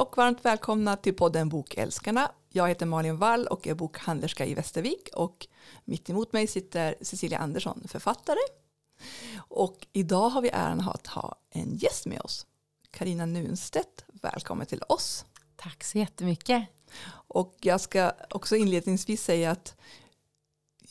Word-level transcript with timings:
och 0.00 0.16
varmt 0.16 0.44
välkomna 0.44 0.96
till 0.96 1.14
podden 1.14 1.48
Bokälskarna. 1.48 2.30
Jag 2.48 2.68
heter 2.68 2.86
Malin 2.86 3.16
Wall 3.16 3.46
och 3.46 3.66
är 3.66 3.74
bokhandlerska 3.74 4.46
i 4.46 4.54
Västervik 4.54 5.08
och 5.14 5.46
mitt 5.84 6.10
emot 6.10 6.32
mig 6.32 6.46
sitter 6.46 6.94
Cecilia 7.00 7.38
Andersson, 7.38 7.82
författare. 7.88 8.38
Och 9.38 9.86
idag 9.92 10.28
har 10.28 10.42
vi 10.42 10.48
äran 10.48 10.80
att 10.80 11.06
ha 11.06 11.36
en 11.50 11.76
gäst 11.76 12.06
med 12.06 12.20
oss. 12.20 12.46
Karina 12.90 13.26
Nunstedt, 13.26 14.04
välkommen 14.06 14.66
till 14.66 14.82
oss. 14.88 15.24
Tack 15.56 15.84
så 15.84 15.98
jättemycket. 15.98 16.66
Och 17.10 17.56
jag 17.60 17.80
ska 17.80 18.12
också 18.30 18.56
inledningsvis 18.56 19.24
säga 19.24 19.50
att 19.50 19.76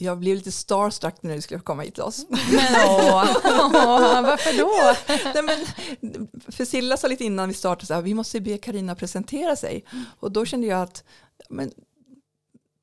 jag 0.02 0.18
blev 0.20 0.36
lite 0.36 0.52
starstruck 0.52 1.16
när 1.22 1.36
du 1.36 1.42
skulle 1.42 1.60
komma 1.60 1.84
hit 1.84 2.00
oss. 2.00 2.26
Men 2.30 2.76
åh, 2.88 3.30
åh 3.46 4.22
varför 4.22 4.58
då? 4.58 4.96
Nej, 5.34 5.44
men, 5.44 6.28
för 6.52 6.66
Silla 6.66 6.98
sa 6.98 7.08
lite 7.08 7.24
innan 7.26 7.48
vi 7.48 7.54
startade 7.54 7.96
att 7.96 8.04
vi 8.04 8.14
måste 8.14 8.40
be 8.42 8.58
Karina 8.58 8.96
presentera 8.96 9.56
sig. 9.56 9.86
Och 10.20 10.32
då 10.32 10.46
kände 10.46 10.68
jag 10.68 10.82
att 10.82 11.04
men, 11.50 11.72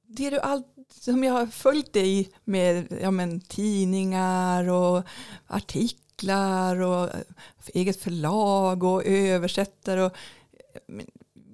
det 0.06 0.26
är 0.26 0.30
du 0.30 0.38
allt 0.38 0.66
som 1.00 1.24
jag 1.24 1.32
har 1.32 1.46
följt 1.46 1.92
dig 1.92 2.30
med 2.44 2.98
ja, 3.02 3.10
men, 3.10 3.40
tidningar 3.40 4.68
och 4.68 5.02
artiklar 5.46 6.80
och 6.80 7.10
eget 7.66 8.02
förlag 8.02 8.82
och 8.82 9.04
översättare. 9.04 10.02
Och, 10.02 10.12
men, 10.86 11.06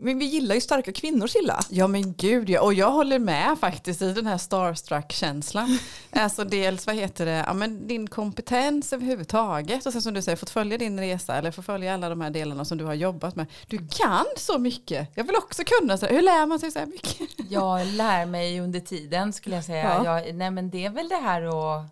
men 0.02 0.19
vi 0.19 0.24
gillar 0.24 0.55
ju 0.55 0.61
starka 0.61 0.92
kvinnor 0.92 1.27
Silla. 1.27 1.61
Ja 1.69 1.87
men 1.87 2.15
gud 2.15 2.51
ja, 2.51 2.60
och 2.60 2.74
jag 2.74 2.91
håller 2.91 3.19
med 3.19 3.59
faktiskt 3.60 4.02
i 4.02 4.12
den 4.12 4.27
här 4.27 4.38
starstruck-känslan. 4.38 5.79
alltså 6.10 6.45
dels 6.45 6.87
vad 6.87 6.97
heter 6.97 7.27
det, 7.27 7.45
ja 7.47 7.52
men 7.52 7.87
din 7.87 8.07
kompetens 8.07 8.93
överhuvudtaget 8.93 9.87
och 9.87 9.93
sen 9.93 10.02
som 10.02 10.15
du 10.15 10.23
säger 10.23 10.37
fått 10.37 10.51
följa 10.51 10.79
din 10.79 11.01
resa 11.01 11.35
eller 11.35 11.51
få 11.51 11.62
följa 11.62 11.95
alla 11.95 12.09
de 12.09 12.21
här 12.21 12.30
delarna 12.30 12.65
som 12.65 12.79
du 12.79 12.85
har 12.85 12.95
jobbat 12.95 13.37
med. 13.37 13.46
Du 13.66 13.79
kan 13.79 14.27
så 14.37 14.59
mycket, 14.59 15.09
jag 15.15 15.24
vill 15.24 15.37
också 15.37 15.62
kunna 15.66 15.99
så 15.99 16.07
hur 16.07 16.23
lär 16.23 16.46
man 16.46 16.60
sig 16.60 16.71
så 16.71 16.79
här 16.79 16.87
mycket? 16.87 17.29
jag 17.51 17.87
lär 17.87 18.27
mig 18.27 18.60
under 18.60 18.80
tiden 18.80 19.32
skulle 19.32 19.57
jag 19.57 19.65
säga. 19.65 20.02
Ja. 20.05 20.21
Jag, 20.21 20.34
nej 20.34 20.51
men 20.51 20.71
det 20.71 20.84
är 20.84 20.90
väl 20.90 21.09
det 21.09 21.16
här 21.23 21.43
att 21.43 21.90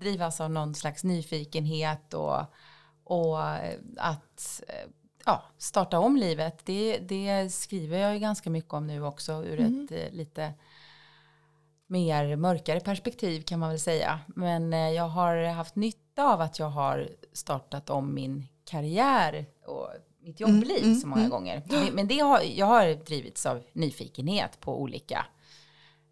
drivas 0.00 0.40
av 0.40 0.50
någon 0.50 0.74
slags 0.74 1.04
nyfikenhet 1.04 2.14
och, 2.14 2.40
och 3.04 3.42
att 3.96 4.62
ja, 5.26 5.44
starta 5.58 5.98
om 5.98 6.16
livet, 6.16 6.66
det, 6.66 6.98
det 6.98 7.52
skriver 7.52 7.98
jag 7.98 8.14
ju 8.14 8.18
ganska 8.18 8.50
mycket 8.50 8.72
om 8.72 8.86
nu 8.86 9.04
också 9.04 9.32
ur 9.32 9.60
mm. 9.60 9.84
ett 9.84 9.92
eh, 9.92 10.12
lite 10.12 10.52
mer 11.86 12.36
mörkare 12.36 12.80
perspektiv 12.80 13.42
kan 13.42 13.60
man 13.60 13.68
väl 13.70 13.80
säga. 13.80 14.20
Men 14.26 14.72
eh, 14.72 14.90
jag 14.90 15.08
har 15.08 15.44
haft 15.44 15.76
nytta 15.76 16.24
av 16.24 16.40
att 16.40 16.58
jag 16.58 16.70
har 16.70 17.08
startat 17.32 17.90
om 17.90 18.14
min 18.14 18.46
karriär 18.64 19.46
och 19.66 19.88
mitt 20.20 20.40
jobbliv 20.40 20.78
mm, 20.78 20.90
mm, 20.90 21.00
så 21.00 21.06
många 21.06 21.20
mm. 21.20 21.30
gånger. 21.30 21.62
Men 21.92 22.08
det 22.08 22.18
har, 22.18 22.40
jag 22.40 22.66
har 22.66 23.04
drivits 23.04 23.46
av 23.46 23.62
nyfikenhet 23.72 24.60
på 24.60 24.80
olika, 24.82 25.26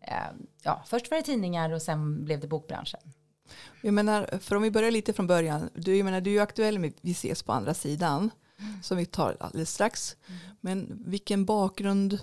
eh, 0.01 0.15
ja, 0.63 0.83
först 0.87 1.11
var 1.11 1.19
det 1.19 1.23
tidningar 1.25 1.73
och 1.73 1.83
sen 1.83 2.25
blev 2.25 2.41
det 2.41 2.47
bokbranschen. 2.47 3.01
Jag 3.81 3.95
menar, 3.95 4.39
för 4.41 4.57
om 4.57 4.63
vi 4.63 4.71
börjar 4.71 4.91
lite 4.91 5.13
från 5.13 5.27
början, 5.27 5.71
du, 5.75 5.97
jag 5.97 6.05
menar, 6.05 6.21
du 6.21 6.31
är 6.31 6.35
ju 6.35 6.41
aktuell 6.41 6.79
med 6.79 6.93
Vi 7.01 7.13
ses 7.13 7.43
på 7.43 7.53
andra 7.53 7.75
sidan 7.75 8.31
som 8.83 8.97
vi 8.97 9.07
tar 9.07 9.37
alldeles 9.41 9.73
strax. 9.73 10.17
Mm. 10.27 10.41
Men 10.61 11.03
vilken 11.07 11.45
bakgrund 11.45 12.21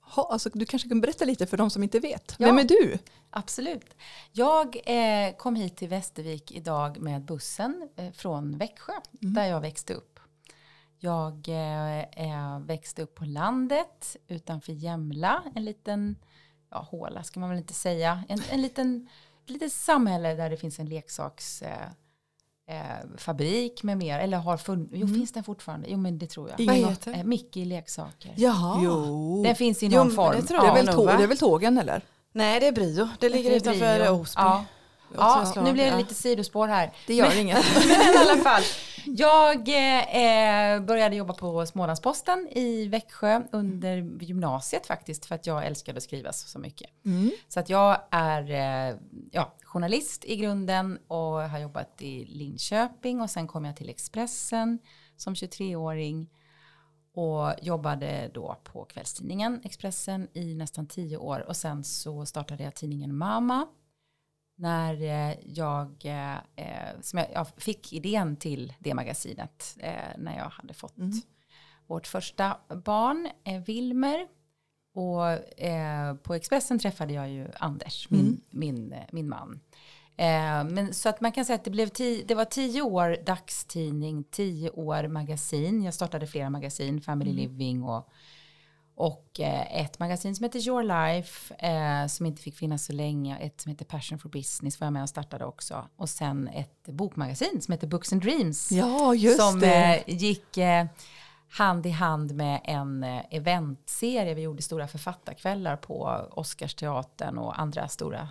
ha, 0.00 0.28
alltså, 0.32 0.50
du 0.52 0.66
kanske 0.66 0.88
kan 0.88 1.00
berätta 1.00 1.24
lite 1.24 1.46
för 1.46 1.56
de 1.56 1.70
som 1.70 1.82
inte 1.82 2.00
vet. 2.00 2.36
Ja, 2.38 2.46
Vem 2.46 2.58
är 2.58 2.64
du? 2.64 2.98
Absolut. 3.30 3.94
Jag 4.32 4.76
eh, 4.86 5.36
kom 5.36 5.56
hit 5.56 5.76
till 5.76 5.88
Västervik 5.88 6.52
idag 6.52 7.00
med 7.00 7.24
bussen 7.24 7.88
eh, 7.96 8.12
från 8.12 8.58
Växjö 8.58 8.92
mm. 9.22 9.34
där 9.34 9.44
jag 9.44 9.60
växte 9.60 9.94
upp. 9.94 10.20
Jag 10.98 11.48
eh, 11.48 12.58
växte 12.60 13.02
upp 13.02 13.14
på 13.14 13.24
landet 13.24 14.16
utanför 14.28 14.72
Jämla, 14.72 15.42
en 15.54 15.64
liten 15.64 16.16
ja, 16.70 16.88
håla 16.90 17.22
ska 17.22 17.40
man 17.40 17.48
väl 17.48 17.58
inte 17.58 17.74
säga, 17.74 18.24
en, 18.28 18.42
en 18.50 18.62
liten, 18.62 19.08
ett 19.44 19.50
litet 19.50 19.72
samhälle 19.72 20.34
där 20.34 20.50
det 20.50 20.56
finns 20.56 20.78
en 20.78 20.88
leksaks 20.88 21.62
eh, 22.68 22.76
fabrik 23.18 23.82
med 23.82 23.98
mer, 23.98 24.18
eller 24.18 24.38
har 24.38 24.56
funnits, 24.56 24.92
jo 24.94 25.06
mm. 25.06 25.14
finns 25.14 25.32
den 25.32 25.44
fortfarande? 25.44 25.88
Jo 25.90 25.98
men 25.98 26.18
det 26.18 26.26
tror 26.26 26.50
jag. 26.50 26.66
Vad 26.66 26.76
heter 26.76 27.12
eh, 27.12 27.24
Mickey 27.24 27.64
leksaker. 27.64 28.34
Jaha. 28.36 28.80
Jo. 28.84 29.42
Den 29.42 29.56
finns 29.56 29.82
i 29.82 29.88
någon 29.88 30.08
jo, 30.08 30.14
form. 30.14 30.36
Det, 30.36 30.48
det, 30.48 30.54
är 30.54 30.74
väl 30.74 30.86
tåg, 30.86 31.06
det 31.06 31.22
är 31.22 31.26
väl 31.26 31.38
tågen 31.38 31.78
eller? 31.78 32.02
Nej 32.32 32.60
det 32.60 32.66
är 32.66 32.72
Brio, 32.72 33.08
det 33.18 33.28
ligger 33.28 33.50
det 33.50 33.56
utanför 33.56 34.10
Osby. 34.10 34.40
Ja. 34.40 34.64
Ja, 35.16 35.52
nu 35.64 35.72
blir 35.72 35.90
det 35.90 35.96
lite 35.96 36.14
sidospår 36.14 36.68
här. 36.68 36.92
Det 37.06 37.14
gör 37.14 37.28
men, 37.28 37.38
inget. 37.38 37.64
men 37.88 38.14
i 38.14 38.16
alla 38.16 38.42
fall. 38.42 38.62
Jag 39.16 39.68
eh, 39.68 40.80
började 40.80 41.16
jobba 41.16 41.34
på 41.34 41.66
Smålandsposten 41.66 42.48
i 42.50 42.88
Växjö 42.88 43.42
under 43.52 43.96
gymnasiet 44.22 44.86
faktiskt 44.86 45.26
för 45.26 45.34
att 45.34 45.46
jag 45.46 45.66
älskade 45.66 45.96
att 45.96 46.02
skriva 46.02 46.32
så, 46.32 46.58
mycket. 46.58 46.90
Mm. 47.04 47.30
Så 47.48 47.60
att 47.60 47.68
jag 47.68 47.98
är 48.10 48.50
eh, 48.50 48.96
ja, 49.30 49.54
journalist 49.62 50.24
i 50.24 50.36
grunden 50.36 50.98
och 51.08 51.50
har 51.50 51.58
jobbat 51.58 52.02
i 52.02 52.24
Linköping 52.24 53.20
och 53.20 53.30
sen 53.30 53.46
kom 53.46 53.64
jag 53.64 53.76
till 53.76 53.88
Expressen 53.88 54.78
som 55.16 55.34
23-åring 55.34 56.30
och 57.14 57.52
jobbade 57.62 58.30
då 58.34 58.56
på 58.64 58.84
kvällstidningen 58.84 59.60
Expressen 59.64 60.28
i 60.32 60.54
nästan 60.54 60.86
tio 60.86 61.16
år 61.16 61.44
och 61.48 61.56
sen 61.56 61.84
så 61.84 62.26
startade 62.26 62.64
jag 62.64 62.74
tidningen 62.74 63.16
Mama 63.16 63.66
när 64.56 65.02
eh, 65.02 65.36
jag, 65.44 66.02
eh, 66.04 66.34
eh, 66.34 67.00
som 67.00 67.18
jag, 67.18 67.28
jag, 67.32 67.46
fick 67.56 67.92
idén 67.92 68.36
till 68.36 68.72
det 68.78 68.94
magasinet 68.94 69.78
när 70.18 70.36
jag 70.36 70.48
hade 70.48 70.74
fått 70.74 70.98
mm. 70.98 71.12
vårt 71.86 72.06
första 72.06 72.56
barn, 72.68 73.28
Wilmer. 73.66 74.26
Och 74.94 75.60
eh, 75.60 76.14
på 76.14 76.34
Expressen 76.34 76.78
träffade 76.78 77.12
jag 77.12 77.30
ju 77.30 77.48
Anders, 77.58 78.10
min, 78.10 78.20
mm. 78.20 78.40
min, 78.50 78.94
min 79.12 79.28
man. 79.28 79.60
Eh, 80.16 80.64
men 80.64 80.94
så 80.94 81.08
att 81.08 81.20
man 81.20 81.32
kan 81.32 81.44
säga 81.44 81.54
att 81.54 81.64
det, 81.64 81.70
blev 81.70 81.88
tio, 81.88 82.24
det 82.24 82.34
var 82.34 82.44
tio 82.44 82.82
år 82.82 83.16
dagstidning, 83.26 84.24
tio 84.24 84.70
år 84.70 85.08
magasin. 85.08 85.82
Jag 85.82 85.94
startade 85.94 86.26
flera 86.26 86.50
magasin, 86.50 87.00
Family 87.00 87.30
mm. 87.30 87.42
Living 87.42 87.82
och 87.82 88.08
och 88.94 89.40
eh, 89.40 89.80
ett 89.80 89.98
magasin 89.98 90.34
som 90.34 90.44
heter 90.44 90.68
Your 90.68 90.82
Life 90.82 91.54
eh, 91.54 92.06
som 92.06 92.26
inte 92.26 92.42
fick 92.42 92.56
finnas 92.56 92.84
så 92.84 92.92
länge. 92.92 93.38
Ett 93.38 93.60
som 93.60 93.70
heter 93.70 93.84
Passion 93.84 94.18
for 94.18 94.28
Business 94.28 94.80
var 94.80 94.86
jag 94.86 94.92
med 94.92 95.02
och 95.02 95.08
startade 95.08 95.44
också. 95.44 95.88
Och 95.96 96.08
sen 96.10 96.48
ett 96.48 96.86
bokmagasin 96.86 97.60
som 97.62 97.72
heter 97.72 97.86
Books 97.86 98.12
and 98.12 98.22
Dreams. 98.22 98.72
Ja, 98.72 99.14
som, 99.38 99.60
det. 99.60 99.96
Eh, 99.96 100.16
gick 100.16 100.58
hand 101.48 101.86
i 101.86 101.90
hand 101.90 102.34
med 102.34 102.60
en 102.64 103.04
eventserie. 103.30 104.34
Vi 104.34 104.42
gjorde 104.42 104.62
stora 104.62 104.88
författarkvällar 104.88 105.76
på 105.76 106.28
Oscarsteatern 106.30 107.38
och 107.38 107.60
andra 107.60 107.88
stora 107.88 108.28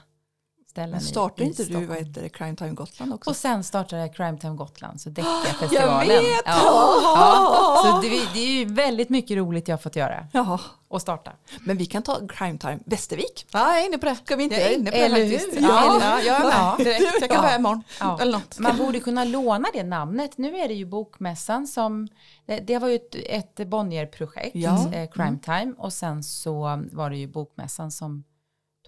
ställen 0.74 1.02
startade 1.02 1.44
inte 1.44 1.64
du 1.64 1.86
vad 1.86 1.98
heter 1.98 2.22
det, 2.22 2.30
Crime 2.30 2.56
Time 2.56 2.72
Gotland 2.72 3.14
också? 3.14 3.30
Och 3.30 3.36
sen 3.36 3.64
startade 3.64 4.02
jag 4.02 4.16
Crime 4.16 4.38
Time 4.38 4.56
Gotland, 4.56 5.02
så 5.02 5.10
Deckarfestivalen. 5.10 6.16
Jag 6.16 6.22
vet! 6.22 6.42
Ja. 6.46 7.02
ja. 7.16 7.82
Så 7.84 8.02
det, 8.02 8.34
det, 8.34 8.40
är 8.40 8.60
ju 8.60 8.66
väldigt 8.66 9.10
mycket 9.10 9.38
roligt 9.38 9.68
jag 9.68 9.78
har 9.78 9.82
fått 9.82 9.96
göra. 9.96 10.28
Jaha. 10.32 10.60
Och 10.88 11.02
starta. 11.02 11.32
Men 11.62 11.78
vi 11.78 11.86
kan 11.86 12.04
ta 12.04 12.28
Crime 12.28 12.58
Time 12.58 12.80
Västervik. 12.86 13.46
Ja, 13.52 13.74
jag 13.74 13.82
är 13.82 13.86
inne 13.86 13.98
på 13.98 14.06
det. 14.06 14.16
Ska 14.16 14.36
vi 14.36 14.44
inte? 14.44 14.56
Jag 14.56 14.72
är 14.72 14.76
inne 14.76 14.92
på 14.92 14.98
Eller 14.98 15.20
det 15.20 15.40
faktiskt. 15.40 15.58
Hur? 15.58 15.68
Ja, 15.68 16.00
ja, 16.02 16.22
jag 16.22 16.36
är 16.36 16.44
med 16.44 16.54
ja. 16.54 16.76
direkt. 16.78 17.22
Jag 17.22 17.30
kan 17.30 17.42
börja 17.42 17.56
imorgon. 17.56 17.84
Ja. 18.00 18.22
Eller 18.22 18.32
något. 18.32 18.60
Man 18.60 18.78
borde 18.78 19.00
kunna 19.00 19.24
låna 19.24 19.68
det 19.74 19.84
namnet. 19.84 20.38
Nu 20.38 20.58
är 20.58 20.68
det 20.68 20.74
ju 20.74 20.86
Bokmässan 20.86 21.68
som, 21.68 22.08
det, 22.46 22.60
det 22.60 22.78
var 22.78 22.88
ju 22.88 22.96
ett, 22.96 23.16
ett 23.16 23.68
Bonnier-projekt, 23.68 24.56
ja. 24.56 24.94
eh, 24.94 25.10
Crime 25.10 25.28
mm. 25.28 25.40
Time. 25.40 25.74
Och 25.78 25.94
sen 25.94 26.24
så 26.24 26.84
var 26.92 27.10
det 27.10 27.18
ju 27.18 27.28
Bokmässan 27.28 27.92
som 27.92 28.24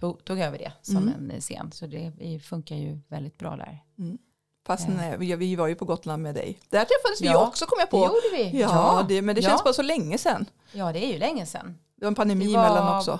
tog, 0.00 0.24
tog 0.24 0.38
över 0.38 0.58
det 0.58 0.72
som 0.82 0.96
mm. 0.96 1.30
en 1.30 1.40
scen. 1.40 1.72
Så 1.72 1.86
det 1.86 2.40
funkar 2.44 2.76
ju 2.76 2.98
väldigt 3.08 3.38
bra 3.38 3.56
där. 3.56 3.84
Mm. 3.98 4.18
Fast 4.66 4.88
ja. 4.88 4.94
nej, 4.94 5.36
vi 5.36 5.56
var 5.56 5.66
ju 5.66 5.74
på 5.74 5.84
Gotland 5.84 6.22
med 6.22 6.34
dig. 6.34 6.58
Där 6.68 6.84
träffades 6.84 7.20
ja, 7.20 7.30
vi 7.32 7.48
också 7.48 7.66
kom 7.66 7.76
jag 7.80 7.90
på. 7.90 7.98
Det 7.98 8.04
gjorde 8.04 8.50
vi. 8.50 8.60
Ja, 8.60 8.68
ja. 8.70 9.06
Det, 9.08 9.22
men 9.22 9.34
det 9.34 9.42
känns 9.42 9.64
bara 9.64 9.74
så 9.74 9.82
länge 9.82 10.18
sedan. 10.18 10.46
Ja, 10.72 10.92
det 10.92 11.04
är 11.04 11.12
ju 11.12 11.18
länge 11.18 11.46
sedan. 11.46 11.78
Det 11.96 12.04
var 12.04 12.08
en 12.08 12.14
pandemi 12.14 12.54
emellan 12.54 12.96
också. 12.96 13.18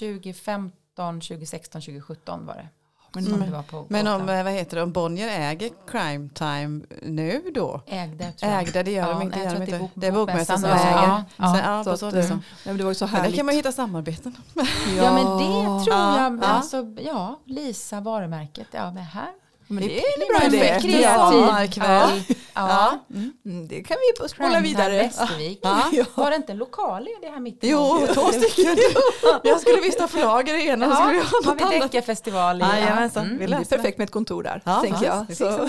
2015, 0.00 1.20
2016, 1.20 1.80
2017 1.80 2.46
var 2.46 2.54
det. 2.54 2.68
Men, 3.12 3.26
mm. 3.26 3.62
men 3.88 4.06
om, 4.06 4.28
eh, 4.28 4.44
vad 4.44 4.52
heter 4.52 4.76
det, 4.76 4.82
om 4.82 4.92
Bonnier 4.92 5.28
äger 5.28 5.70
Crime 5.86 6.28
Time 6.34 6.80
nu 7.02 7.42
då? 7.54 7.80
Ägde, 7.86 8.32
tror 8.32 8.52
jag. 8.52 8.62
Ägde, 8.62 8.82
det 8.82 8.90
gör 8.90 9.08
ja, 9.08 9.12
de 9.12 9.22
inte. 9.22 9.54
De 9.54 9.62
inte. 9.62 9.78
Det, 9.78 9.88
det 9.94 10.06
är 10.06 10.12
bokmässan 10.12 10.58
som 10.58 10.70
äger. 10.70 10.90
Ja, 10.90 11.24
ja. 11.36 11.54
Så, 11.54 11.60
ja, 11.64 11.84
så, 11.84 11.96
så, 11.96 12.10
det, 12.10 12.22
så. 12.22 12.38
Ja, 12.64 12.72
det 12.72 12.82
var 12.82 12.90
ju 12.90 12.94
så 12.94 13.06
härligt. 13.06 13.30
där 13.32 13.36
kan 13.36 13.46
man 13.46 13.54
hitta 13.54 13.72
samarbeten. 13.72 14.36
ja. 14.54 14.64
ja, 14.96 15.12
men 15.12 15.38
det 15.38 15.84
tror 15.84 15.96
jag. 15.96 16.44
Alltså, 16.44 16.94
ja, 17.00 17.40
Lisa 17.44 18.00
varumärket. 18.00 18.66
Ja, 18.70 18.92
men 18.92 19.02
här 19.02 19.30
men 19.70 19.88
det 19.88 19.98
är 19.98 20.04
en 20.20 20.38
bra 20.38 20.46
idé. 20.46 20.78
Kreativ. 20.82 21.82
Ja. 21.82 22.10
Ja. 22.54 23.04
Mm. 23.14 23.68
Det 23.68 23.82
kan 23.82 23.96
vi 24.20 24.28
spola 24.28 24.60
vidare. 24.60 24.96
Västervik. 24.96 25.58
Ja. 25.62 26.04
Var 26.14 26.30
det 26.30 26.36
inte 26.36 26.52
en 26.52 26.58
lokal 26.58 27.08
i 27.08 27.16
det 27.20 27.28
här 27.28 27.40
mitten? 27.40 27.70
Jo, 27.70 28.06
två 28.14 28.26
stycken. 28.26 28.76
Jag 29.42 29.60
skulle 29.60 29.80
visst 29.80 30.00
ha 30.00 30.08
förlager 30.08 30.54
i 30.54 30.68
ena. 30.68 30.86
Ja. 30.86 30.96
Skulle 30.96 31.12
vi 31.12 31.24
ha 31.24 31.52
något 31.52 31.60
har 31.60 31.70
vi 31.70 31.78
Deckarfestival 31.78 32.62
i. 32.62 32.64
Jajamensan. 32.64 33.24
Mm. 33.24 33.50
Det 33.50 33.56
är 33.56 33.76
perfekt 33.76 33.98
med 33.98 34.04
ett 34.04 34.10
kontor 34.10 34.42
där, 34.42 34.62
ja. 34.64 34.80
tänker 34.80 35.06
jag. 35.06 35.36
Så. 35.36 35.68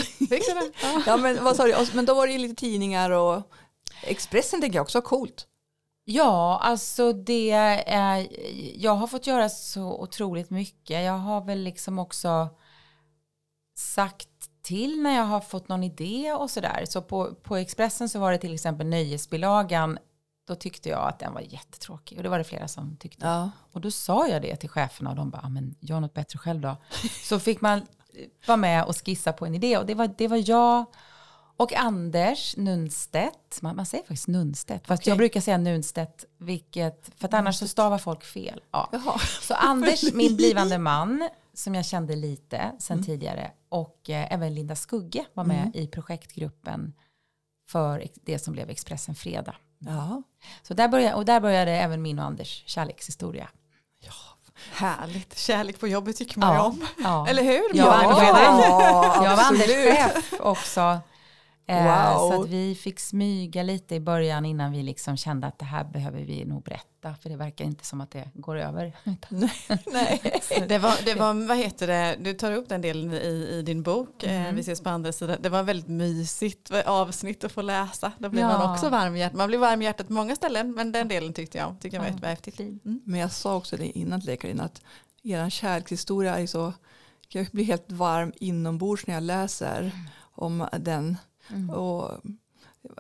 Ja, 1.06 1.18
men 1.18 1.44
vad 1.44 1.56
sa 1.56 1.64
du? 1.66 1.76
Men 1.94 2.06
då 2.06 2.14
var 2.14 2.28
det 2.28 2.34
ju 2.34 2.40
lite 2.40 2.56
tidningar 2.56 3.10
och 3.12 3.42
Expressen 4.04 4.62
tänker 4.62 4.78
jag 4.78 4.84
också 4.84 5.02
coolt. 5.02 5.48
Ja, 6.06 6.60
alltså 6.64 7.14
det 7.14 7.52
är, 7.88 8.28
jag 8.76 8.96
har 8.96 9.08
fått 9.08 9.28
göra 9.28 9.50
så 9.50 10.02
otroligt 10.02 10.50
mycket. 10.50 11.04
Jag 11.04 11.18
har 11.18 11.46
väl 11.46 11.64
liksom 11.64 12.00
också 12.00 12.50
sagt 13.82 14.28
till 14.62 15.02
när 15.02 15.16
jag 15.16 15.24
har 15.24 15.42
fått 15.42 15.68
någon 15.68 15.84
idé 15.84 16.34
och 16.34 16.50
sådär. 16.50 16.86
Så 16.90 17.02
på, 17.02 17.36
på 17.44 17.58
Expressen 17.58 18.10
så 18.10 18.20
var 18.20 18.32
det 18.32 18.38
till 18.38 18.54
exempel 18.54 18.88
nöjesbilagan. 18.88 19.98
Då 20.48 20.56
tyckte 20.56 20.90
jag 20.90 21.08
att 21.08 21.20
den 21.20 21.34
var 21.34 21.42
jättetråkig 21.42 22.18
och 22.18 22.24
det 22.24 22.30
var 22.30 22.38
det 22.38 22.44
flera 22.44 22.68
som 22.68 22.98
tyckte. 22.98 23.26
Ja. 23.26 23.52
Och 23.72 23.82
då 23.82 23.92
sa 23.92 24.28
jag 24.28 24.42
det 24.42 24.56
till 24.56 24.70
cheferna 24.70 25.10
och 25.10 25.16
de 25.16 25.30
bara, 25.30 25.42
"Ah, 25.44 25.50
men 25.50 25.76
gör 25.80 26.00
något 26.00 26.14
bättre 26.14 26.40
själv 26.40 26.62
då. 26.62 26.78
Så 27.24 27.40
fick 27.40 27.62
man 27.62 27.82
vara 28.48 28.58
med 28.58 28.86
och 28.86 29.06
skissa 29.06 29.34
på 29.34 29.46
en 29.46 29.56
idé 29.56 29.78
och 29.78 29.86
det 29.86 29.94
var, 29.94 30.08
det 30.18 30.28
var 30.28 30.50
jag 30.50 30.86
och 31.58 31.74
Anders 31.74 32.58
Nunstedt. 32.58 33.62
Man, 33.62 33.76
man 33.76 33.86
säger 33.86 34.04
faktiskt 34.04 34.28
Nunstedt, 34.28 34.88
fast 34.88 35.08
jag 35.08 35.18
brukar 35.18 35.42
säga 35.42 35.58
Nunstedt, 35.58 36.26
vilket, 36.38 37.10
för 37.18 37.28
att 37.28 37.34
annars 37.34 37.56
så 37.56 37.68
stavar 37.68 37.98
folk 37.98 38.24
fel. 38.24 38.62
Ja. 38.72 38.90
Jaha. 38.92 39.20
Så 39.42 39.54
Anders, 39.54 40.04
min 40.14 40.36
blivande 40.36 40.78
man, 40.78 41.30
som 41.54 41.76
jag 41.76 41.86
kände 41.86 42.16
lite 42.16 42.72
sen 42.80 43.04
tidigare, 43.04 43.52
och 43.72 44.10
eh, 44.10 44.34
även 44.34 44.54
Linda 44.56 44.76
Skugge 44.76 45.26
var 45.34 45.44
med 45.44 45.72
i 45.74 45.88
projektgruppen 45.88 46.94
för 47.70 48.08
det 48.26 48.40
som 48.40 48.54
blev 48.54 48.70
Expressen 48.70 49.16
Fredag. 49.16 49.56
Ja. 49.80 50.24
Så 50.62 50.74
där 50.74 50.88
började, 50.88 51.16
och 51.16 51.26
där 51.26 51.40
började 51.40 51.72
även 51.72 52.02
min 52.02 52.20
och 52.20 52.26
Anders 52.26 52.64
kärlekshistoria. 52.68 53.50
Härligt. 54.74 55.38
Kärlek 55.38 55.80
på 55.80 55.88
jobbet 55.88 56.18
tycker 56.18 56.40
man 56.40 56.56
Ja, 56.56 56.64
om. 56.64 56.86
ja. 57.04 57.28
Eller 57.28 57.44
hur? 57.44 57.78
Jag 57.78 57.86
var, 57.86 58.00
Björn? 58.02 58.26
jag 58.26 58.58
var, 58.58 59.26
jag 59.26 59.36
var. 59.38 59.44
Anders 59.44 59.66
chef 59.68 60.34
också. 60.40 61.00
Eh, 61.72 61.84
Wow. 62.18 62.30
Så 62.32 62.42
att 62.44 62.50
vi 62.50 62.76
fick 62.76 63.00
smyga 63.00 63.64
lite 63.64 63.96
i 63.96 64.00
början 64.00 64.46
innan 64.46 64.72
vi 64.72 64.84
liksom 64.84 65.18
kände 65.18 65.48
att 65.48 65.60
det 65.60 65.66
här 65.66 65.84
behöver 65.84 66.22
vi 66.22 66.46
nog 66.46 66.64
berätta. 66.64 67.16
För 67.22 67.30
det 67.30 67.36
verkar 67.36 67.66
inte 67.66 67.86
som 67.86 68.02
att 68.02 68.12
det 68.12 68.30
går 68.34 68.56
över. 68.58 68.94
Nej. 69.92 70.22
Det 70.68 70.78
var, 70.78 71.06
det 71.06 71.14
var, 71.16 71.48
vad 71.48 71.58
heter 71.58 71.88
det, 71.88 72.18
du 72.20 72.34
tar 72.34 72.52
upp 72.52 72.70
den 72.70 72.82
delen 72.82 73.14
i, 73.14 73.18
i 73.52 73.62
din 73.62 73.84
bok, 73.84 74.24
Mm. 74.24 74.46
eh, 74.46 74.54
vi 74.54 74.62
ses 74.62 74.82
på 74.82 74.90
andra 74.90 75.12
sidan. 75.12 75.38
Det 75.42 75.50
var 75.50 75.64
väldigt 75.64 75.88
mysigt 75.88 76.72
avsnitt 76.86 77.44
att 77.44 77.52
få 77.52 77.62
läsa. 77.62 78.12
Då 78.18 78.30
blir 78.30 78.42
Ja. 78.42 78.48
man 78.58 78.72
också 78.74 78.90
varm 78.90 79.16
i 79.16 79.20
hjärtat. 79.20 79.38
Man 79.38 79.48
blir 79.48 79.58
varm 79.60 79.82
i 79.82 79.86
hjärtat 79.86 80.08
på 80.08 80.14
många 80.14 80.36
ställen, 80.36 80.72
men 80.74 80.92
den 80.92 81.08
delen 81.08 81.34
tyckte 81.34 81.58
jag, 81.58 81.76
tyckte 81.82 81.96
jag 81.96 82.02
var 82.02 82.10
Ja. 82.10 82.14
jättehäftigt. 82.14 82.60
Mm. 82.60 83.02
Men 83.06 83.20
jag 83.20 83.32
sa 83.32 83.56
också 83.56 83.78
det 83.78 83.98
innan 84.00 84.22
till 84.22 84.40
Carina, 84.40 84.64
att 84.64 84.82
er 85.24 85.50
kärlekshistoria 85.50 86.40
är 86.40 86.48
så, 86.48 86.74
jag 87.30 87.48
blir 87.52 87.64
helt 87.64 87.92
varm 87.92 88.32
inombords 88.36 89.08
när 89.08 89.14
jag 89.14 89.24
läser 89.24 89.92
om 90.36 90.68
den. 90.80 91.18
Mm. 91.52 91.70
Och, 91.70 92.12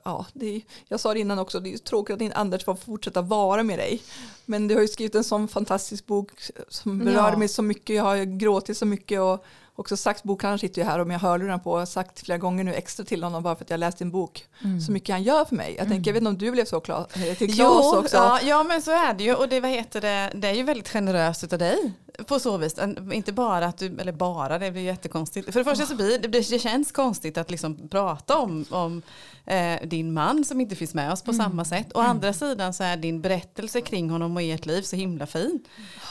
ja, 0.03 0.25
är, 0.41 0.61
jag 0.87 0.99
sa 0.99 1.13
det 1.13 1.19
innan 1.19 1.39
också, 1.39 1.59
det 1.59 1.73
är 1.73 1.77
tråkigt 1.77 2.21
att 2.21 2.37
Anders 2.37 2.65
får 2.65 2.75
fortsätta 2.75 3.21
vara 3.21 3.63
med 3.63 3.79
dig. 3.79 4.01
Men 4.45 4.67
du 4.67 4.75
har 4.75 4.81
ju 4.81 4.87
skrivit 4.87 5.15
en 5.15 5.23
sån 5.23 5.47
fantastisk 5.47 6.05
bok 6.05 6.31
som 6.69 6.99
berör 6.99 7.31
Ja. 7.31 7.37
mig 7.37 7.47
så 7.47 7.61
mycket. 7.61 7.95
Jag 7.95 8.03
har 8.03 8.37
gråtit 8.37 8.77
så 8.77 8.85
mycket 8.85 9.21
och 9.21 9.45
också 9.75 9.97
sagt, 9.97 10.23
bokhandlaren 10.23 10.59
sitter 10.59 10.81
ju 10.81 10.87
här 10.87 10.99
och 10.99 11.07
med 11.07 11.19
hörlurarna 11.19 11.59
på. 11.59 11.77
Har 11.77 11.85
sagt 11.85 12.19
flera 12.19 12.37
gånger 12.37 12.63
nu 12.63 12.73
extra 12.73 13.05
till 13.05 13.23
honom 13.23 13.43
bara 13.43 13.55
för 13.55 13.63
att 13.63 13.69
jag 13.69 13.79
läst 13.79 13.97
din 13.97 14.11
bok. 14.11 14.45
Mm. 14.63 14.81
Så 14.81 14.91
mycket 14.91 15.13
han 15.13 15.23
gör 15.23 15.45
för 15.45 15.55
mig. 15.55 15.75
Jag 15.77 15.87
tänker, 15.87 16.09
jag 16.09 16.13
vet 16.13 16.21
inte 16.21 16.29
om 16.29 16.37
du 16.37 16.51
blev 16.51 16.65
så 16.65 16.79
klar, 16.79 17.07
eh, 17.13 17.37
till 17.37 17.53
Claes 17.55 17.93
också. 17.93 18.15
ja, 18.17 18.39
ja 18.43 18.63
men 18.63 18.81
så 18.81 18.91
är 18.91 19.13
det 19.13 19.23
ju 19.23 19.35
och 19.35 19.49
det, 19.49 19.59
vad 19.59 19.71
heter 19.71 20.01
det, 20.01 20.31
det 20.35 20.47
är 20.47 20.53
ju 20.53 20.63
väldigt 20.63 20.89
generöst 20.89 21.53
av 21.53 21.59
dig 21.59 21.93
på 22.27 22.39
så 22.39 22.57
vis. 22.57 22.75
Inte 23.13 23.31
bara 23.33 23.65
att 23.65 23.77
du, 23.77 23.99
eller 23.99 24.11
bara, 24.11 24.59
det 24.59 24.71
blir 24.71 24.81
jättekonstigt. 24.81 25.53
För 25.53 25.59
det 25.59 25.63
första 25.63 25.85
så 25.85 25.95
blir 25.95 26.19
det, 26.19 26.27
det 26.27 26.59
känns 26.59 26.91
konstigt 26.91 27.37
att 27.37 27.51
liksom 27.51 27.87
prata 27.87 28.37
om, 28.37 28.65
om 28.69 29.01
eh, 29.45 29.79
din 29.83 30.13
man 30.13 30.45
som 30.45 30.61
inte 30.61 30.75
finns 30.75 30.93
med 30.93 31.11
oss 31.11 31.21
på 31.21 31.33
samma 31.33 31.65
sätt. 31.65 31.87
Å 31.93 31.99
andra 31.99 32.33
sidan 32.33 32.73
så 32.73 32.83
är 32.83 32.97
din 32.97 33.21
berättelse 33.21 33.81
kring 33.81 34.09
honom 34.09 34.35
och 34.35 34.41
ert 34.41 34.65
liv 34.65 34.81
så 34.81 34.95
himla 34.95 35.27
fin. 35.27 35.63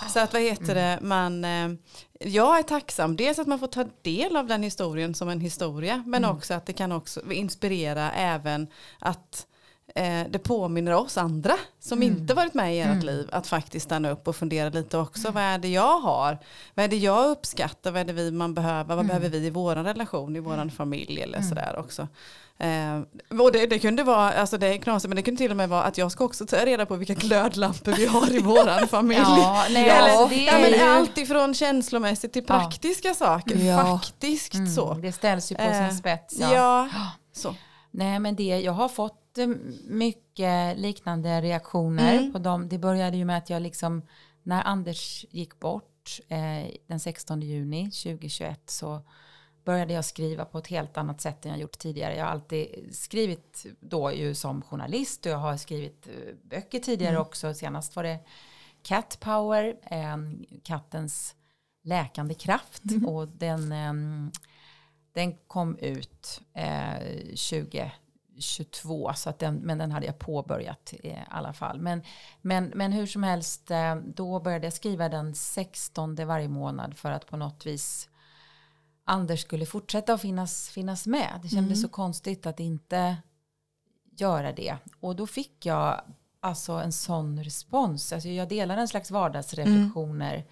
Så 0.08 0.20
att 0.20 0.32
vad 0.32 0.42
heter 0.42 0.74
det, 0.74 0.98
man, 1.02 1.44
eh, 1.44 1.68
jag 2.20 2.58
är 2.58 2.62
tacksam, 2.62 3.16
dels 3.16 3.38
att 3.38 3.46
man 3.46 3.58
får 3.58 3.66
ta 3.66 3.84
del 4.02 4.36
av 4.36 4.46
den 4.46 4.62
historien 4.62 5.14
som 5.14 5.28
en 5.28 5.40
historia, 5.40 6.04
men 6.06 6.24
också 6.24 6.54
att 6.54 6.66
det 6.66 6.72
kan 6.72 6.92
också 6.92 7.32
inspirera 7.32 8.12
även 8.12 8.66
att 8.98 9.46
eh, 9.94 10.22
det 10.30 10.38
påminner 10.38 10.92
oss 10.94 11.18
andra 11.18 11.54
som 11.80 12.02
inte 12.02 12.34
varit 12.34 12.54
med 12.54 12.76
i 12.76 12.80
ert 12.80 13.02
liv 13.02 13.28
att 13.32 13.46
faktiskt 13.46 13.86
stanna 13.86 14.10
upp 14.10 14.28
och 14.28 14.36
fundera 14.36 14.68
lite 14.68 14.98
också. 14.98 15.30
Vad 15.30 15.42
är 15.42 15.58
det 15.58 15.68
jag 15.68 16.00
har? 16.00 16.38
Vad 16.74 16.84
är 16.84 16.88
det 16.88 16.96
jag 16.96 17.30
uppskattar? 17.30 17.90
Vad 17.90 18.00
är 18.00 18.04
det 18.04 18.12
vi 18.12 18.30
man 18.30 18.54
behöver? 18.54 18.96
Vad 18.96 19.06
behöver 19.06 19.28
vi 19.28 19.38
i 19.46 19.50
vår 19.50 19.74
relation, 19.76 20.36
i 20.36 20.40
vår 20.40 20.70
familj 20.70 21.20
eller 21.22 21.42
sådär 21.42 21.74
också. 21.78 22.08
Eh, 22.58 23.00
och 23.40 23.52
det, 23.52 23.66
det 23.66 23.78
kunde 23.78 24.02
vara, 24.02 24.32
alltså 24.32 24.58
det 24.58 24.66
är 24.66 24.76
knasigt, 24.78 25.08
men 25.08 25.16
det 25.16 25.22
kunde 25.22 25.38
till 25.38 25.50
och 25.50 25.56
med 25.56 25.68
vara 25.68 25.82
att 25.82 25.98
jag 25.98 26.12
ska 26.12 26.24
också 26.24 26.46
ta 26.46 26.56
reda 26.56 26.86
på 26.86 26.96
vilka 26.96 27.14
glödlampor 27.14 27.92
vi 27.92 28.06
har 28.06 28.34
i 28.34 28.38
våran 28.42 28.88
familj. 28.88 29.20
Ja, 29.20 29.64
nej, 29.70 29.88
Eller, 29.88 30.10
alltså, 30.20 30.36
det 30.36 30.42
ja, 30.44 30.52
är 30.52 30.68
ju- 30.76 30.82
allt 30.82 31.18
ifrån 31.18 31.54
känslomässigt 31.54 32.32
till 32.32 32.44
Ja. 32.48 32.58
praktiska 32.60 33.14
saker. 33.14 33.56
Ja. 33.56 33.84
Faktiskt 33.98 34.54
Mm, 34.54 34.66
så. 34.70 34.94
Det 34.94 35.12
ställs 35.12 35.52
ju 35.52 35.56
på 35.56 35.62
Eh, 35.62 35.88
sin 35.88 35.98
spets. 35.98 36.36
Ja. 36.40 36.88
så. 37.32 37.54
Nej, 37.90 38.18
men 38.18 38.36
det, 38.36 38.42
jag 38.60 38.72
har 38.72 38.88
fått 38.88 39.19
eh, 39.38 39.48
mycket 39.86 40.78
liknande 40.78 41.40
reaktioner 41.40 42.18
Mm. 42.18 42.32
på 42.32 42.38
dem. 42.38 42.68
Det 42.68 42.78
började 42.78 43.16
ju 43.16 43.24
med 43.24 43.38
att 43.38 43.50
jag 43.50 43.62
liksom, 43.62 44.02
när 44.42 44.62
Anders 44.62 45.24
gick 45.30 45.60
bort 45.60 46.20
eh, 46.28 46.70
den 46.86 47.00
16 47.00 47.42
juni 47.42 47.84
2021 47.90 48.70
så 48.70 49.02
började 49.64 49.92
jag 49.92 50.04
skriva 50.04 50.44
på 50.44 50.58
ett 50.58 50.66
helt 50.66 50.96
annat 50.96 51.20
sätt 51.20 51.44
än 51.44 51.50
jag 51.50 51.60
gjort 51.60 51.78
tidigare. 51.78 52.16
Jag 52.16 52.24
har 52.24 52.30
alltid 52.32 52.88
skrivit 52.92 53.66
då 53.80 54.12
ju 54.12 54.34
som 54.34 54.62
journalist 54.62 55.26
och 55.26 55.32
jag 55.32 55.38
har 55.38 55.56
skrivit 55.56 56.06
eh, 56.06 56.34
böcker 56.42 56.78
tidigare 56.78 57.18
också. 57.18 57.54
Senast 57.54 57.96
var 57.96 58.02
det 58.02 58.18
Cat 58.82 59.18
Power, 59.20 59.76
eh, 59.82 60.16
kattens 60.62 61.34
läkande 61.82 62.34
kraft 62.34 62.82
och 63.06 63.28
den 63.28 63.72
ehm, 63.72 64.30
den 65.12 65.34
kom 65.46 65.76
ut 65.78 66.40
eh, 66.54 67.34
2022, 68.40 69.12
så 69.14 69.30
att 69.30 69.38
den, 69.38 69.56
men 69.56 69.78
den 69.78 69.92
hade 69.92 70.06
jag 70.06 70.18
påbörjat 70.18 70.92
i 70.92 71.16
alla 71.28 71.52
fall. 71.52 71.80
Men, 71.80 72.02
men, 72.40 72.72
men 72.74 72.92
hur 72.92 73.06
som 73.06 73.22
helst, 73.22 73.70
eh, 73.70 73.94
då 73.94 74.40
började 74.40 74.66
jag 74.66 74.72
skriva 74.72 75.08
den 75.08 75.34
16 75.34 76.14
varje 76.14 76.48
månad 76.48 76.96
för 76.96 77.10
att 77.10 77.26
på 77.26 77.36
något 77.36 77.66
vis 77.66 78.08
Anders 79.04 79.40
skulle 79.40 79.66
fortsätta 79.66 80.14
att 80.14 80.20
finnas, 80.20 80.68
finnas 80.68 81.06
med. 81.06 81.40
Det 81.42 81.48
kändes 81.48 81.82
så 81.82 81.88
konstigt 81.88 82.46
att 82.46 82.60
inte 82.60 83.16
göra 84.16 84.52
det. 84.52 84.76
Och 85.00 85.16
då 85.16 85.26
fick 85.26 85.66
jag 85.66 86.00
alltså 86.40 86.72
en 86.72 86.92
sån 86.92 87.44
respons. 87.44 88.12
Alltså 88.12 88.28
jag 88.28 88.48
delar 88.48 88.76
en 88.76 88.88
slags 88.88 89.10
vardagsreflektioner 89.10 90.44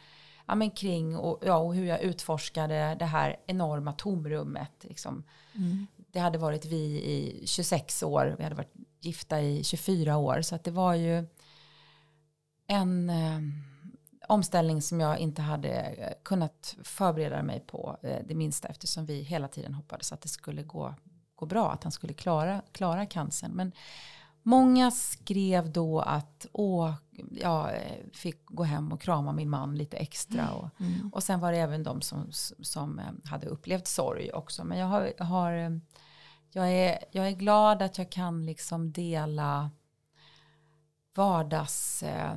ja, 0.49 0.55
men 0.55 0.71
kring 0.71 1.17
och, 1.17 1.39
ja, 1.47 1.57
och 1.57 1.75
hur 1.75 1.85
jag 1.85 2.01
utforskade 2.01 2.97
det 2.99 3.05
här 3.05 3.37
enorma 3.47 3.93
tomrummet. 3.93 4.73
Liksom. 4.81 5.25
Det 6.12 6.19
hade 6.19 6.38
varit 6.38 6.65
vi 6.65 6.77
i 7.05 7.43
26 7.47 8.03
år, 8.03 8.35
vi 8.38 8.45
hade 8.45 8.57
varit 8.57 8.75
gifta 9.00 9.41
i 9.41 9.65
24 9.65 10.17
år. 10.17 10.43
Så 10.43 10.55
att 10.55 10.65
det 10.65 10.71
var 10.71 10.95
ju 10.95 11.27
en 12.67 13.11
eh, 13.11 13.41
omställning 14.29 14.83
som 14.83 15.00
jag 15.00 15.19
inte 15.19 15.43
hade 15.43 15.71
eh, 15.71 16.12
kunnat 16.23 16.77
förbereda 16.83 17.43
mig 17.43 17.61
på 17.61 17.97
eh, 18.03 18.19
det 18.29 18.35
minsta 18.35 18.69
eftersom 18.69 19.07
vi 19.07 19.23
hela 19.23 19.49
tiden 19.49 19.75
hoppades 19.75 20.12
att 20.12 20.21
det 20.21 20.29
skulle 20.29 20.62
gå, 20.62 20.95
gå 21.35 21.47
bra, 21.47 21.73
att 21.73 21.83
han 21.83 21.93
skulle 21.93 22.12
klara, 22.12 22.62
klara 22.73 23.07
cancern. 23.07 23.53
Men 23.55 23.73
många 24.49 24.90
skrev 24.90 25.73
då 25.73 26.00
att 26.00 26.47
åh, 26.52 26.95
jag 27.31 27.71
fick 28.12 28.47
gå 28.47 28.62
hem 28.62 28.93
och 28.93 29.00
krama 29.00 29.33
min 29.33 29.50
man 29.50 29.76
lite 29.76 29.97
extra. 29.97 30.50
Och, 30.50 30.71
och 31.12 31.23
sen 31.23 31.40
var 31.40 31.52
det 31.52 31.59
även 31.59 31.83
de 31.83 32.00
som, 32.00 32.28
som 32.62 32.99
eh, 32.99 33.31
hade 33.31 33.47
upplevt 33.47 33.87
sorg 33.87 34.33
också. 34.33 34.64
Men 34.64 34.78
jag, 34.78 34.87
har, 34.87 35.12
har 35.19 35.52
eh, 35.52 35.71
jag 36.50 36.73
är, 36.73 36.99
jag 37.11 37.28
är 37.28 37.33
glad 37.33 37.83
att 37.83 37.99
jag 37.99 38.11
kan 38.11 38.47
liksom 38.47 38.93
dela 38.93 39.71
vardags, 41.14 42.02
eh, 42.02 42.37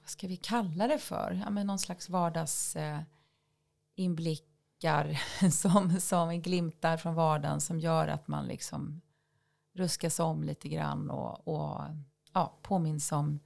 vad 0.00 0.10
ska 0.10 0.26
vi 0.26 0.36
kalla 0.36 0.86
det 0.86 0.98
för? 0.98 1.40
Ja, 1.44 1.50
men 1.50 1.66
någon 1.66 1.78
slags 1.78 2.08
vardags 2.08 2.76
eh, 2.76 3.00
inblickar 3.94 5.20
som, 5.50 6.00
som 6.00 6.40
glimtar 6.42 6.96
från 6.96 7.14
vardagen 7.14 7.60
som 7.60 7.80
gör 7.80 8.08
att 8.08 8.28
man 8.28 8.46
liksom 8.46 9.00
ruskas 9.74 10.20
om 10.20 10.44
lite 10.44 10.68
grann 10.68 11.10
och, 11.10 11.48
och 11.48 11.80
ja, 12.32 12.58
påminns 12.62 13.12
om 13.12 13.40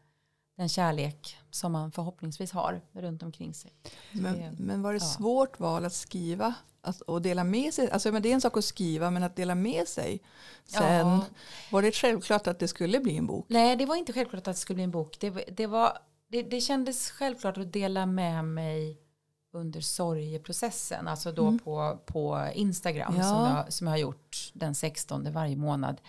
den 0.56 0.68
kärlek 0.68 1.37
som 1.50 1.73
man 1.73 1.92
förhoppningsvis 1.92 2.52
har 2.52 2.80
runt 2.92 3.23
omkring 3.23 3.54
sig. 3.54 3.73
Men, 4.12 4.56
men 4.59 4.83
var 4.83 4.92
det 4.92 4.99
ja. 4.99 5.04
svårt 5.04 5.61
val 5.61 5.85
att 5.85 5.92
skriva 5.92 6.54
att, 6.80 7.00
och 7.00 7.23
dela 7.23 7.45
med 7.45 7.75
sig? 7.75 7.90
Alltså, 7.90 8.12
men 8.12 8.23
det 8.23 8.28
är 8.28 8.35
en 8.35 8.40
sak 8.40 8.56
att 8.56 8.64
skriva 8.64 9.11
men 9.11 9.23
att 9.23 9.37
dela 9.37 9.54
med 9.54 9.88
sig 9.88 10.23
sen. 10.64 11.06
Ja. 11.06 11.25
Var 11.73 11.83
det 11.83 11.92
självklart 11.92 12.47
att 12.47 12.59
det 12.59 12.68
skulle 12.68 13.00
bli 13.00 13.16
en 13.16 13.26
bok? 13.26 13.47
Nej, 13.49 13.76
det 13.76 13.87
var 13.87 13.97
inte 13.97 14.12
självklart 14.12 14.38
att 14.49 14.54
det 14.54 14.61
skulle 14.61 14.75
bli 14.75 14.85
en 14.85 14.90
bok. 14.90 15.21
Det, 15.21 15.30
det, 15.30 15.66
var, 15.66 15.99
det, 16.28 16.42
det 16.42 16.61
kändes 16.61 17.11
självklart 17.11 17.59
att 17.59 17.73
dela 17.73 18.06
med 18.06 18.45
mig 18.45 19.06
under 19.57 19.81
sorgeprocessen, 19.81 21.09
alltså 21.09 21.33
då 21.33 21.59
på, 21.59 21.99
på 22.07 22.51
Instagram 22.55 23.15
Ja. 23.17 23.23
som, 23.23 23.45
jag, 23.45 23.73
som 23.73 23.87
jag 23.87 23.93
har 23.93 23.99
gjort 23.99 24.51
den 24.55 24.75
16 24.75 25.33
varje 25.33 25.57
månad. 25.57 26.01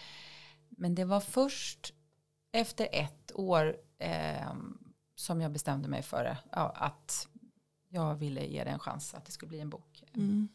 Men 0.69 0.95
det 0.95 1.05
var 1.05 1.19
först 1.19 1.93
efter 2.51 2.87
ett 2.91 3.31
år 3.35 3.77
eh, 3.99 4.53
som 5.15 5.41
jag 5.41 5.51
bestämde 5.51 5.87
mig 5.87 6.01
för 6.01 6.23
det, 6.23 6.37
ja, 6.51 6.73
att 6.75 7.27
jag 7.89 8.15
ville 8.15 8.45
ge 8.45 8.63
det 8.63 8.69
en 8.69 8.79
chans 8.79 9.13
att 9.13 9.25
det 9.25 9.31
skulle 9.31 9.49
bli 9.49 9.59
en 9.59 9.69
bok. 9.69 10.03
Mm. 10.13 10.47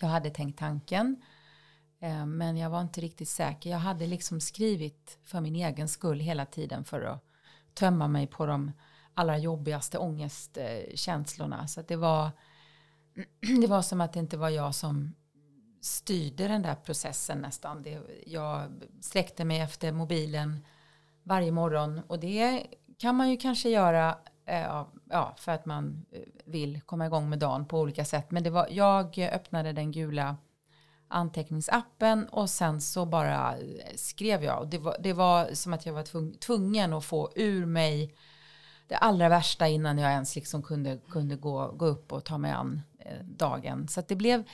Jag 0.00 0.08
hade 0.08 0.30
tänkt 0.30 0.58
tanken, 0.58 1.22
eh, 2.00 2.26
men 2.26 2.56
jag 2.56 2.70
var 2.70 2.80
inte 2.80 3.00
riktigt 3.00 3.28
säker. 3.28 3.70
Jag 3.70 3.78
hade 3.78 4.06
liksom 4.06 4.40
skrivit 4.40 5.18
för 5.24 5.40
min 5.40 5.56
egen 5.56 5.88
skull 5.88 6.20
hela 6.20 6.46
tiden 6.46 6.84
för 6.84 7.02
att 7.02 7.24
tömma 7.74 8.08
mig 8.08 8.26
på 8.26 8.46
de 8.46 8.72
allra 9.14 9.38
jobbigaste 9.38 9.98
ångestkänslorna. 9.98 11.68
Så 11.68 11.80
att 11.80 11.88
det 11.88 11.96
var, 11.96 12.30
det 13.60 13.66
var 13.66 13.82
som 13.82 14.00
att 14.00 14.12
det 14.12 14.18
inte 14.18 14.36
var 14.36 14.48
jag 14.48 14.74
som 14.74 15.14
styrde 15.80 16.48
den 16.48 16.62
där 16.62 16.74
processen 16.74 17.38
nästan. 17.38 17.82
Det, 17.82 18.00
jag 18.26 18.70
sträckte 19.00 19.44
mig 19.44 19.60
efter 19.60 19.92
mobilen 19.92 20.66
varje 21.22 21.52
morgon 21.52 22.00
och 22.06 22.18
det 22.18 22.66
kan 22.98 23.14
man 23.14 23.30
ju 23.30 23.36
kanske 23.36 23.68
göra 23.68 24.18
eh, 24.46 24.84
ja, 25.10 25.34
för 25.38 25.52
att 25.52 25.66
man 25.66 26.06
eh, 26.12 26.20
vill 26.44 26.80
komma 26.80 27.06
igång 27.06 27.28
med 27.30 27.38
dagen 27.38 27.66
på 27.66 27.80
olika 27.80 28.04
sätt. 28.04 28.30
Men 28.30 28.42
det 28.42 28.50
var, 28.50 28.68
jag 28.70 29.18
öppnade 29.18 29.72
den 29.72 29.92
gula 29.92 30.36
anteckningsappen 31.08 32.28
och 32.28 32.50
sen 32.50 32.80
så 32.80 33.06
bara 33.06 33.54
skrev 33.96 34.44
jag. 34.44 34.58
Och 34.58 34.68
det, 34.68 34.78
var, 34.78 34.96
det 35.00 35.12
var 35.12 35.54
som 35.54 35.72
att 35.72 35.86
jag 35.86 35.92
var 35.92 36.38
tvungen 36.38 36.92
att 36.92 37.04
få 37.04 37.32
ur 37.34 37.66
mig 37.66 38.14
det 38.86 38.96
allra 38.96 39.28
värsta 39.28 39.68
innan 39.68 39.98
jag 39.98 40.12
ens 40.12 40.36
liksom 40.36 40.62
kunde, 40.62 40.98
kunde 41.08 41.36
gå, 41.36 41.72
gå 41.76 41.86
upp 41.86 42.12
och 42.12 42.24
ta 42.24 42.38
mig 42.38 42.52
an 42.52 42.82
eh, 42.98 43.24
dagen. 43.24 43.88
Så 43.88 44.02
det 44.08 44.16
blev 44.16 44.44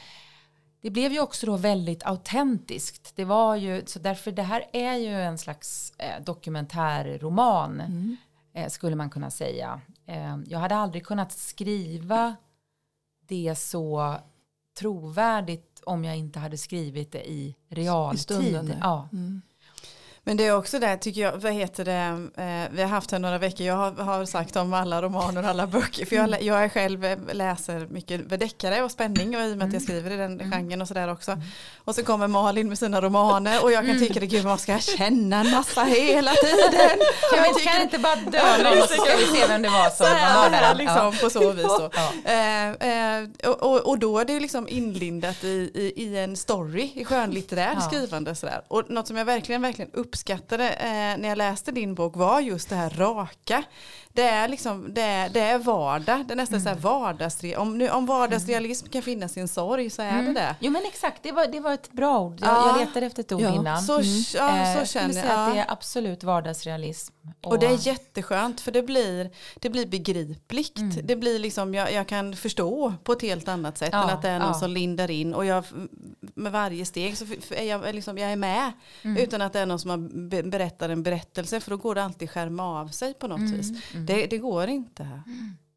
det 0.82 0.90
blev 0.90 1.12
ju 1.12 1.20
också 1.20 1.46
då 1.46 1.56
väldigt 1.56 2.06
autentiskt. 2.06 3.16
Det 3.16 3.24
var 3.24 3.56
ju, 3.56 3.82
så 3.86 3.98
därför 3.98 4.32
det 4.32 4.42
här 4.42 4.64
är 4.72 4.94
ju 4.94 5.22
en 5.22 5.38
slags 5.38 5.92
eh, 5.98 6.24
dokumentärroman, 6.24 7.80
mm. 7.80 8.16
eh, 8.52 8.68
skulle 8.68 8.96
man 8.96 9.10
kunna 9.10 9.30
säga. 9.30 9.80
Eh, 10.06 10.38
jag 10.46 10.58
hade 10.58 10.76
aldrig 10.76 11.06
kunnat 11.06 11.32
skriva 11.32 12.36
det 13.28 13.54
så 13.58 14.16
trovärdigt 14.78 15.82
om 15.84 16.04
jag 16.04 16.16
inte 16.16 16.38
hade 16.38 16.58
skrivit 16.58 17.12
det 17.12 17.30
i 17.30 17.56
realtid. 17.68 18.70
I 18.70 18.76
ja. 18.80 19.08
Mm. 19.12 19.42
Men 20.30 20.36
det 20.36 20.46
är 20.46 20.56
också 20.56 20.78
det, 20.78 20.96
tycker 20.96 21.20
jag, 21.20 21.32
vad 21.32 21.52
heter 21.52 21.84
det, 21.84 22.28
eh, 22.42 22.72
vi 22.72 22.82
har 22.82 22.88
haft 22.88 23.10
här 23.10 23.18
några 23.18 23.38
veckor, 23.38 23.66
jag 23.66 23.74
har, 23.74 23.90
har 23.90 24.24
sagt 24.24 24.56
om 24.56 24.72
alla 24.74 25.02
romaner 25.02 25.42
och 25.42 25.48
alla 25.48 25.66
böcker, 25.66 26.06
för 26.06 26.16
jag, 26.16 26.28
mm. 26.28 26.46
jag 26.46 26.64
är 26.64 26.68
själv 26.68 27.04
eh, 27.04 27.18
läser 27.32 27.86
mycket 27.90 28.40
deckare 28.40 28.82
och 28.82 28.90
spänning 28.90 29.36
och 29.36 29.42
i 29.42 29.52
och 29.52 29.56
med 29.56 29.66
att 29.66 29.72
jag 29.72 29.82
mm. 29.82 30.02
skriver 30.02 30.10
i 30.10 30.16
den 30.16 30.40
mm. 30.40 30.50
genren 30.50 30.82
och 30.82 30.88
sådär 30.88 31.12
också. 31.12 31.36
Och 31.84 31.94
så 31.94 32.04
kommer 32.04 32.28
Malin 32.28 32.68
med 32.68 32.78
sina 32.78 33.00
romaner 33.00 33.64
och 33.64 33.72
jag 33.72 33.86
kan 33.86 33.98
tycka 33.98 34.20
det, 34.20 34.26
gud 34.26 34.44
man 34.44 34.58
ska 34.58 34.78
känna 34.78 35.40
en 35.40 35.50
massa 35.50 35.84
hela 35.84 36.32
tiden. 36.32 36.98
Kan 37.34 37.54
vi 37.56 37.64
kan 37.64 37.82
inte 37.82 37.98
bara 37.98 38.16
dö 38.16 38.62
någon 38.62 38.82
och 38.82 38.88
så 38.88 38.94
ska 38.94 39.16
vi 39.16 39.38
se 39.38 39.46
vem 39.48 39.62
det 39.62 39.68
var 39.68 39.90
som 39.90 40.06
var 40.06 40.50
mördaren. 40.50 40.76
Liksom, 40.76 41.14
på 41.22 41.30
så 41.30 41.52
vis 41.52 41.66
då. 41.66 41.90
Ja. 42.24 42.30
Eh, 42.32 42.68
eh, 42.70 43.28
och, 43.46 43.88
och, 43.88 43.98
då 43.98 44.18
är 44.18 44.24
det 44.24 44.40
liksom 44.40 44.68
inlindat 44.68 45.44
i, 45.44 45.70
i, 45.74 45.92
i 45.96 46.18
en 46.18 46.36
story, 46.36 46.92
i 46.94 47.04
skönlitterärt 47.04 47.74
ja. 47.74 47.80
skrivande 47.80 48.34
sådär. 48.34 48.62
Och 48.68 48.90
något 48.90 49.06
som 49.06 49.16
jag 49.16 49.24
verkligen, 49.24 49.62
verkligen 49.62 49.90
uppskattade 50.20 50.68
eh, 50.68 51.18
när 51.18 51.28
jag 51.28 51.38
läste 51.38 51.72
din 51.72 51.94
bok 51.94 52.16
var 52.16 52.40
just 52.40 52.68
det 52.68 52.76
här 52.76 52.90
raka. 52.90 53.64
Det 54.12 54.22
är, 54.22 54.48
liksom, 54.48 54.94
det 54.94 55.02
är, 55.02 55.28
det 55.28 55.40
är 55.40 55.58
vardag, 55.58 56.26
det 56.26 56.34
är 56.34 56.36
nästan 56.36 56.58
mm. 56.58 56.62
så 56.62 56.68
här 56.68 56.76
mm. 56.76 57.02
vardagsre 57.02 57.56
om, 57.56 57.78
nu, 57.78 57.90
om 57.90 58.06
vardagsrealism 58.06 58.86
kan 58.86 59.02
finnas 59.02 59.36
i 59.36 59.40
en 59.40 59.48
sorg 59.48 59.90
så 59.90 60.02
är 60.02 60.10
mm. 60.10 60.34
det 60.34 60.40
det. 60.40 60.56
Jo 60.60 60.70
men 60.70 60.82
exakt, 60.86 61.22
det 61.22 61.32
var, 61.32 61.46
det 61.46 61.60
var 61.60 61.72
ett 61.72 61.92
bra 61.92 62.20
ord. 62.20 62.38
Jag, 62.40 62.48
ja. 62.48 62.66
jag 62.66 62.86
letade 62.86 63.06
efter 63.06 63.22
ett 63.22 63.32
ord 63.32 63.40
ja. 63.40 63.54
innan. 63.54 63.82
Så, 63.82 63.94
mm. 63.94 64.06
ja, 64.34 64.74
så 64.74 64.80
eh, 64.80 64.84
känner 64.84 65.14
jag. 65.14 65.26
Ja. 65.26 65.46
Att 65.46 65.54
det 65.54 65.60
är 65.60 65.72
absolut 65.72 66.24
vardagsrealism. 66.24 67.14
Och, 67.40 67.52
och 67.52 67.58
det 67.58 67.66
är 67.66 67.86
jätteskönt 67.86 68.60
för 68.60 68.72
det 68.72 68.82
blir, 68.82 69.30
det 69.54 69.70
blir 69.70 69.86
begripligt. 69.86 70.78
Mm. 70.78 71.06
Det 71.06 71.16
blir 71.16 71.38
liksom, 71.38 71.74
jag, 71.74 71.92
jag 71.92 72.06
kan 72.06 72.36
förstå 72.36 72.94
på 73.04 73.12
ett 73.12 73.22
helt 73.22 73.48
annat 73.48 73.78
sätt 73.78 73.88
ja, 73.92 74.02
än 74.02 74.10
att 74.10 74.22
det 74.22 74.28
är 74.28 74.38
någon 74.38 74.54
som 74.54 74.70
lindar 74.70 75.10
in. 75.10 75.34
Och 75.34 75.44
jag, 75.44 75.64
med 76.20 76.52
varje 76.52 76.84
steg 76.84 77.16
så 77.16 77.24
är 77.50 77.64
jag, 77.64 77.94
liksom, 77.94 78.18
jag 78.18 78.32
är 78.32 78.36
med. 78.36 78.72
Mm. 79.02 79.22
Utan 79.22 79.42
att 79.42 79.52
det 79.52 79.60
är 79.60 79.66
någon 79.66 79.78
som 79.78 79.90
har 79.90 80.50
berättar 80.50 80.88
en 80.88 81.02
berättelse 81.02 81.60
för 81.60 81.70
då 81.70 81.76
går 81.76 81.94
det 81.94 82.04
alltid 82.04 82.30
skärma 82.30 82.80
av 82.80 82.88
sig 82.88 83.14
på 83.14 83.28
något 83.28 83.38
mm. 83.38 83.52
vis. 83.52 83.70
Mm. 83.92 84.06
Det, 84.06 84.26
det, 84.26 84.38
går 84.38 84.68
inte. 84.68 85.22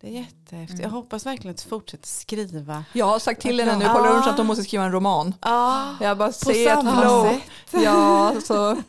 Mm. 0.03 0.13
Det 0.13 0.19
är 0.19 0.21
jättehäftigt. 0.21 0.79
Jag 0.79 0.89
hoppas 0.89 1.25
verkligen 1.25 1.55
att 1.55 1.63
du 1.63 1.69
fortsätter 1.69 2.07
skriva. 2.07 2.83
Jag 2.93 3.05
har 3.05 3.19
sagt 3.19 3.41
till 3.41 3.59
henne 3.59 3.77
nu 3.77 3.85
på 3.85 3.99
lunch 3.99 4.27
att 4.27 4.37
hon 4.37 4.47
måste 4.47 4.63
skriva 4.63 4.83
en 4.83 4.91
roman. 4.91 5.33
Ah, 5.39 5.85
jag 6.01 6.17
bara 6.17 6.31
ser 6.31 6.73
ett 6.73 6.79
flow. 6.79 7.39
Ja, 7.83 8.35
så. 8.45 8.77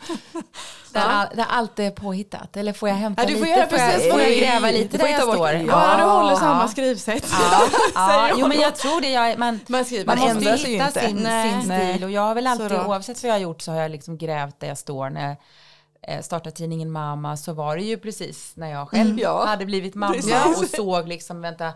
Där, 0.92 1.00
all, 1.00 1.26
där 1.37 1.47
allt 1.49 1.78
är 1.78 1.90
påhittat. 1.90 2.56
Eller 2.56 2.73
får 2.73 2.88
jag 2.88 2.97
hämta 2.97 3.23
ja, 3.23 3.28
du 3.28 3.35
får 3.35 3.40
lite? 3.40 3.59
Göra 3.59 3.66
precis, 3.66 4.12
får, 4.12 4.21
jag, 4.21 4.38
gräva 4.38 4.71
lite 4.71 4.99
där 4.99 5.09
jag 5.09 5.23
står? 5.23 5.52
Ja, 5.52 5.62
ja, 5.66 5.97
du 5.97 6.02
håller 6.02 6.37
samma 6.37 6.68
skrivsätt. 6.68 7.26
Ja, 7.33 7.62
ja. 7.94 8.30
jo 8.37 8.49
men 8.49 8.61
jag 8.61 8.76
tror 8.76 9.00
det. 9.00 9.11
Jag, 9.11 9.38
man, 9.38 9.61
man, 9.66 9.85
skriver, 9.85 10.06
man, 10.06 10.18
man 10.18 10.35
måste 10.35 10.68
hitta 10.68 10.90
sin, 10.90 11.28
sin 11.28 11.62
stil. 11.62 12.04
Och 12.04 12.11
jag 12.11 12.21
har 12.21 12.35
väl 12.35 12.47
alltid, 12.47 12.73
oavsett 12.73 13.23
vad 13.23 13.28
jag 13.28 13.35
har 13.35 13.40
gjort 13.40 13.62
så 13.62 13.73
har 13.73 13.80
jag 13.80 13.90
liksom 13.90 14.18
grävt 14.18 14.61
där 14.61 14.68
jag 14.68 14.78
står. 14.78 15.11
När, 15.11 15.37
Eh, 16.08 16.23
startade 16.23 16.56
tidningen 16.56 16.90
Mamma 16.90 17.37
så 17.37 17.52
var 17.52 17.76
det 17.76 17.82
ju 17.82 17.96
precis 17.96 18.56
när 18.56 18.70
jag 18.70 18.88
själv 18.88 19.11
mm, 19.11 19.18
ja. 19.18 19.44
hade 19.46 19.66
blivit 19.66 19.94
mamma 19.94 20.14
precis. 20.14 20.62
och 20.62 20.68
såg 20.68 21.08
liksom 21.08 21.40
vänta 21.40 21.73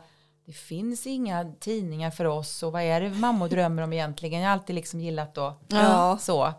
det 0.49 0.53
finns 0.53 1.07
inga 1.07 1.53
tidningar 1.61 2.11
för 2.11 2.25
oss 2.25 2.63
och 2.63 2.73
vad 2.73 2.83
är 2.83 3.01
det 3.01 3.11
mammor 3.11 3.49
drömmer 3.49 3.83
om 3.83 3.93
egentligen? 3.93 4.41
Jag 4.41 4.49
har 4.49 4.53
alltid 4.53 4.75
liksom 4.75 5.01
gillat 5.01 5.35
då 5.35 5.59
ja. 5.69 6.19
så. 6.21 6.53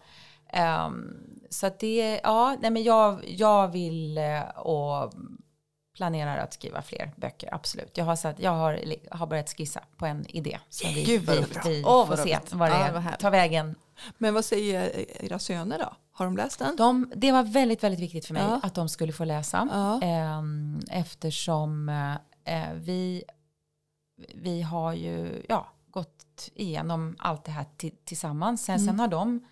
Um, 0.88 1.30
så 1.50 1.68
att 1.68 1.80
det, 1.80 2.20
ja, 2.24 2.58
nej 2.62 2.72
men 2.72 2.84
jag, 2.84 3.24
jag 3.28 3.68
vill 3.68 4.18
eh, 4.18 4.42
och 4.50 5.14
planerar 5.96 6.38
att 6.38 6.54
skriva 6.54 6.82
fler 6.82 7.12
böcker, 7.16 7.50
absolut. 7.54 7.98
Jag 7.98 8.06
har, 8.06 8.16
satt, 8.16 8.40
jag 8.40 8.52
har, 8.52 8.80
har 9.12 9.28
börjat 9.28 9.50
skissa 9.58 9.84
på 9.98 10.06
en 10.06 10.26
idé 10.28 10.60
som 10.70 10.94
vi, 10.94 11.04
Gud, 11.04 11.30
vi, 11.30 11.46
vi 11.66 11.84
oh, 11.84 12.08
får 12.08 12.16
se 12.16 12.40
vad 12.52 12.72
det 12.72 13.02
ja, 13.06 13.12
tar 13.20 13.32
vägen. 13.32 13.76
Men 14.18 14.34
vad 14.34 14.46
säger 14.46 15.06
era 15.26 15.40
söner 15.40 15.80
då? 15.80 15.94
Har 16.20 16.26
de 16.26 16.38
läst 16.38 16.60
den? 16.60 16.76
De, 16.76 17.12
det 17.16 17.32
var 17.32 17.44
väldigt, 17.44 17.84
väldigt 17.84 18.00
viktigt 18.00 18.26
för 18.26 18.34
mig 18.34 18.44
ja. 18.44 18.60
att 18.64 18.76
de 18.76 18.90
skulle 18.90 19.14
få 19.14 19.26
läsa. 19.26 19.68
Ja. 19.72 20.02
Eh, 20.02 20.44
eftersom 21.00 21.90
eh, 22.44 22.74
vi, 22.74 23.24
vi 24.36 24.62
har 24.62 24.94
ju 24.94 25.46
ja, 25.50 25.68
gått 25.92 26.50
igenom 26.56 27.16
allt 27.20 27.44
det 27.44 27.52
här 27.52 27.66
tillsammans. 28.06 28.66
Sen, 28.66 28.76
mm. 28.76 28.88
sen 28.88 29.00
har 29.00 29.08
de 29.08 29.46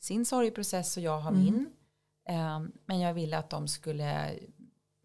sin 0.00 0.24
sorgprocess 0.26 0.96
och 0.96 1.02
jag 1.02 1.18
har 1.18 1.30
mm. 1.30 1.44
min. 1.44 1.66
Eh, 2.28 2.60
men 2.86 3.00
jag 3.00 3.14
ville 3.14 3.38
att 3.38 3.50
de 3.50 3.68
skulle 3.68 4.34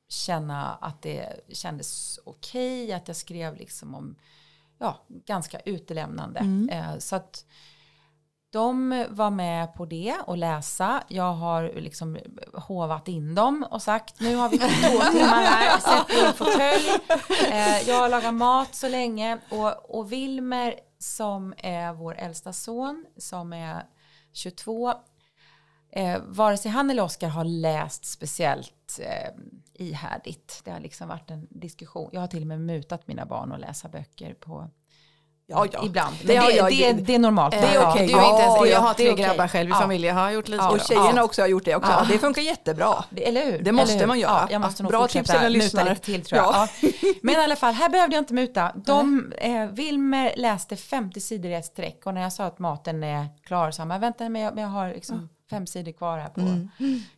känna 0.09 0.73
att 0.73 1.01
det 1.01 1.45
kändes 1.49 2.19
okej, 2.25 2.83
okay, 2.83 2.95
att 2.95 3.07
jag 3.07 3.17
skrev 3.17 3.55
liksom 3.55 3.95
om 3.95 4.15
ja, 4.77 5.05
ganska 5.07 5.59
utelämnande. 5.59 6.39
Mm. 6.39 6.69
Eh, 6.69 6.97
så 6.97 7.15
att 7.15 7.45
de 8.50 9.06
var 9.10 9.32
med 9.32 9.74
på 9.74 9.86
det 9.86 10.16
och 10.25 10.38
läsa. 10.38 11.04
Jag 11.08 11.34
har 11.34 11.72
liksom 11.75 12.18
hovat 12.54 13.08
in 13.08 13.36
dem 13.36 13.66
och 13.72 13.82
sagt 13.82 14.20
nu 14.20 14.36
har 14.36 14.50
vi 14.50 14.58
två 14.58 15.12
timmar 15.12 15.44
här, 15.44 15.80
sätt 15.80 16.08
dig 16.08 16.18
i 16.18 16.25
en 16.25 16.34
fåtölj. 16.34 16.89
Eh, 17.51 17.89
jag 17.89 17.96
har 17.96 18.10
lagat 18.10 18.34
mat 18.34 18.75
så 18.75 18.89
länge 18.89 19.39
och, 19.50 19.98
och 19.98 20.12
Wilmer 20.12 20.75
som 21.00 21.54
är 21.58 21.94
vår 21.94 22.16
äldsta 22.16 22.54
son 22.54 23.06
som 23.18 23.54
är 23.54 23.84
22 24.34 24.94
eh, 25.92 26.22
vare 26.25 26.58
sig 26.58 26.72
han 26.72 26.89
eller 26.89 27.04
Oskar 27.04 27.30
har 27.30 27.44
läst 27.44 28.06
speciellt 28.06 29.00
eh, 29.00 29.32
ihärdigt. 29.74 30.62
Det 30.66 30.72
har 30.72 30.80
liksom 30.80 31.08
varit 31.08 31.32
en 31.32 31.48
diskussion. 31.50 32.10
Jag 32.13 32.22
har 32.22 32.27
till 32.27 32.42
och 32.42 32.48
med 32.48 32.62
mutat 32.62 33.08
mina 33.08 33.25
barn 33.25 33.51
att 33.51 33.60
läsa 33.60 33.89
böcker 33.89 34.34
på 34.34 34.70
Ja, 35.50 35.66
ja. 35.72 35.86
Ibland. 35.86 36.16
Det, 36.22 36.27
det, 36.27 36.34
jag, 36.34 36.72
det, 36.72 36.94
det, 36.94 37.16
är 37.16 37.20
normalt. 37.20 37.51
Det 37.51 37.58
är 37.58 37.89
okej. 37.89 38.06
Okay. 38.06 38.10
Ja, 38.10 38.68
jag 38.68 38.80
har 38.80 38.94
tre 38.94 39.13
grabbar 39.13 39.34
okay. 39.34 39.48
själv 39.48 39.70
i 39.70 39.74
familjen. 39.74 40.16
Jag 40.16 40.24
har 40.24 40.32
gjort 40.32 40.48
lite 40.48 40.63
Och 40.63 40.80
tjejerna 40.80 41.24
också 41.24 41.42
har 41.42 41.48
gjort 41.48 41.66
det 41.66 41.75
också. 41.75 42.06
Det 42.10 42.20
funkar 42.20 42.42
jättebra. 42.42 43.04
Eller 43.16 43.46
hur? 43.46 43.60
Det 43.62 43.72
måste 43.72 43.98
hur? 43.98 44.06
man 44.06 44.20
göra. 44.20 44.48
jag 44.51 44.62
måste 44.62 44.84
nog 44.84 44.92
Bra 44.92 45.08
tips 45.08 45.30
till 45.30 45.51
lyssnare. 45.51 45.96
Till, 45.96 46.25
tror 46.25 46.42
jag. 46.42 46.70
Men 47.22 47.36
i 47.36 47.38
alla 47.38 47.56
fall, 47.56 47.74
här 47.74 47.89
behövde 47.89 48.16
jag 48.16 48.22
inte 48.22 48.34
muta. 48.34 48.72
De, 48.75 49.34
eh, 49.38 49.66
Wilmer 49.66 50.34
läste 50.38 50.75
50 50.75 51.20
sidor 51.20 51.51
i 51.51 51.54
ett 51.54 51.66
streck 51.66 52.06
och 52.06 52.13
när 52.13 52.22
jag 52.22 52.34
sa 52.34 52.44
att 52.44 52.60
maten 52.60 53.04
är 53.04 53.27
klar 53.44 53.72
så 53.72 53.82
han, 53.82 54.01
vänta 54.01 54.30
men 54.30 54.42
jag, 54.42 54.56
men 54.56 54.63
jag 54.63 54.72
har 54.72 54.89
liksom 54.89 55.30
fem 55.50 55.68
sidor 55.68 55.92
kvar 55.92 56.18
här 56.18 56.30
på 56.30 56.42
mm. 56.42 56.70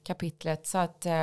kapitlet. 0.04 0.68
Så 0.68 0.78
att 0.78 1.06
eh, 1.06 1.14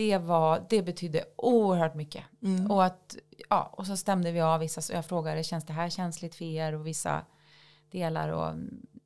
det, 0.00 0.18
var, 0.18 0.66
det 0.68 0.82
betydde 0.82 1.24
oerhört 1.36 1.94
mycket. 1.94 2.24
Mm. 2.42 2.70
Och, 2.70 2.84
att, 2.84 3.16
ja, 3.48 3.70
och 3.72 3.86
så 3.86 3.96
stämde 3.96 4.32
vi 4.32 4.40
av 4.40 4.60
vissa, 4.60 4.80
så 4.80 4.92
jag 4.92 5.06
frågade, 5.06 5.44
känns 5.44 5.64
det 5.64 5.72
här 5.72 5.90
känsligt 5.90 6.34
för 6.34 6.44
er? 6.44 6.72
Och 6.72 6.86
vissa 6.86 7.24
delar 7.90 8.28
och 8.28 8.54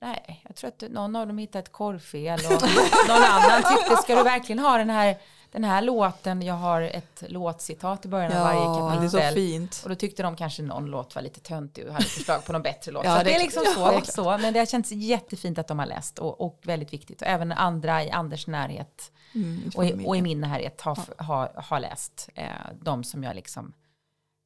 nej, 0.00 0.42
jag 0.46 0.56
tror 0.56 0.68
att 0.68 0.84
någon 0.90 1.16
av 1.16 1.26
dem 1.26 1.38
hittade 1.38 1.58
ett 1.62 1.72
korvfel 1.72 2.40
och 2.46 2.50
någon 3.08 3.22
annan 3.22 3.62
tyckte, 3.62 3.96
ska 3.96 4.16
du 4.16 4.22
verkligen 4.22 4.58
ha 4.58 4.78
den 4.78 4.90
här 4.90 5.16
den 5.54 5.64
här 5.64 5.82
låten, 5.82 6.42
jag 6.42 6.54
har 6.54 6.82
ett 6.82 7.22
låtcitat 7.28 8.04
i 8.04 8.08
början 8.08 8.32
av 8.32 8.38
varje 8.38 8.60
Ja, 8.60 8.90
kapitel. 8.90 9.20
det 9.20 9.26
är 9.26 9.30
så 9.30 9.34
fint. 9.34 9.80
Och 9.84 9.88
då 9.88 9.94
tyckte 9.94 10.22
de 10.22 10.36
kanske 10.36 10.62
någon 10.62 10.86
låt 10.86 11.14
var 11.14 11.22
lite 11.22 11.40
töntig 11.40 11.86
och 11.86 11.92
hade 11.92 12.04
förslag 12.04 12.44
på 12.44 12.52
någon 12.52 12.62
bättre 12.62 12.92
låt. 12.92 13.04
Ja, 13.04 13.18
så 13.18 13.24
det 13.24 13.30
det 13.30 13.34
är 13.36 13.42
liksom 13.42 13.62
så, 13.74 13.80
Ja, 13.80 13.92
är 13.92 14.00
så. 14.02 14.38
Men 14.38 14.52
det 14.52 14.58
har 14.58 14.66
känts 14.66 14.92
jättefint 14.92 15.58
att 15.58 15.68
de 15.68 15.78
har 15.78 15.86
läst 15.86 16.18
och, 16.18 16.40
och 16.40 16.60
väldigt 16.62 16.92
viktigt. 16.92 17.22
Och 17.22 17.28
även 17.28 17.52
andra 17.52 18.04
i 18.04 18.10
Anders 18.10 18.46
närhet 18.46 19.10
Mm, 19.34 19.70
och 19.76 19.84
i, 19.84 20.04
och 20.06 20.16
i 20.16 20.22
min 20.22 20.40
närhet 20.40 20.80
har, 20.80 20.98
har, 21.18 21.50
har 21.54 21.80
läst 21.80 22.28
eh, 22.34 22.48
de 22.80 23.04
som 23.04 23.24
jag 23.24 23.36
liksom 23.36 23.72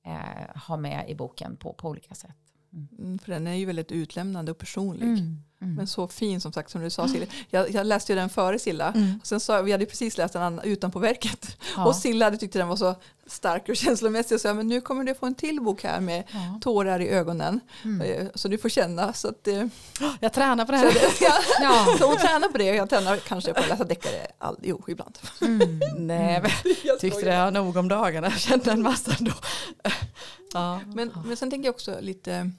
eh, 0.06 0.12
har 0.54 0.76
med 0.76 1.10
i 1.10 1.14
boken 1.14 1.56
på, 1.56 1.72
på 1.72 1.88
olika 1.88 2.14
sätt. 2.14 2.36
Mm, 2.98 3.18
för 3.18 3.32
den 3.32 3.46
är 3.46 3.54
ju 3.54 3.64
väldigt 3.66 3.92
utlämnande 3.92 4.50
och 4.52 4.58
personlig. 4.58 5.02
Mm. 5.02 5.42
Men 5.60 5.86
så 5.86 6.08
fin 6.08 6.40
som 6.40 6.52
sagt 6.52 6.70
som 6.70 6.80
du 6.82 6.90
sa 6.90 7.08
Silla. 7.08 7.26
Jag, 7.50 7.70
jag 7.70 7.86
läste 7.86 8.12
ju 8.12 8.16
den 8.18 8.28
före 8.28 8.58
Silla. 8.58 8.92
Mm. 8.92 9.18
Och 9.20 9.26
sen 9.26 9.40
sa, 9.40 9.62
vi 9.62 9.72
hade 9.72 9.86
precis 9.86 10.18
läst 10.18 10.32
den 10.32 10.42
annan, 10.42 10.64
utanpå 10.64 10.98
verket. 10.98 11.56
Ja. 11.76 11.86
Och 11.86 11.96
Silla 11.96 12.26
hade 12.26 12.36
tyckte 12.36 12.58
den 12.58 12.68
var 12.68 12.76
så 12.76 12.94
stark 13.26 13.68
och 13.68 13.76
känslomässig. 13.84 14.34
Och 14.34 14.40
sa, 14.40 14.54
men 14.54 14.68
nu 14.68 14.80
kommer 14.80 15.04
du 15.04 15.14
få 15.14 15.26
en 15.26 15.34
till 15.34 15.60
bok 15.60 15.82
här 15.82 16.00
med 16.00 16.24
Ja. 16.32 16.38
Mm. 16.38 16.60
tårar 16.60 17.00
i 17.00 17.08
ögonen. 17.08 17.60
Eh, 18.04 18.26
Så 18.34 18.48
du 18.48 18.58
får 18.58 18.68
känna. 18.68 19.12
Så, 19.12 19.28
att, 19.28 19.48
eh, 19.48 19.64
Jag 20.20 20.32
tränar 20.32 20.64
på 20.64 20.72
det 20.72 20.78
här. 20.78 20.92
Ja. 21.60 21.86
så 21.98 22.06
hon 22.06 22.16
tränar 22.16 22.48
på 22.48 22.58
det. 22.58 22.64
Jag 22.64 22.90
tränar 22.90 23.16
kanske 23.16 23.52
på 23.54 23.60
att 23.60 23.68
läsa 23.68 23.84
deckare. 23.84 24.26
All, 24.38 24.56
jo, 24.62 24.84
ibland. 24.88 25.18
Mm. 25.40 25.80
Nej, 25.96 26.40
men 26.42 26.50
Jag 26.84 26.98
tyckte 27.00 27.20
det 27.22 27.36
var 27.38 27.50
nog 27.50 27.76
om 27.76 27.88
dagarna. 27.88 28.26
Jag 28.28 28.38
kände 28.40 28.70
en 28.72 28.82
massa 28.82 29.12
då. 29.20 29.32
Ja. 30.52 30.80
Men, 30.94 31.12
men 31.26 31.36
sen 31.36 31.50
tänker 31.50 31.66
jag 31.68 31.74
också 31.74 31.96
lite. 32.00 32.50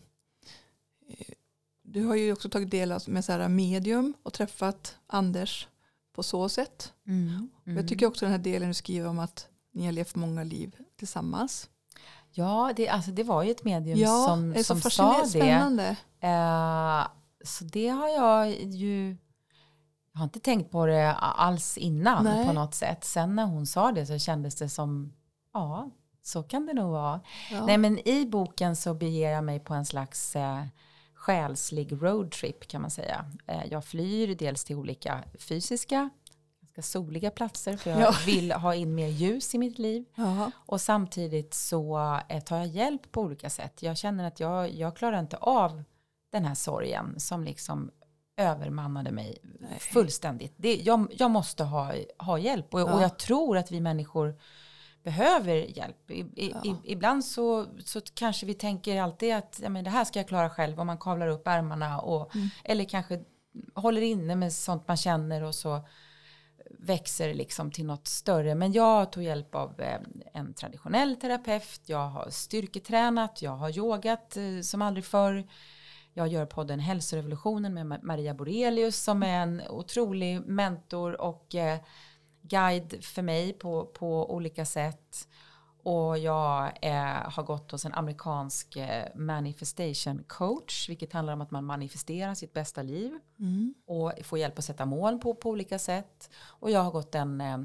Du 1.92 2.06
har 2.06 2.16
ju 2.16 2.34
också 2.34 2.50
tagit 2.50 2.72
del 2.72 2.92
av 2.92 3.02
med 3.08 3.26
så 3.26 3.32
här 3.32 3.48
medium 3.48 4.14
och 4.24 4.34
träffat 4.34 4.98
Anders 5.08 5.68
på 6.14 6.24
så 6.24 6.50
sätt. 6.50 6.94
Mm. 7.08 7.50
Jag 7.64 7.88
tycker 7.88 8.06
också 8.06 8.26
den 8.26 8.32
här 8.32 8.40
delen 8.40 8.68
du 8.68 8.74
skriver 8.74 9.10
om 9.10 9.20
att 9.20 9.48
ni 9.74 9.86
har 9.86 9.92
levt 9.92 10.16
många 10.16 10.44
liv 10.44 10.76
tillsammans. 10.98 11.70
Ja, 12.32 12.74
det, 12.76 12.90
alltså, 12.90 13.12
det 13.12 13.24
var 13.24 13.44
ju 13.44 13.52
ett 13.52 13.64
medium 13.64 14.00
Ja, 14.00 14.26
som, 14.28 14.50
det 14.50 14.60
är 14.60 14.64
så 14.64 14.76
som 14.76 14.92
sa 14.92 15.22
det. 15.22 15.28
Spännande. 15.28 15.96
Eh, 16.20 17.08
så 17.44 17.64
det 17.64 17.88
har 17.88 18.08
jag 18.10 18.52
ju... 18.64 19.18
Jag 20.12 20.20
har 20.20 20.24
inte 20.24 20.40
tänkt 20.40 20.72
på 20.72 20.86
det 20.86 21.14
alls 21.14 21.78
innan 21.78 22.24
Nej. 22.24 22.48
på 22.48 22.54
något 22.54 22.76
sätt. 22.76 23.04
Sen 23.04 23.36
när 23.36 23.46
hon 23.46 23.68
sa 23.68 23.92
det 23.92 24.06
så 24.06 24.18
kändes 24.18 24.56
det 24.56 24.70
som, 24.70 25.14
ja, 25.54 25.90
så 26.24 26.44
kan 26.44 26.66
det 26.66 26.74
nog 26.74 26.92
vara. 26.92 27.22
Ja. 27.52 27.66
Nej, 27.66 27.78
men 27.78 28.08
i 28.08 28.26
boken 28.26 28.76
så 28.76 28.94
beger 28.94 29.32
jag 29.32 29.44
mig 29.44 29.60
på 29.60 29.74
en 29.74 29.86
slags 29.86 30.36
eh, 30.36 30.64
själslig 31.20 31.94
roadtrip 32.04 32.68
kan 32.68 32.82
man 32.82 32.92
säga. 32.92 33.26
Eh, 33.48 33.66
jag 33.72 33.86
flyr 33.86 34.36
dels 34.36 34.64
till 34.64 34.76
olika 34.76 35.24
fysiska, 35.40 36.10
ganska 36.62 36.82
soliga 36.82 37.32
platser 37.32 37.78
för 37.78 37.90
jag 37.90 38.00
Ja. 38.02 38.14
vill 38.26 38.52
ha 38.52 38.76
in 38.76 38.96
mer 38.96 39.08
ljus 39.08 39.56
i 39.56 39.58
mitt 39.58 39.80
liv. 39.80 40.06
Jaha. 40.16 40.52
Och 40.56 40.82
samtidigt 40.82 41.54
så 41.54 41.98
eh, 42.30 42.44
tar 42.44 42.58
jag 42.58 42.68
hjälp 42.68 43.12
på 43.12 43.22
olika 43.22 43.50
sätt. 43.50 43.84
Jag 43.84 43.98
känner 43.98 44.28
att 44.28 44.40
jag, 44.40 44.72
jag 44.72 44.96
klarar 44.96 45.20
inte 45.20 45.38
av 45.38 45.84
den 46.32 46.46
här 46.46 46.56
sorgen 46.56 47.20
som 47.20 47.44
liksom 47.44 47.92
övermannade 48.38 49.12
mig 49.12 49.38
Nej. 49.60 49.80
fullständigt. 49.80 50.54
Det, 50.58 50.76
jag, 50.76 51.08
jag 51.18 51.32
måste 51.32 51.64
ha, 51.64 51.94
ha 52.18 52.38
hjälp 52.38 52.74
och, 52.74 52.82
och 52.82 52.90
Ja. 52.90 53.02
jag 53.02 53.20
tror 53.20 53.58
att 53.58 53.72
vi 53.72 53.82
människor 53.82 54.36
behöver 55.12 55.56
hjälp. 55.78 56.12
I, 56.12 56.26
Ja. 56.36 56.62
i, 56.66 56.76
ibland 56.92 57.26
så, 57.26 57.66
så 57.86 58.02
kanske 58.14 58.46
vi 58.46 58.54
tänker 58.54 59.02
alltid 59.02 59.34
att 59.36 59.60
ja, 59.64 59.70
men 59.70 59.84
det 59.84 59.90
här 59.90 60.06
ska 60.06 60.20
jag 60.20 60.28
klara 60.28 60.50
själv 60.50 60.80
om 60.80 60.88
man 60.88 60.98
kavlar 60.98 61.28
upp 61.28 61.48
ärmarna 61.48 62.00
och, 62.02 62.36
Mm. 62.36 62.48
eller 62.64 62.86
kanske 62.86 63.20
håller 63.76 64.02
inne 64.02 64.36
med 64.36 64.54
sånt 64.54 64.88
man 64.88 64.98
känner 64.98 65.44
och 65.44 65.56
så 65.56 65.82
växer 66.80 67.34
liksom 67.34 67.72
till 67.72 67.86
något 67.86 68.08
större. 68.08 68.56
Men 68.56 68.72
jag 68.72 69.12
tog 69.12 69.24
hjälp 69.24 69.56
av 69.56 69.82
eh, 69.82 70.00
en 70.34 70.54
traditionell 70.54 71.16
terapeut, 71.16 71.82
jag 71.86 72.08
har 72.08 72.30
styrketränat, 72.30 73.42
jag 73.42 73.52
har 73.52 73.78
yogat 73.78 74.38
eh, 74.38 74.62
som 74.64 74.82
aldrig 74.82 75.06
förr. 75.06 75.48
Jag 76.14 76.28
gör 76.28 76.46
podden 76.46 76.80
Hälsorevolutionen 76.80 77.74
med 77.74 77.86
Ma- 77.86 78.00
Maria 78.04 78.34
Borelius 78.34 79.04
som 79.04 79.24
är 79.24 79.42
en 79.44 79.62
otrolig 79.70 80.42
mentor 80.48 81.22
och 81.22 81.56
eh, 81.56 81.80
guide 82.42 83.04
för 83.04 83.22
mig 83.22 83.54
på, 83.54 83.86
på 83.86 84.34
olika 84.34 84.66
sätt. 84.66 85.28
Och 85.84 86.18
jag 86.18 86.72
eh, 86.82 87.32
har 87.32 87.44
gått 87.44 87.72
hos 87.72 87.86
en 87.86 87.94
amerikansk 87.94 88.76
eh, 88.76 89.08
manifestation 89.16 90.24
coach, 90.28 90.90
vilket 90.90 91.14
handlar 91.14 91.34
om 91.34 91.42
att 91.42 91.52
man 91.52 91.66
manifesterar 91.66 92.34
sitt 92.36 92.54
bästa 92.54 92.82
liv 92.82 93.20
Mm. 93.40 93.74
och 93.86 94.14
får 94.24 94.40
hjälp 94.40 94.58
att 94.60 94.66
sätta 94.66 94.86
mål 94.86 95.18
på, 95.20 95.34
på 95.36 95.50
olika 95.50 95.80
sätt. 95.80 96.30
Och 96.42 96.72
jag 96.72 96.80
har 96.84 96.92
gått 96.92 97.16
en 97.16 97.42
eh, 97.42 97.58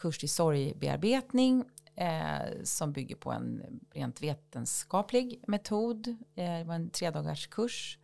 kurs 0.00 0.24
i 0.24 0.28
sorgbearbetning 0.28 1.64
eh, 1.94 2.62
som 2.64 2.92
bygger 2.92 3.16
på 3.16 3.32
en 3.32 3.62
rent 3.94 4.22
vetenskaplig 4.22 5.44
metod. 5.46 6.08
Eh, 6.34 6.58
det 6.58 6.64
var 6.64 6.74
en 6.74 6.90
tredagars 6.90 7.46
kurs. 7.46 7.98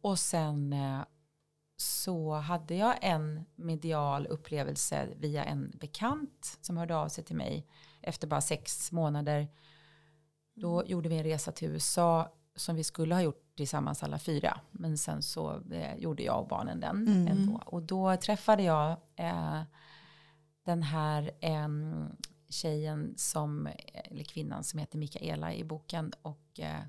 Och 0.00 0.18
sen 0.18 0.72
eh, 0.72 1.00
så 1.80 2.34
hade 2.34 2.74
jag 2.74 2.98
en 3.02 3.44
medial 3.56 4.26
upplevelse 4.26 5.08
via 5.16 5.44
en 5.44 5.70
bekant 5.80 6.58
som 6.60 6.76
hörde 6.76 6.96
av 6.96 7.08
sig 7.08 7.24
till 7.24 7.36
mig 7.36 7.66
efter 8.00 8.26
bara 8.26 8.40
sex 8.40 8.92
månader. 8.92 9.48
Då 10.54 10.84
gjorde 10.86 11.08
vi 11.08 11.16
en 11.16 11.24
resa 11.24 11.52
till 11.52 11.68
USA 11.68 12.32
som 12.56 12.76
vi 12.76 12.84
skulle 12.84 13.14
ha 13.14 13.22
gjort 13.22 13.44
tillsammans 13.56 14.02
alla 14.02 14.18
fyra. 14.18 14.60
Men 14.70 14.98
sen 14.98 15.22
så 15.22 15.62
eh, 15.72 15.96
gjorde 15.96 16.22
jag 16.22 16.40
och 16.40 16.48
barnen 16.48 16.80
den 16.80 17.08
Mm. 17.08 17.26
ändå. 17.26 17.62
Och 17.66 17.82
då 17.82 18.16
träffade 18.16 18.62
jag 18.62 18.96
eh, 19.16 19.62
den 20.64 20.82
här 20.82 21.30
eh, 21.40 21.68
tjejen 22.48 23.14
som, 23.16 23.68
eller 23.94 24.24
kvinnan 24.24 24.64
som 24.64 24.78
heter 24.78 24.98
Mikaela 24.98 25.54
i 25.54 25.64
boken. 25.64 26.12
Och 26.22 26.60
eh, 26.60 26.80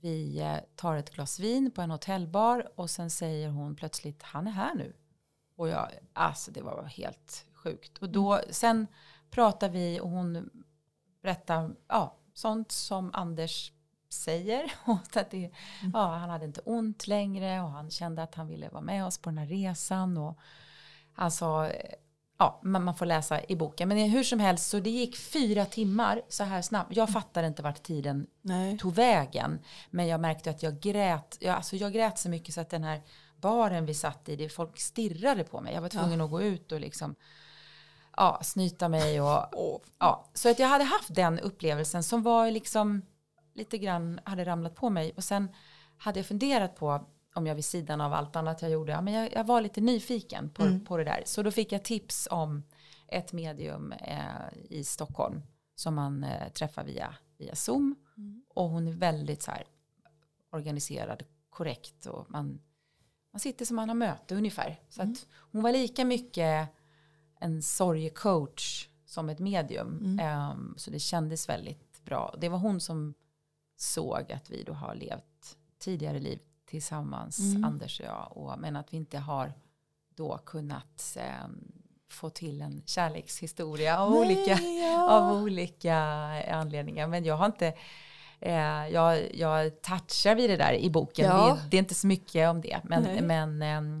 vi 0.00 0.40
eh, 0.40 0.56
tar 0.76 0.96
ett 0.96 1.14
glas 1.14 1.40
vin 1.40 1.70
på 1.70 1.82
en 1.82 1.90
hotellbar 1.90 2.68
och 2.74 2.90
sen 2.90 3.10
säger 3.10 3.48
hon 3.48 3.76
plötsligt 3.76 4.22
han 4.22 4.46
är 4.46 4.50
här 4.50 4.74
nu. 4.74 4.92
Och 5.56 5.68
jag, 5.68 5.88
alltså 6.12 6.50
det 6.50 6.62
var 6.62 6.84
helt 6.84 7.46
sjukt. 7.54 7.98
Och 7.98 8.08
då, 8.08 8.40
sen 8.50 8.86
pratar 9.30 9.68
vi 9.68 10.00
och 10.00 10.10
hon 10.10 10.50
berättar, 11.22 11.74
ja, 11.88 12.16
sånt 12.34 12.72
som 12.72 13.10
Anders 13.14 13.72
säger. 14.08 14.72
Och 14.84 15.16
att 15.16 15.30
det, 15.30 15.50
ja, 15.92 16.16
han 16.16 16.30
hade 16.30 16.44
inte 16.44 16.60
ont 16.60 17.06
längre 17.06 17.60
och 17.60 17.70
han 17.70 17.90
kände 17.90 18.22
att 18.22 18.34
han 18.34 18.48
ville 18.48 18.68
vara 18.68 18.82
med 18.82 19.06
oss 19.06 19.18
på 19.18 19.30
den 19.30 19.38
här 19.38 19.46
resan. 19.46 20.18
Och 20.18 20.38
han 21.12 21.30
sa, 21.30 21.66
eh, 21.66 21.94
ja, 22.40 22.60
man, 22.62 22.84
man 22.84 22.94
får 22.94 23.06
läsa 23.06 23.40
i 23.48 23.56
boken. 23.56 23.88
Men 23.88 23.98
hur 23.98 24.22
som 24.22 24.40
helst, 24.40 24.70
så 24.70 24.80
det 24.80 24.90
gick 24.90 25.16
fyra 25.16 25.64
timmar 25.64 26.22
så 26.28 26.44
här 26.44 26.62
snabbt. 26.62 26.96
Jag 26.96 27.10
fattade 27.10 27.46
inte 27.46 27.62
vart 27.62 27.82
tiden 27.82 28.26
Nej. 28.42 28.78
tog 28.78 28.94
vägen. 28.94 29.58
Men 29.90 30.06
jag 30.06 30.20
märkte 30.20 30.50
att 30.50 30.62
jag 30.62 30.80
grät, 30.80 31.36
jag, 31.40 31.56
alltså 31.56 31.76
jag 31.76 31.92
grät 31.92 32.18
så 32.18 32.28
mycket 32.28 32.54
så 32.54 32.60
att 32.60 32.70
den 32.70 32.84
här 32.84 33.02
baren 33.36 33.86
vi 33.86 33.94
satt 33.94 34.28
i, 34.28 34.36
det, 34.36 34.48
folk 34.48 34.78
stirrade 34.80 35.44
på 35.44 35.60
mig. 35.60 35.74
Jag 35.74 35.80
var 35.80 35.88
tvungen 35.88 36.20
att 36.20 36.30
gå 36.30 36.42
ut 36.42 36.72
och 36.72 36.80
liksom 36.80 37.14
ja, 38.16 38.40
snyta 38.42 38.88
mig 38.88 39.20
och 39.20 39.48
Åh. 39.52 39.80
ja. 39.98 40.24
Så 40.34 40.50
att 40.50 40.58
jag 40.58 40.68
hade 40.68 40.84
haft 40.84 41.14
den 41.14 41.38
upplevelsen 41.38 42.02
som 42.02 42.22
var 42.22 42.50
liksom 42.50 43.02
lite 43.54 43.78
grann 43.78 44.20
hade 44.24 44.44
ramlat 44.44 44.74
på 44.74 44.90
mig. 44.90 45.12
Och 45.16 45.24
sen 45.24 45.48
hade 45.96 46.18
jag 46.18 46.26
funderat 46.26 46.76
på 46.76 47.06
om 47.34 47.46
jag 47.46 47.54
vid 47.54 47.64
sidan 47.64 48.00
av 48.00 48.12
allt 48.12 48.36
annat 48.36 48.62
jag 48.62 48.70
gjorde, 48.70 48.92
ja, 48.92 49.00
men 49.00 49.14
jag, 49.14 49.32
jag 49.32 49.44
var 49.44 49.60
lite 49.60 49.80
nyfiken 49.80 50.50
på, 50.50 50.78
på 50.86 50.96
det 50.96 51.04
där. 51.04 51.22
Så 51.26 51.42
då 51.42 51.50
fick 51.50 51.72
jag 51.72 51.84
tips 51.84 52.28
om 52.30 52.62
ett 53.08 53.32
medium 53.32 53.92
eh, 53.92 54.24
i 54.70 54.84
Stockholm 54.84 55.42
som 55.74 55.94
man 55.94 56.24
eh, 56.24 56.48
träffar 56.48 56.84
via, 56.84 57.14
via 57.38 57.54
Zoom. 57.54 57.96
Och 58.48 58.68
hon 58.68 58.88
är 58.88 58.92
väldigt 58.92 59.42
så 59.42 59.50
här 59.50 59.66
organiserad, 60.52 61.22
korrekt 61.50 62.06
och 62.06 62.30
man, 62.30 62.60
man 63.32 63.40
sitter 63.40 63.64
som 63.64 63.76
man 63.76 63.88
har 63.88 63.96
möte 63.96 64.34
ungefär. 64.34 64.80
Så 64.88 65.02
att 65.02 65.26
hon 65.52 65.62
var 65.62 65.72
lika 65.72 66.04
mycket 66.04 66.68
en 67.40 67.62
sorgecoach 67.62 68.88
som 69.06 69.28
ett 69.28 69.38
medium. 69.38 70.18
Ehm, 70.20 70.74
så 70.76 70.90
det 70.90 70.98
kändes 70.98 71.48
väldigt 71.48 72.04
bra. 72.04 72.34
Det 72.38 72.48
var 72.48 72.58
hon 72.58 72.80
som 72.80 73.14
såg 73.76 74.32
att 74.32 74.50
vi 74.50 74.62
då 74.62 74.72
har 74.72 74.94
levt 74.94 75.56
tidigare 75.78 76.18
liv 76.18 76.40
tillsammans, 76.70 77.40
Anders 77.64 78.00
och 78.00 78.06
jag. 78.06 78.32
Och, 78.36 78.58
men 78.58 78.76
att 78.76 78.92
vi 78.92 78.96
inte 78.96 79.18
har 79.18 79.52
då 80.14 80.38
kunnat 80.38 81.16
ehm, 81.16 81.72
få 82.08 82.30
till 82.30 82.60
en 82.60 82.82
kärlekshistoria 82.86 83.98
av, 83.98 84.10
Nej, 84.10 84.20
olika, 84.20 84.62
ja. 84.62 85.10
av 85.10 85.42
olika 85.42 85.96
anledningar. 86.52 87.06
Men 87.06 87.24
jag 87.24 87.36
har 87.36 87.46
inte 87.46 87.74
Eh, 88.42 88.88
jag, 88.88 89.34
jag 89.34 89.82
touchar 89.82 90.34
vid 90.34 90.50
det 90.50 90.56
där 90.56 90.72
i 90.72 90.90
boken. 90.90 91.26
Ja. 91.26 91.54
Det, 91.54 91.68
det 91.70 91.76
är 91.76 91.78
inte 91.78 91.94
så 91.94 92.06
mycket 92.06 92.50
om 92.50 92.60
det. 92.60 92.80
Nej. 92.84 93.22
Men, 93.22 93.26
men 93.26 93.62
ehm, 93.62 94.00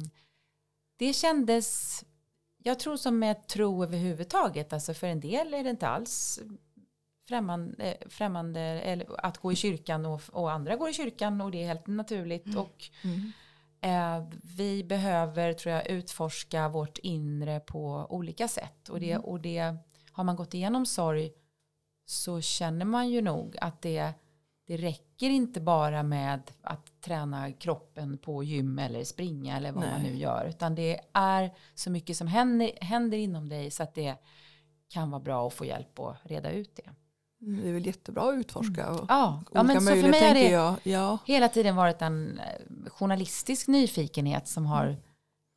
det 0.96 1.12
kändes, 1.12 2.00
jag 2.62 2.78
tror 2.78 2.96
som 2.96 3.18
med 3.18 3.46
tro 3.46 3.82
överhuvudtaget. 3.82 4.72
Alltså 4.72 4.94
för 4.94 5.06
en 5.06 5.20
del 5.20 5.54
är 5.54 5.64
det 5.64 5.70
inte 5.70 5.88
alls 5.88 6.40
främmande, 7.30 7.96
främmande 8.08 8.60
eller 8.60 9.26
att 9.26 9.38
gå 9.38 9.52
i 9.52 9.56
kyrkan 9.56 10.06
och, 10.06 10.22
och 10.32 10.52
andra 10.52 10.76
går 10.76 10.88
i 10.88 10.92
kyrkan 10.92 11.40
och 11.40 11.50
det 11.50 11.62
är 11.62 11.66
helt 11.66 11.86
naturligt. 11.86 12.56
Och 12.56 12.90
Mm. 13.04 13.32
Eh, 13.82 14.24
vi 14.56 14.84
behöver, 14.84 15.52
tror 15.52 15.74
jag, 15.74 15.86
utforska 15.90 16.68
vårt 16.68 16.98
inre 16.98 17.60
på 17.60 18.06
olika 18.10 18.48
sätt. 18.48 18.88
Och 18.88 19.00
det, 19.00 19.16
och 19.16 19.40
det 19.40 19.76
har 20.12 20.24
man 20.24 20.36
gått 20.36 20.54
igenom 20.54 20.86
sorg 20.86 21.32
så 22.06 22.40
känner 22.40 22.84
man 22.84 23.08
ju 23.08 23.22
nog 23.22 23.56
att 23.60 23.82
det, 23.82 24.12
det 24.66 24.76
räcker 24.76 25.30
inte 25.30 25.60
bara 25.60 26.02
med 26.02 26.50
att 26.62 27.00
träna 27.00 27.52
kroppen 27.52 28.18
på 28.18 28.44
gym 28.44 28.78
eller 28.78 29.04
springa 29.04 29.56
eller 29.56 29.72
vad 29.72 29.84
Nej. 29.84 29.92
man 29.92 30.02
nu 30.02 30.16
gör. 30.16 30.46
Utan 30.48 30.74
det 30.74 31.00
är 31.12 31.50
så 31.74 31.90
mycket 31.90 32.16
som 32.16 32.26
händer, 32.26 32.70
händer 32.80 33.18
inom 33.18 33.48
dig 33.48 33.70
så 33.70 33.82
att 33.82 33.94
det 33.94 34.16
kan 34.88 35.10
vara 35.10 35.22
bra 35.22 35.46
att 35.46 35.54
få 35.54 35.64
hjälp 35.64 35.98
att 35.98 36.16
reda 36.22 36.50
ut 36.50 36.76
det. 36.76 36.90
Mm, 37.42 37.62
Det 37.62 37.68
är 37.68 37.72
väl 37.72 37.86
jättebra 37.86 38.28
att 38.30 38.34
utforska 38.34 38.90
och 38.90 39.06
Ja, 39.08 39.42
ja 39.52 39.60
olika 39.60 39.62
men 39.62 39.80
så 39.80 39.86
för 39.86 40.08
mig 40.10 40.26
har 40.26 40.34
det 40.34 40.50
jag. 40.50 40.76
Ja. 40.82 41.18
hela 41.26 41.48
tiden 41.48 41.76
varit 41.76 42.02
en 42.02 42.38
eh, 42.38 42.90
journalistisk 42.90 43.68
nyfikenhet 43.68 44.48
som 44.48 44.66
har 44.66 44.96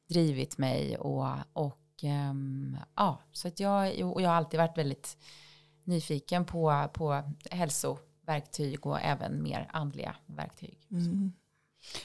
drivit 0.09 0.57
mig 0.57 0.97
och, 0.97 1.27
och 1.53 1.79
ehm, 2.03 2.77
ja, 2.95 3.19
så 3.31 3.47
att 3.47 3.59
jag, 3.59 4.11
och 4.11 4.21
jag 4.21 4.29
har 4.29 4.35
alltid 4.35 4.59
varit 4.59 4.77
väldigt 4.77 5.17
nyfiken 5.83 6.45
på, 6.45 6.89
på 6.93 7.23
hälsoverktyg 7.51 8.85
och 8.85 8.99
även 9.01 9.43
mer 9.43 9.69
andliga 9.73 10.15
verktyg. 10.25 10.87
Mm. 10.91 11.33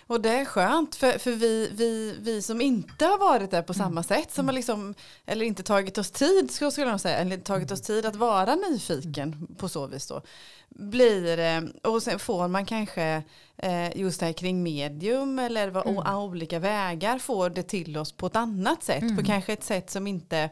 Och 0.06 0.20
det 0.20 0.30
är 0.30 0.44
skönt 0.44 0.96
för, 0.96 1.18
för 1.18 1.30
vi, 1.30 1.70
vi, 1.72 2.16
vi 2.20 2.42
som 2.42 2.60
inte 2.60 3.04
har 3.04 3.18
varit 3.18 3.50
där 3.50 3.62
på 3.62 3.74
samma 3.74 4.02
sätt 4.02 4.32
som 4.32 4.46
har 4.48 4.52
liksom, 4.52 4.94
eller 5.26 5.46
inte 5.46 5.62
tagit 5.62 5.98
oss 5.98 6.10
tid 6.10 6.50
skulle 6.50 6.90
jag 6.90 7.00
säga, 7.00 7.16
eller 7.16 7.36
tagit 7.36 7.70
oss 7.70 7.82
tid 7.82 8.06
att 8.06 8.16
vara 8.16 8.54
nyfiken 8.54 9.46
på 9.58 9.68
så 9.68 9.86
vis 9.86 10.06
då. 10.06 10.22
Blir, 10.68 11.62
och 11.82 12.02
sen 12.02 12.18
får 12.18 12.48
man 12.48 12.66
kanske 12.66 13.22
eh, 13.56 13.96
just 13.96 14.20
det 14.20 14.26
här 14.26 14.32
kring 14.32 14.62
medium 14.62 15.38
eller 15.38 15.68
vad, 15.70 15.86
o- 15.86 16.22
olika 16.24 16.58
vägar 16.58 17.18
får 17.18 17.50
det 17.50 17.62
till 17.62 17.96
oss 17.98 18.12
på 18.12 18.26
ett 18.26 18.36
annat 18.36 18.82
sätt. 18.82 19.16
På 19.18 19.24
kanske 19.24 19.52
ett 19.52 19.64
sätt 19.64 19.90
som 19.90 20.06
inte, 20.06 20.50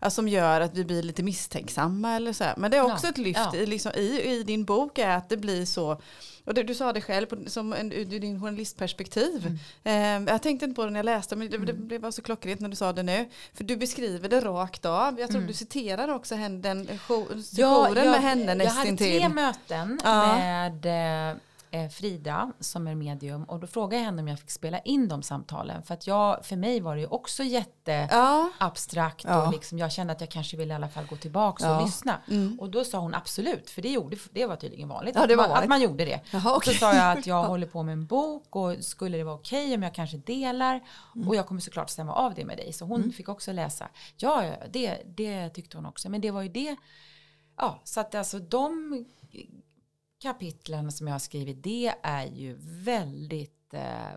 ja, 0.00 0.10
som 0.10 0.28
gör 0.28 0.60
att 0.60 0.74
vi 0.76 0.84
blir 0.84 1.02
lite 1.02 1.22
misstänksamma 1.22 2.16
eller 2.16 2.32
så 2.32 2.44
här. 2.44 2.54
Men 2.56 2.70
det 2.70 2.76
är 2.76 2.92
också 2.92 3.06
Ja, 3.06 3.10
ett 3.10 3.18
lyft 3.18 3.40
ja. 3.52 3.56
i, 3.58 3.66
liksom, 3.66 3.92
i, 3.92 4.22
i 4.22 4.42
din 4.42 4.64
bok 4.64 4.98
är 4.98 5.10
att 5.10 5.28
det 5.28 5.36
blir 5.36 5.64
så 5.64 6.00
och 6.44 6.54
det, 6.54 6.62
du 6.62 6.74
sa 6.74 6.92
det 6.92 7.00
själv 7.00 7.26
på, 7.26 7.36
som 7.46 7.72
en, 7.72 7.92
ur 7.92 8.04
din 8.20 8.40
journalistperspektiv. 8.40 9.58
Mm. 9.84 10.26
Eh, 10.26 10.32
jag 10.32 10.42
tänkte 10.42 10.64
inte 10.64 10.76
på 10.76 10.84
det 10.84 10.90
när 10.90 10.98
jag 10.98 11.04
läste 11.04 11.36
men 11.36 11.50
det, 11.50 11.58
det, 11.58 11.72
det 11.72 11.98
var 11.98 12.10
så 12.10 12.22
klockrent 12.22 12.60
när 12.60 12.68
du 12.68 12.76
sa 12.76 12.92
det 12.92 13.02
nu. 13.02 13.28
För 13.54 13.64
du 13.64 13.76
beskriver 13.76 14.28
det 14.28 14.40
rakt 14.40 14.84
av. 14.84 15.20
Jag 15.20 15.28
tror 15.28 15.36
Mm. 15.38 15.48
du 15.48 15.54
citerar 15.54 16.08
också 16.14 16.34
henne, 16.34 16.58
den 16.58 16.88
jo- 17.08 17.26
Ja, 17.52 17.88
jouren 17.88 18.10
med 18.10 18.20
henne 18.22 18.42
jag 18.42 18.48
hade 18.48 18.64
nästintill. 18.64 19.20
tre 19.20 19.28
möten 19.28 19.55
Ja. 19.68 20.36
med 20.36 20.86
eh, 21.30 21.36
Frida 21.90 22.52
som 22.60 22.86
är 22.86 22.94
medium 22.94 23.44
och 23.44 23.60
då 23.60 23.66
frågade 23.66 23.96
jag 23.96 24.04
henne 24.04 24.22
om 24.22 24.28
jag 24.28 24.38
fick 24.40 24.50
spela 24.50 24.78
in 24.78 25.08
de 25.08 25.22
samtalen 25.22 25.82
för 25.82 25.94
att 25.94 26.06
jag, 26.06 26.44
för 26.46 26.56
mig 26.56 26.80
var 26.80 26.94
det 26.94 27.00
ju 27.00 27.06
också 27.06 27.42
jätte 27.42 28.08
Ja. 28.10 28.50
abstrakt 28.58 29.24
Ja. 29.28 29.46
och 29.46 29.52
liksom, 29.52 29.78
jag 29.78 29.92
kände 29.92 30.12
att 30.12 30.20
jag 30.20 30.30
kanske 30.30 30.56
ville 30.56 30.72
i 30.72 30.76
alla 30.76 30.88
fall 30.88 31.06
gå 31.06 31.16
tillbaka 31.16 31.64
Ja. 31.66 31.76
och 31.76 31.84
lyssna. 31.86 32.20
Mm. 32.30 32.60
Och 32.60 32.70
då 32.70 32.84
sa 32.84 32.98
hon 32.98 33.14
absolut, 33.14 33.70
för 33.70 33.82
det, 33.82 33.88
gjorde, 33.88 34.16
det 34.30 34.46
var 34.46 34.56
tydligen 34.56 34.88
vanligt, 34.88 35.14
Ja, 35.14 35.20
var 35.20 35.36
man, 35.36 35.44
att 35.44 35.50
vanligt. 35.50 35.68
man 35.68 35.80
gjorde 35.82 36.04
det. 36.04 36.20
Jaha, 36.30 36.56
okej. 36.56 36.74
så 36.74 36.78
sa 36.80 36.94
jag 36.94 37.18
att 37.18 37.26
jag 37.32 37.44
håller 37.44 37.66
på 37.66 37.82
med 37.82 37.92
en 37.92 38.06
bok 38.06 38.56
och 38.56 38.84
skulle 38.84 39.16
det 39.18 39.24
vara 39.24 39.34
okej 39.34 39.74
om 39.74 39.82
jag 39.82 39.94
kanske 39.94 40.16
delar 40.16 40.80
Mm. 41.16 41.28
och 41.28 41.34
jag 41.36 41.46
kommer 41.46 41.60
såklart 41.60 41.90
stämma 41.90 42.12
av 42.14 42.34
det 42.34 42.44
med 42.44 42.56
dig. 42.56 42.72
Så 42.72 42.84
hon 42.84 43.12
fick 43.12 43.28
också 43.28 43.52
läsa. 43.52 43.88
Ja, 44.16 44.44
det, 44.70 45.02
det 45.16 45.48
tyckte 45.48 45.76
hon 45.76 45.86
också. 45.86 46.08
Men 46.08 46.20
det 46.20 46.30
var 46.30 46.42
ju 46.42 46.48
det, 46.48 46.76
ja, 47.56 47.80
så 47.84 48.00
att 48.00 48.14
alltså 48.14 48.38
de 48.38 49.04
kapitlen 50.18 50.92
som 50.92 51.06
jag 51.06 51.14
har 51.14 51.18
skrivit, 51.18 51.62
det 51.62 51.94
är 52.02 52.26
ju 52.26 52.56
väldigt, 52.60 53.74
eh, 53.74 54.16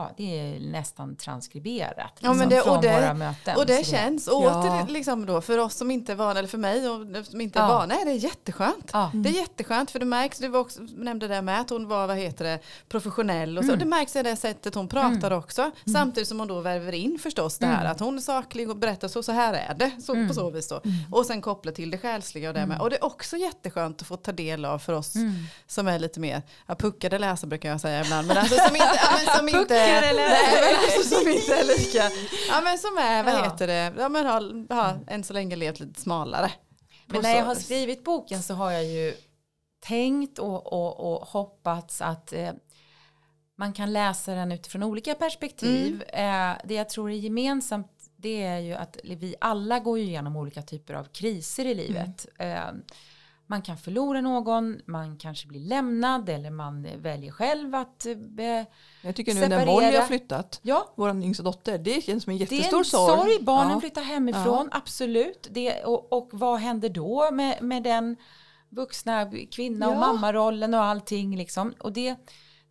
ja, 0.00 0.10
det 0.16 0.38
är 0.40 0.60
nästan 0.60 1.16
transkriberat 1.16 2.12
Ja, 2.20 2.32
men 2.34 2.48
liksom, 2.48 2.50
det- 2.50 2.60
och 2.60 2.66
från 2.66 2.80
det- 2.82 3.00
våra 3.00 3.14
möten. 3.14 3.56
Och 3.56 3.66
det 3.66 3.86
känns 3.86 4.26
Ja. 4.26 4.32
åter 4.32 4.92
liksom 4.92 5.26
då 5.26 5.40
för 5.40 5.58
oss 5.58 5.74
som 5.74 5.90
inte 5.90 6.12
är 6.12 6.16
vana, 6.16 6.38
eller 6.38 6.48
för 6.48 6.58
mig 6.58 6.88
och 6.88 7.26
som 7.26 7.40
inte 7.40 7.58
är 7.58 7.62
Ja. 7.62 7.68
vana 7.68 7.94
är 7.94 8.04
det 8.04 8.12
jätteskönt. 8.12 8.90
Ja. 8.92 9.10
Det 9.14 9.28
är 9.28 9.32
jätteskönt 9.32 9.90
för 9.90 9.98
det 9.98 10.04
märks, 10.04 10.38
du 10.38 10.56
också, 10.56 10.80
nämnde 10.96 11.28
det 11.28 11.42
med 11.42 11.60
att 11.60 11.70
hon 11.70 11.88
var 11.88 12.06
vad 12.06 12.16
heter 12.16 12.44
det, 12.44 12.58
professionell 12.88 13.58
och 13.58 13.64
så. 13.64 13.70
Mm. 13.70 13.78
Det 13.80 13.86
märks 13.86 14.16
i 14.16 14.22
det 14.22 14.36
sättet 14.36 14.74
hon 14.74 14.88
pratar 14.88 15.30
också. 15.30 15.70
Samtidigt 15.92 16.28
som 16.28 16.38
hon 16.38 16.48
då 16.48 16.60
värver 16.60 16.92
in 16.92 17.18
förstås 17.22 17.58
det 17.58 17.66
här 17.66 17.80
Mm. 17.80 17.92
att 17.92 18.00
hon 18.00 18.16
är 18.16 18.20
saklig 18.22 18.70
och 18.70 18.76
berättar 18.76 19.08
så, 19.08 19.22
så 19.22 19.32
här 19.32 19.54
är 19.54 19.74
det. 19.74 19.90
Så, 20.02 20.26
På 20.28 20.34
så 20.34 20.50
vis 20.50 20.68
då. 20.68 20.80
Och 21.10 21.26
sen 21.26 21.40
koppla 21.40 21.72
till 21.72 21.90
det 21.90 21.98
själsliga 21.98 22.48
och 22.48 22.54
det 22.54 22.66
med. 22.66 22.80
Och 22.80 22.90
det 22.90 22.96
är 22.96 23.04
också 23.04 23.36
jätteskönt 23.36 24.00
att 24.02 24.06
få 24.08 24.16
ta 24.16 24.32
del 24.32 24.64
av 24.64 24.78
för 24.78 24.92
oss 24.92 25.14
Mm. 25.14 25.32
som 25.66 25.88
är 25.88 25.98
lite 25.98 26.20
mer 26.20 26.42
ja, 26.66 26.74
puckade 26.74 27.18
läsare 27.18 27.48
brukar 27.48 27.68
jag 27.68 27.80
säga 27.80 28.00
ibland. 28.04 28.28
Men 28.28 28.36
alltså 28.36 28.54
som 28.66 28.76
inte, 28.76 28.98
men 29.26 29.36
som 29.36 29.48
inte, 29.60 29.74
Puckade 29.94 30.12
läsare. 30.12 30.60
nej, 30.60 30.74
men 30.74 30.84
alltså 30.84 31.02
som 31.16 31.28
inte 31.28 31.54
är 31.54 31.64
lika, 31.78 32.10
ja 32.48 32.60
men 32.64 32.78
som 32.78 32.98
är, 32.98 33.22
vad 33.22 33.34
Ja. 33.34 33.44
heter 33.44 33.66
det, 33.66 33.92
ja 33.98 34.08
men 34.08 34.26
har, 34.26 34.74
har 34.74 34.98
än 35.06 35.24
så 35.24 35.32
länge 35.32 35.56
levt 35.56 35.80
lite 35.80 36.00
smalare. 36.00 36.52
Men 37.06 37.22
när 37.22 37.36
jag 37.36 37.44
har 37.44 37.54
skrivit 37.54 38.04
boken 38.04 38.42
så 38.42 38.54
har 38.54 38.70
jag 38.70 38.84
ju 38.84 39.14
tänkt 39.80 40.38
och, 40.38 40.72
och, 40.72 41.00
och 41.12 41.28
hoppats 41.28 42.00
att 42.00 42.32
eh, 42.32 42.50
man 43.58 43.72
kan 43.72 43.92
läsa 43.92 44.34
den 44.34 44.52
utifrån 44.52 44.82
olika 44.82 45.14
perspektiv. 45.14 46.04
Mm. 46.12 46.52
Eh, 46.52 46.60
det 46.64 46.74
jag 46.74 46.88
tror 46.88 47.10
är 47.10 47.14
gemensamt 47.14 47.92
det 48.16 48.42
är 48.42 48.58
ju 48.58 48.74
att 48.74 48.96
vi 49.04 49.34
alla 49.40 49.78
går 49.78 49.98
igenom 49.98 50.36
olika 50.36 50.62
typer 50.62 50.94
av 50.94 51.04
kriser 51.04 51.64
i 51.64 51.74
livet. 51.74 52.26
Mm. 52.38 52.56
Eh, 52.58 52.82
man 53.50 53.62
kan 53.62 53.76
förlora 53.76 54.20
någon, 54.20 54.80
man 54.86 55.16
kanske 55.16 55.48
blir 55.48 55.60
lämnad 55.60 56.28
eller 56.28 56.50
man 56.50 56.88
väljer 56.96 57.32
själv 57.32 57.74
att 57.74 58.06
eh, 58.06 58.12
Jag 59.02 59.16
tycker 59.16 59.34
nu 59.34 59.40
när 59.40 59.48
Separera. 59.48 59.72
Molly 59.72 59.96
har 59.96 60.06
flyttat, 60.06 60.60
ja, 60.62 60.92
vår 60.96 61.10
yngsta 61.10 61.42
dotter, 61.42 61.78
det 61.78 62.00
känns 62.04 62.24
som 62.24 62.32
en 62.32 62.38
det 62.38 62.52
är 62.52 62.52
jättestor 62.52 62.78
en 62.78 62.84
sorg. 62.84 63.44
Barnen 63.44 63.72
Ja. 63.72 63.80
flyttar 63.80 64.02
hemifrån, 64.02 64.68
absolut. 64.72 65.48
Det, 65.50 65.84
och, 65.84 66.12
och 66.12 66.28
vad 66.32 66.58
händer 66.58 66.88
då 66.88 67.30
med, 67.32 67.62
med 67.62 67.82
den 67.82 68.16
vuxna 68.68 69.30
kvinna 69.50 69.88
och 69.88 69.94
Ja. 69.94 69.98
mammarollen 70.00 70.74
och 70.74 70.84
allting 70.84 71.36
liksom. 71.36 71.74
Och 71.80 71.92
det 71.92 72.16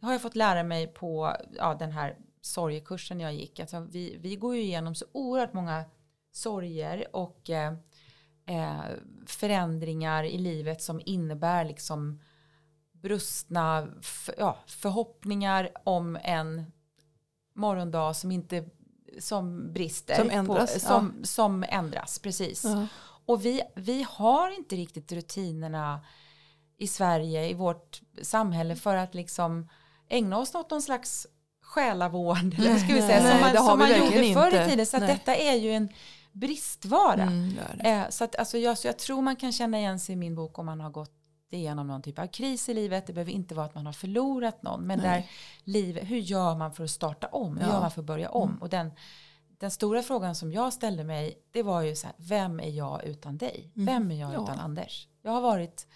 har 0.02 0.12
jag 0.12 0.22
fått 0.22 0.36
lära 0.36 0.64
mig 0.64 0.88
på 0.88 1.36
ja, 1.58 1.76
den 1.80 1.92
här 1.92 2.18
sorgekursen 2.42 3.20
jag 3.20 3.34
gick. 3.34 3.60
Alltså, 3.60 3.88
vi, 3.92 4.18
vi 4.22 4.36
går 4.36 4.56
ju 4.56 4.62
igenom 4.62 4.96
så 4.96 5.06
oerhört 5.12 5.54
många 5.54 5.84
sorger 6.32 7.08
och 7.16 7.50
eh, 7.50 7.74
eh, 8.50 8.82
förändringar 9.26 10.24
i 10.24 10.38
livet 10.38 10.82
som 10.82 11.02
innebär 11.06 11.66
liksom 11.66 12.20
brustna 12.92 13.88
ja, 14.38 14.58
förhoppningar 14.68 15.70
om 15.84 16.18
en 16.24 16.72
morgondag 17.56 18.14
som 18.14 18.32
inte 18.32 18.66
som 19.20 19.74
brister. 19.74 20.16
Som 20.16 20.30
ändras, 20.30 20.74
På, 20.74 20.80
som, 20.80 21.24
som 21.24 21.66
ändras, 21.70 22.20
precis. 22.20 22.64
Ja. 22.64 22.88
Och 23.26 23.46
vi, 23.46 23.62
vi 23.76 24.06
har 24.10 24.58
inte 24.58 24.76
riktigt 24.76 25.12
rutinerna 25.12 26.02
i 26.78 26.88
Sverige, 26.88 27.50
i 27.50 27.54
vårt 27.54 28.02
samhälle 28.22 28.76
för 28.76 28.96
att 28.96 29.16
liksom 29.16 29.70
ägna 30.10 30.38
oss 30.38 30.56
åt 30.56 30.72
någon 30.72 30.82
slags 30.82 31.28
själavård, 31.62 32.54
eller 32.58 32.70
vad 32.70 32.80
ska 32.80 32.94
vi 32.94 33.02
säga, 33.02 33.24
Nej, 33.24 33.32
som 33.32 33.42
man, 33.42 33.66
som 33.68 33.80
man 33.80 33.90
gjorde 33.90 34.34
förr 34.34 34.66
i 34.66 34.70
tiden. 34.70 34.86
Så 34.86 34.98
Nej. 34.98 35.08
detta 35.08 35.36
är 35.36 35.56
ju 35.56 35.72
en 35.72 35.90
bristvara. 36.32 37.24
Mm. 37.24 37.58
Eh, 37.80 38.10
så 38.10 38.24
att, 38.24 38.36
alltså, 38.36 38.58
jag, 38.58 38.78
så 38.78 38.88
jag 38.88 38.98
tror 38.98 39.22
man 39.22 39.36
kan 39.36 39.52
känna 39.52 39.80
igen 39.80 40.00
sig 40.00 40.14
i 40.14 40.16
min 40.16 40.36
bok 40.36 40.60
om 40.60 40.66
man 40.66 40.80
har 40.80 40.90
gått 40.90 41.12
igenom 41.52 41.88
någon 41.88 42.02
typ 42.02 42.20
av 42.20 42.28
kris 42.28 42.70
i 42.70 42.74
livet. 42.74 43.08
Det 43.08 43.14
behöver 43.14 43.32
inte 43.32 43.56
vara 43.56 43.66
att 43.66 43.76
man 43.76 43.86
har 43.86 43.94
förlorat 43.94 44.64
någon. 44.64 44.82
Men 44.88 45.00
Nej. 45.00 45.08
där 45.10 45.30
livet, 45.74 46.10
hur 46.10 46.18
gör 46.18 46.56
man 46.56 46.74
för 46.74 46.84
att 46.84 46.90
starta 46.92 47.28
om? 47.28 47.58
Hur 47.58 47.66
Ja. 47.68 47.74
gör 47.74 47.82
man 47.82 47.92
för 47.92 48.02
att 48.02 48.06
börja 48.06 48.30
om? 48.30 48.58
Och 48.62 48.70
den, 48.70 48.92
den 49.60 49.72
stora 49.72 50.02
frågan 50.04 50.36
som 50.36 50.52
jag 50.52 50.74
ställde 50.74 51.04
mig, 51.04 51.38
det 51.52 51.64
var 51.64 51.82
ju 51.82 51.96
så 51.96 52.08
här, 52.08 52.16
vem 52.20 52.60
är 52.60 52.70
jag 52.70 53.04
utan 53.04 53.38
dig? 53.38 53.72
Vem 53.74 54.12
är 54.12 54.16
jag 54.20 54.34
Ja. 54.34 54.44
utan 54.44 54.60
Anders? 54.60 55.08
Jag 55.22 55.32
har 55.32 55.42
varit, 55.42 55.88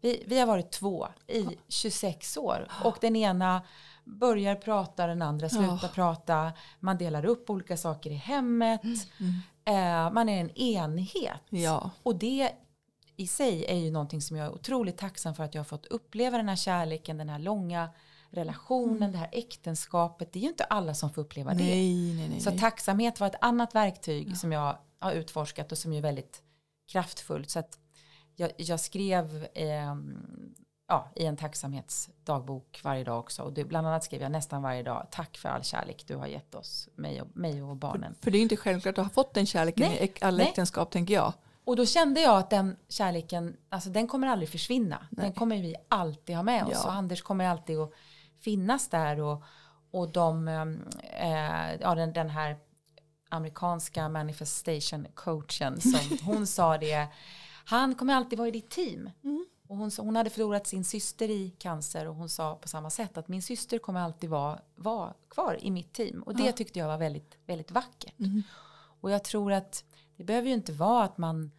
vi, 0.00 0.24
vi 0.26 0.38
har 0.38 0.46
varit 0.46 0.70
två 0.70 1.08
i 1.26 1.46
26 1.68 2.36
år 2.36 2.68
och 2.84 2.98
den 3.00 3.16
ena 3.16 3.62
börjar 4.04 4.54
prata, 4.54 5.06
den 5.06 5.22
andra 5.22 5.48
slutar 5.48 5.78
Ja. 5.82 5.88
prata, 5.94 6.52
man 6.80 6.98
delar 6.98 7.24
upp 7.24 7.50
olika 7.50 7.76
saker 7.76 8.10
i 8.10 8.14
hemmet, 8.14 8.80
eh, 9.70 10.12
man 10.12 10.28
är 10.28 10.40
en 10.40 10.58
enhet. 10.58 11.40
Ja. 11.50 11.90
Och 12.02 12.16
det 12.16 12.52
i 13.16 13.26
sig 13.26 13.64
är 13.64 13.76
ju 13.76 13.90
någonting 13.90 14.22
som 14.22 14.36
jag 14.36 14.46
är 14.46 14.54
otroligt 14.54 14.98
tacksam 14.98 15.34
för 15.34 15.44
att 15.44 15.54
jag 15.54 15.60
har 15.60 15.64
fått 15.64 15.86
uppleva 15.86 16.36
den 16.36 16.48
här 16.48 16.56
kärleken, 16.56 17.18
den 17.18 17.28
här 17.28 17.38
långa 17.38 17.88
relationen, 18.30 19.12
det 19.12 19.18
här 19.18 19.28
äktenskapet. 19.32 20.32
Det 20.32 20.38
är 20.38 20.40
ju 20.40 20.48
inte 20.48 20.64
alla 20.64 20.94
som 20.94 21.10
får 21.10 21.22
uppleva 21.22 21.54
det. 21.54 21.64
Nej, 21.64 22.14
nej, 22.14 22.28
nej. 22.28 22.40
Så 22.40 22.50
nej. 22.50 22.58
tacksamhet 22.58 23.20
var 23.20 23.26
ett 23.26 23.38
annat 23.40 23.74
verktyg 23.74 24.36
som 24.36 24.52
jag 24.52 24.78
har 24.98 25.12
utforskat 25.12 25.72
och 25.72 25.78
som 25.78 25.92
är 25.92 26.02
väldigt 26.02 26.42
kraftfullt. 26.88 27.50
Så 27.50 27.58
att 27.58 27.78
jag, 28.36 28.50
jag 28.56 28.80
skrev 28.80 29.46
ehm, 29.54 30.54
ja, 30.90 31.08
i 31.16 31.24
en 31.24 31.36
tacksamhetsdagbok 31.36 32.80
varje 32.84 33.04
dag 33.04 33.18
också. 33.18 33.42
Och 33.42 33.52
det, 33.52 33.64
bland 33.64 33.86
annat 33.86 34.04
skrev 34.04 34.22
jag 34.22 34.32
nästan 34.32 34.62
varje 34.62 34.82
dag 34.82 35.06
tack 35.10 35.38
för 35.38 35.48
all 35.48 35.62
kärlek 35.62 36.04
du 36.06 36.16
har 36.16 36.26
gett 36.26 36.54
oss, 36.54 36.88
mig 36.94 37.22
och, 37.22 37.36
mig 37.36 37.62
och 37.62 37.76
barnen. 37.76 38.14
För 38.20 38.30
det 38.30 38.38
är 38.38 38.42
inte 38.42 38.56
självklart 38.56 38.98
att 38.98 39.04
ha 39.04 39.10
fått 39.10 39.34
den 39.34 39.46
kärleken 39.46 39.90
Nej, 39.90 40.12
i 40.20 40.24
alla 40.24 40.36
nej. 40.36 40.46
äktenskap 40.46 40.90
tänker 40.90 41.14
jag. 41.14 41.32
Och 41.64 41.76
då 41.76 41.86
kände 41.86 42.20
jag 42.20 42.38
att 42.38 42.50
den 42.50 42.76
kärleken, 42.88 43.56
alltså 43.68 43.90
den 43.90 44.06
kommer 44.06 44.28
aldrig 44.28 44.48
försvinna. 44.48 45.06
Den 45.10 45.32
kommer 45.32 45.56
vi 45.56 45.74
alltid 45.88 46.36
ha 46.36 46.42
med 46.42 46.64
oss. 46.64 46.70
Ja. 46.72 46.84
Och 46.84 46.92
Anders 46.92 47.22
kommer 47.22 47.44
alltid 47.44 47.78
att 47.78 47.92
finnas 48.40 48.88
där 48.88 49.20
och, 49.20 49.42
och 49.90 50.12
de, 50.12 50.48
eh, 51.02 51.74
ja, 51.80 51.94
den, 51.94 52.12
den 52.12 52.30
här 52.30 52.56
amerikanska 53.28 54.08
manifestation 54.08 55.06
coachen 55.14 55.80
som 55.80 56.18
hon 56.24 56.46
sa 56.46 56.78
det, 56.78 57.08
han 57.64 57.94
kommer 57.94 58.14
alltid 58.14 58.38
vara 58.38 58.48
i 58.48 58.50
ditt 58.50 58.70
team. 58.70 59.10
Mm. 59.24 59.46
Och 59.70 59.76
hon, 59.76 59.90
hon 59.98 60.16
hade 60.16 60.30
förlorat 60.30 60.66
sin 60.66 60.84
syster 60.84 61.30
i 61.30 61.50
cancer 61.58 62.08
och 62.08 62.14
hon 62.14 62.28
sa 62.28 62.54
på 62.54 62.68
samma 62.68 62.90
sätt 62.90 63.18
att 63.18 63.28
min 63.28 63.42
syster 63.42 63.78
kommer 63.78 64.00
alltid 64.00 64.30
vara, 64.30 64.60
vara 64.76 65.14
kvar 65.28 65.58
i 65.60 65.70
mitt 65.70 65.92
team. 65.92 66.22
Och 66.22 66.36
det 66.36 66.46
Ja. 66.46 66.52
tyckte 66.52 66.78
jag 66.78 66.86
var 66.86 66.98
väldigt, 66.98 67.38
väldigt 67.46 67.70
vackert. 67.70 68.18
Mm. 68.18 68.42
Och 69.00 69.10
jag 69.10 69.24
tror 69.24 69.52
att 69.52 69.84
det 70.16 70.24
behöver 70.24 70.48
ju 70.48 70.54
inte 70.54 70.72
vara 70.72 71.04
att 71.04 71.18
man 71.18 71.50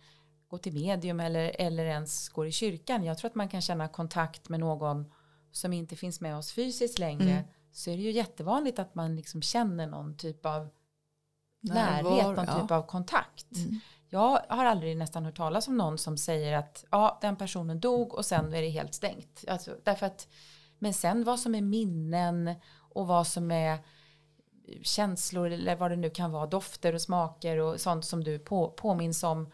går 0.48 0.58
till 0.58 0.74
medium 0.74 1.20
eller, 1.20 1.56
eller 1.60 1.86
ens 1.86 2.30
går 2.30 2.48
i 2.48 2.52
kyrkan. 2.52 3.04
Jag 3.04 3.18
tror 3.18 3.30
att 3.30 3.36
man 3.36 3.50
kan 3.50 3.62
känna 3.62 3.88
kontakt 3.88 4.50
med 4.50 4.60
någon 4.60 5.12
som 5.52 5.74
inte 5.74 5.96
finns 5.96 6.22
med 6.22 6.38
oss 6.38 6.52
fysiskt 6.52 7.00
längre. 7.00 7.32
Mm. 7.32 7.44
Så 7.72 7.90
är 7.90 7.98
det 7.98 8.04
ju 8.04 8.12
jättevanligt 8.12 8.80
att 8.80 8.96
man 8.96 9.16
liksom 9.16 9.42
känner 9.42 9.88
någon 9.88 10.18
typ 10.18 10.46
av 10.46 10.70
närhet, 11.62 12.26
någon 12.26 12.46
ja. 12.46 12.62
typ 12.62 12.72
av 12.72 12.82
kontakt. 12.82 13.56
Mm. 13.56 13.80
Jag 14.14 14.40
har 14.50 14.66
aldrig 14.66 14.98
nästan 14.98 15.26
hört 15.26 15.38
talas 15.38 15.68
om 15.68 15.78
någon 15.78 15.98
som 15.98 16.18
säger 16.18 16.58
att 16.58 16.86
ja, 16.92 17.18
den 17.22 17.36
personen 17.36 17.80
dog 17.80 18.14
och 18.14 18.26
sen 18.26 18.54
är 18.54 18.62
det 18.62 18.70
helt 18.70 18.94
stängt. 18.94 19.46
Alltså, 19.48 19.78
därför 19.84 20.06
att, 20.06 20.28
men 20.80 20.94
sen 20.94 21.24
vad 21.24 21.40
som 21.40 21.56
är 21.56 21.62
minnen 21.62 22.56
och 22.94 23.08
vad 23.08 23.28
som 23.28 23.52
är 23.52 23.78
känslor 24.82 25.52
eller 25.52 25.76
vad 25.76 25.92
det 25.92 25.96
nu 25.96 26.10
kan 26.10 26.32
vara, 26.32 26.48
dofter 26.48 26.94
och 26.96 27.02
smaker 27.02 27.58
och 27.58 27.82
sånt 27.82 28.06
som 28.06 28.24
du 28.24 28.40
på, 28.40 28.70
påminns 28.72 29.24
om. 29.24 29.52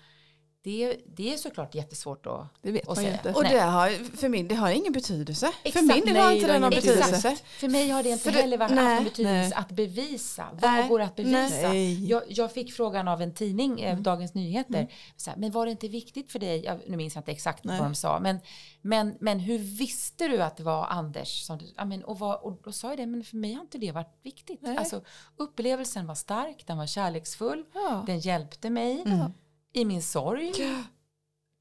Det, 0.67 0.97
det 1.15 1.33
är 1.33 1.37
såklart 1.37 1.75
jättesvårt 1.75 2.25
att 2.27 2.47
Det 2.61 2.71
vet 2.71 2.89
ju 2.89 2.95
säga. 2.95 3.11
inte. 3.13 3.33
Och 3.33 3.43
det 3.43 3.59
har, 3.59 3.89
för 4.17 4.29
min, 4.29 4.47
det 4.47 4.55
har 4.55 4.69
ingen 4.71 4.93
betydelse. 4.93 5.51
Exakt. 5.63 5.87
för 5.87 5.93
min 5.95 6.05
del 6.05 6.15
har 6.17 6.31
inte 6.31 6.47
det 6.47 6.59
någon 6.59 6.69
betydelse. 6.69 6.99
betydelse. 7.11 7.43
För 7.45 7.67
mig 7.67 7.89
har 7.89 8.03
det 8.03 8.09
inte 8.09 8.23
För 8.23 8.31
det- 8.31 8.37
heller 8.41 8.57
varit 8.57 8.75
nej, 8.75 8.97
en 8.97 9.03
betydelse 9.03 9.33
nej. 9.33 9.53
att 9.55 9.69
bevisa. 9.71 10.45
Vad 10.51 10.71
Nej, 10.71 10.87
går 10.89 11.01
att 11.01 11.15
bevisa? 11.15 11.73
Jag, 11.75 12.23
jag 12.27 12.51
fick 12.53 12.73
frågan 12.73 13.07
av 13.07 13.21
en 13.21 13.33
tidning, 13.33 13.71
Mm. 13.81 13.97
eh, 13.97 14.01
Dagens 14.01 14.33
Nyheter. 14.33 14.87
Så 15.17 15.29
här, 15.29 15.37
men 15.37 15.51
var 15.51 15.65
det 15.65 15.71
inte 15.71 15.87
viktigt 15.87 16.31
för 16.31 16.39
dig? 16.39 16.63
Jag, 16.65 16.79
nu 16.87 16.97
minns 16.97 17.15
jag 17.15 17.21
inte 17.21 17.31
exakt 17.31 17.63
Nej. 17.63 17.79
vad 17.79 17.87
de 17.87 17.95
sa. 17.95 18.19
Men, 18.19 18.39
men, 18.81 19.15
men 19.19 19.39
hur 19.39 19.57
visste 19.59 20.27
du 20.27 20.41
att 20.41 20.57
det 20.57 20.63
var 20.63 20.85
Anders? 20.87 21.43
Som 21.45 21.57
du, 21.57 21.65
men, 21.85 22.03
och, 22.03 22.19
vad, 22.19 22.39
och 22.41 22.59
då 22.63 22.71
sa 22.71 22.89
jag 22.89 22.97
det, 22.97 23.05
men 23.05 23.23
för 23.23 23.37
mig 23.37 23.53
har 23.53 23.61
inte 23.61 23.77
det 23.77 23.91
varit 23.91 24.15
viktigt. 24.23 24.61
Alltså, 24.77 25.01
upplevelsen 25.37 26.07
var 26.07 26.15
stark, 26.15 26.63
den 26.67 26.77
var 26.77 26.85
kärleksfull. 26.87 27.63
Ja. 27.73 28.03
Den 28.07 28.19
hjälpte 28.19 28.69
mig 28.69 29.01
Mm. 29.05 29.31
I 29.77 29.85
min 29.85 30.01
sorg. 30.01 30.53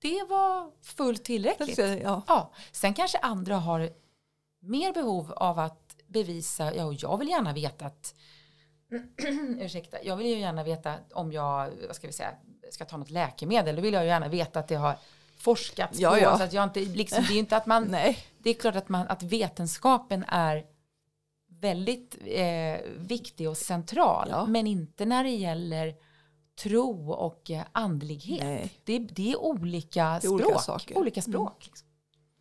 Det 0.02 0.22
var 0.28 0.70
fullt 0.82 1.24
tillräckligt. 1.24 1.78
Ja. 1.78 2.22
Ja, 2.26 2.52
sen 2.72 2.94
kanske 2.94 3.18
andra 3.18 3.56
har 3.56 3.90
mer 4.60 4.92
behov 4.92 5.32
av 5.32 5.58
att 5.58 5.96
bevisa, 6.06 6.74
ja 6.74 6.84
och 6.84 6.94
jag 6.94 7.18
vill 7.18 7.28
gärna 7.28 7.52
veta 7.52 7.86
att, 7.86 8.14
ursäkta, 9.60 9.96
jag 10.02 10.16
vill 10.16 10.26
ju 10.26 10.38
gärna 10.38 10.64
veta 10.64 10.94
om 11.12 11.32
jag, 11.32 11.70
vad 11.86 11.96
ska 11.96 12.06
vi 12.06 12.12
säga, 12.12 12.30
ska 12.70 12.84
ta 12.84 12.96
något 12.96 13.10
läkemedel, 13.10 13.76
då 13.76 13.82
vill 13.82 13.94
jag 13.94 14.02
ju 14.02 14.08
gärna 14.08 14.28
veta 14.28 14.58
att 14.60 14.68
det 14.68 14.74
har 14.74 14.96
forskats 15.38 15.98
Ja, 15.98 16.10
på, 16.10 16.18
ja. 16.18 16.38
så 16.38 16.44
att 16.44 16.52
jag 16.52 16.64
inte, 16.64 16.80
liksom, 16.80 17.24
det 17.28 17.34
är 17.34 17.38
inte 17.38 17.56
att 17.56 17.66
man, 17.66 17.84
Nej. 17.90 18.18
det 18.38 18.50
är 18.50 18.54
klart 18.54 18.76
att, 18.76 18.88
man, 18.88 19.06
att 19.08 19.22
vetenskapen 19.22 20.24
är 20.28 20.64
väldigt 21.48 22.16
eh, 22.24 22.80
viktig 22.96 23.48
och 23.50 23.56
central, 23.56 24.28
Ja. 24.30 24.46
men 24.46 24.66
inte 24.66 25.04
när 25.04 25.24
det 25.24 25.30
gäller 25.30 25.94
tro 26.62 27.10
och 27.12 27.50
eh, 27.50 27.62
andlighet. 27.72 28.44
Nej. 28.44 28.72
Det, 28.84 28.98
det 28.98 29.32
är 29.32 29.36
olika 29.36 30.18
Det 30.22 30.26
är 30.26 30.30
olika 30.32 30.48
språk. 30.48 30.62
saker. 30.62 30.98
Olika 30.98 31.22
språk 31.22 31.64
liksom. 31.64 31.88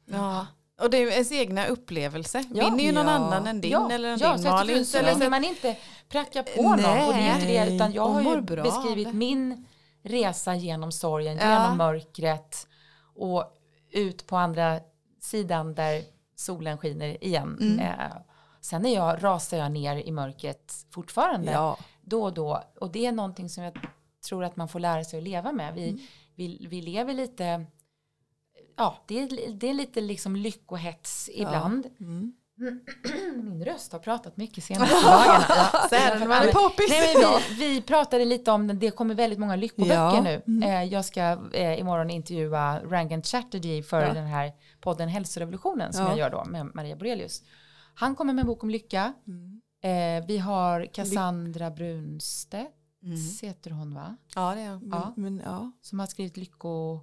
Ja. 0.05 0.47
Och 0.81 0.89
det 0.89 0.97
är 0.97 1.11
ens 1.11 1.31
egna 1.31 1.65
upplevelse. 1.67 2.43
Ja. 2.53 2.69
Min 2.71 2.79
är 2.79 2.83
ju 2.83 2.91
någon 2.91 3.05
Ja. 3.05 3.11
annan 3.11 3.47
än 3.47 3.61
din 3.61 3.91
eller 3.91 4.09
än 4.09 4.19
ja, 4.19 4.33
din 4.33 4.43
så 4.43 4.49
Malin. 4.49 4.85
så 4.85 5.01
länge 5.01 5.29
man 5.29 5.43
inte 5.43 5.77
prackar 6.09 6.43
på 6.43 6.61
någon. 6.61 6.71
Och 6.73 7.13
det 7.13 7.19
är 7.19 7.35
inte 7.35 7.47
det, 7.47 7.75
utan 7.75 7.91
jag 7.93 8.07
har 8.07 8.35
ju 8.35 8.41
bra 8.41 8.63
beskrivit 8.63 9.13
min 9.13 9.65
resa 10.03 10.55
genom 10.55 10.91
sorgen, 10.91 11.37
Ja. 11.37 11.49
genom 11.53 11.77
mörkret 11.77 12.67
och 13.15 13.43
ut 13.91 14.27
på 14.27 14.37
andra 14.37 14.79
sidan 15.21 15.73
där 15.75 16.03
solen 16.35 16.77
skiner 16.77 17.23
igen. 17.23 17.57
Mm. 17.61 17.79
Eh, 17.79 18.17
sen 18.61 18.85
är 18.85 18.95
jag, 18.95 19.23
rasar 19.23 19.57
jag 19.57 19.71
ner 19.71 19.95
i 19.97 20.11
mörkret 20.11 20.73
fortfarande 20.91 21.51
Ja. 21.51 21.77
då 22.01 22.23
och 22.23 22.33
då. 22.33 22.63
Och 22.81 22.91
det 22.91 23.05
är 23.05 23.11
någonting 23.11 23.49
som 23.49 23.63
jag 23.63 23.73
tror 24.25 24.43
att 24.43 24.55
man 24.57 24.67
får 24.67 24.79
lära 24.79 25.03
sig 25.03 25.17
att 25.17 25.23
leva 25.23 25.51
med. 25.51 25.73
Vi, 25.73 25.89
Mm. 25.89 26.01
vi, 26.35 26.67
vi 26.69 26.81
lever 26.81 27.13
lite, 27.13 27.65
ja, 28.77 28.97
det 29.07 29.19
är, 29.19 29.51
det 29.53 29.69
är 29.69 29.73
lite 29.73 30.01
liksom 30.01 30.35
lyckohets 30.35 31.29
ibland. 31.33 31.87
Mm. 31.99 32.33
Min 33.43 33.65
röst 33.65 33.91
har 33.91 33.99
pratat 33.99 34.37
mycket 34.37 34.63
senaste 34.63 34.95
dagarna. 35.07 35.45
Ja, 36.21 36.27
man 36.27 36.31
är 36.47 36.51
poppis. 36.51 36.89
Nej, 36.89 37.15
men 37.21 37.39
vi, 37.59 37.65
vi 37.69 37.81
pratade 37.81 38.25
lite 38.25 38.51
om 38.51 38.67
det, 38.67 38.73
det 38.73 38.91
kommer 38.91 39.15
väldigt 39.15 39.39
många 39.39 39.55
lyckoböcker 39.55 39.93
Ja. 39.95 40.21
nu. 40.21 40.41
Mm. 40.47 40.63
Eh, 40.63 40.83
jag 40.93 41.05
ska 41.05 41.21
eh, 41.53 41.79
imorgon 41.79 42.09
intervjua 42.09 42.79
Rangan 42.83 43.21
Chatterjee 43.21 43.83
för 43.83 44.01
Ja. 44.01 44.13
den 44.13 44.25
här 44.27 44.51
podden 44.81 45.09
Hälsorevolutionen 45.09 45.93
som 45.93 46.03
Ja. 46.03 46.09
jag 46.09 46.17
gör 46.19 46.29
då 46.29 46.45
med 46.45 46.71
Maria 46.75 46.95
Borelius. 46.95 47.43
Han 47.95 48.15
kommer 48.15 48.33
med 48.33 48.41
en 48.41 48.47
bok 48.47 48.63
om 48.63 48.69
lycka. 48.69 49.13
Mm. 49.27 49.61
Eh, 49.83 50.25
vi 50.27 50.37
har 50.37 50.85
Cassandra 50.93 51.71
Brunstedt, 51.71 52.74
Mm. 53.05 53.17
heter 53.41 53.71
hon 53.71 53.93
va? 53.93 54.15
Ja, 54.35 54.55
det 54.55 54.61
är. 54.61 54.79
Men, 54.79 54.89
Ja. 54.91 55.13
men 55.15 55.41
ja, 55.45 55.71
Som 55.81 55.99
har 55.99 56.07
skrivit 56.07 56.37
Lycko... 56.37 56.99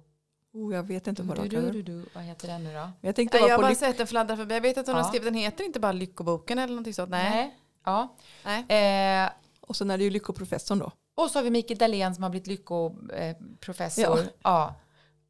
oh, 0.53 0.73
jag 0.75 0.83
vet 0.87 1.07
inte 1.07 1.23
vad 1.23 1.37
Du, 1.41 1.47
du, 1.47 1.71
du, 1.71 1.81
du. 1.81 2.05
Vad 2.13 2.23
heter 2.23 2.47
den 2.47 2.63
nu 2.63 2.73
då? 2.73 2.89
Jag 3.01 3.15
tänkte 3.15 3.37
Jag 3.37 3.49
har 3.57 3.61
bara 3.63 3.75
sett 3.75 3.97
den 3.97 4.07
fladdra 4.07 4.37
förbi. 4.37 4.53
Jag 4.53 4.61
vet 4.61 4.77
att 4.77 4.87
hon 4.87 4.95
Ja. 4.95 5.01
har 5.01 5.09
skrivit, 5.09 5.25
den 5.25 5.33
heter 5.35 5.63
inte 5.63 5.79
bara 5.79 5.91
Lyckoboken 5.91 6.59
eller 6.59 6.73
någonting 6.73 6.93
sånt. 6.93 7.09
Nej. 7.09 7.57
Ja. 7.85 8.15
Nej. 8.45 9.23
Eh, 9.25 9.29
och 9.61 9.75
sen 9.75 9.91
är 9.91 9.97
det 9.97 10.03
ju 10.03 10.09
lyckoprofessorn 10.09 10.79
då. 10.79 10.91
Och 11.15 11.29
så 11.31 11.39
har 11.39 11.43
vi 11.43 11.49
Mikael 11.49 11.77
Dahlén 11.77 12.15
som 12.15 12.23
har 12.23 12.29
blivit 12.29 12.47
lyckoprofessor. 12.47 14.19
Ja. 14.43 14.75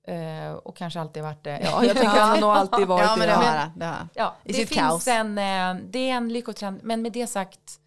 Eh, 0.07 0.53
och 0.53 0.77
kanske 0.77 0.99
alltid 0.99 1.23
varit 1.23 1.43
det. 1.43 1.59
Ja, 1.63 1.85
jag 1.85 1.97
tänker 1.97 2.09
att 2.19 2.27
han 2.27 2.43
har 2.43 2.53
alltid 2.55 2.87
varit 2.87 3.03
Ja, 3.05 3.15
men 3.17 3.27
det 3.27 3.33
det. 3.33 3.39
Ja. 3.41 3.51
han. 3.51 3.79
Det 3.79 3.85
han. 3.85 4.09
Ja, 4.13 4.35
I 4.43 4.47
det 4.47 4.53
sitt 4.53 4.69
finns 4.69 4.79
kaos. 4.81 5.07
en, 5.07 5.37
eh, 5.37 5.75
det 5.91 6.09
är 6.09 6.13
en 6.13 6.29
lyckotrend. 6.33 6.79
Men 6.83 7.01
med 7.01 7.11
det 7.11 7.27
sagt 7.27 7.79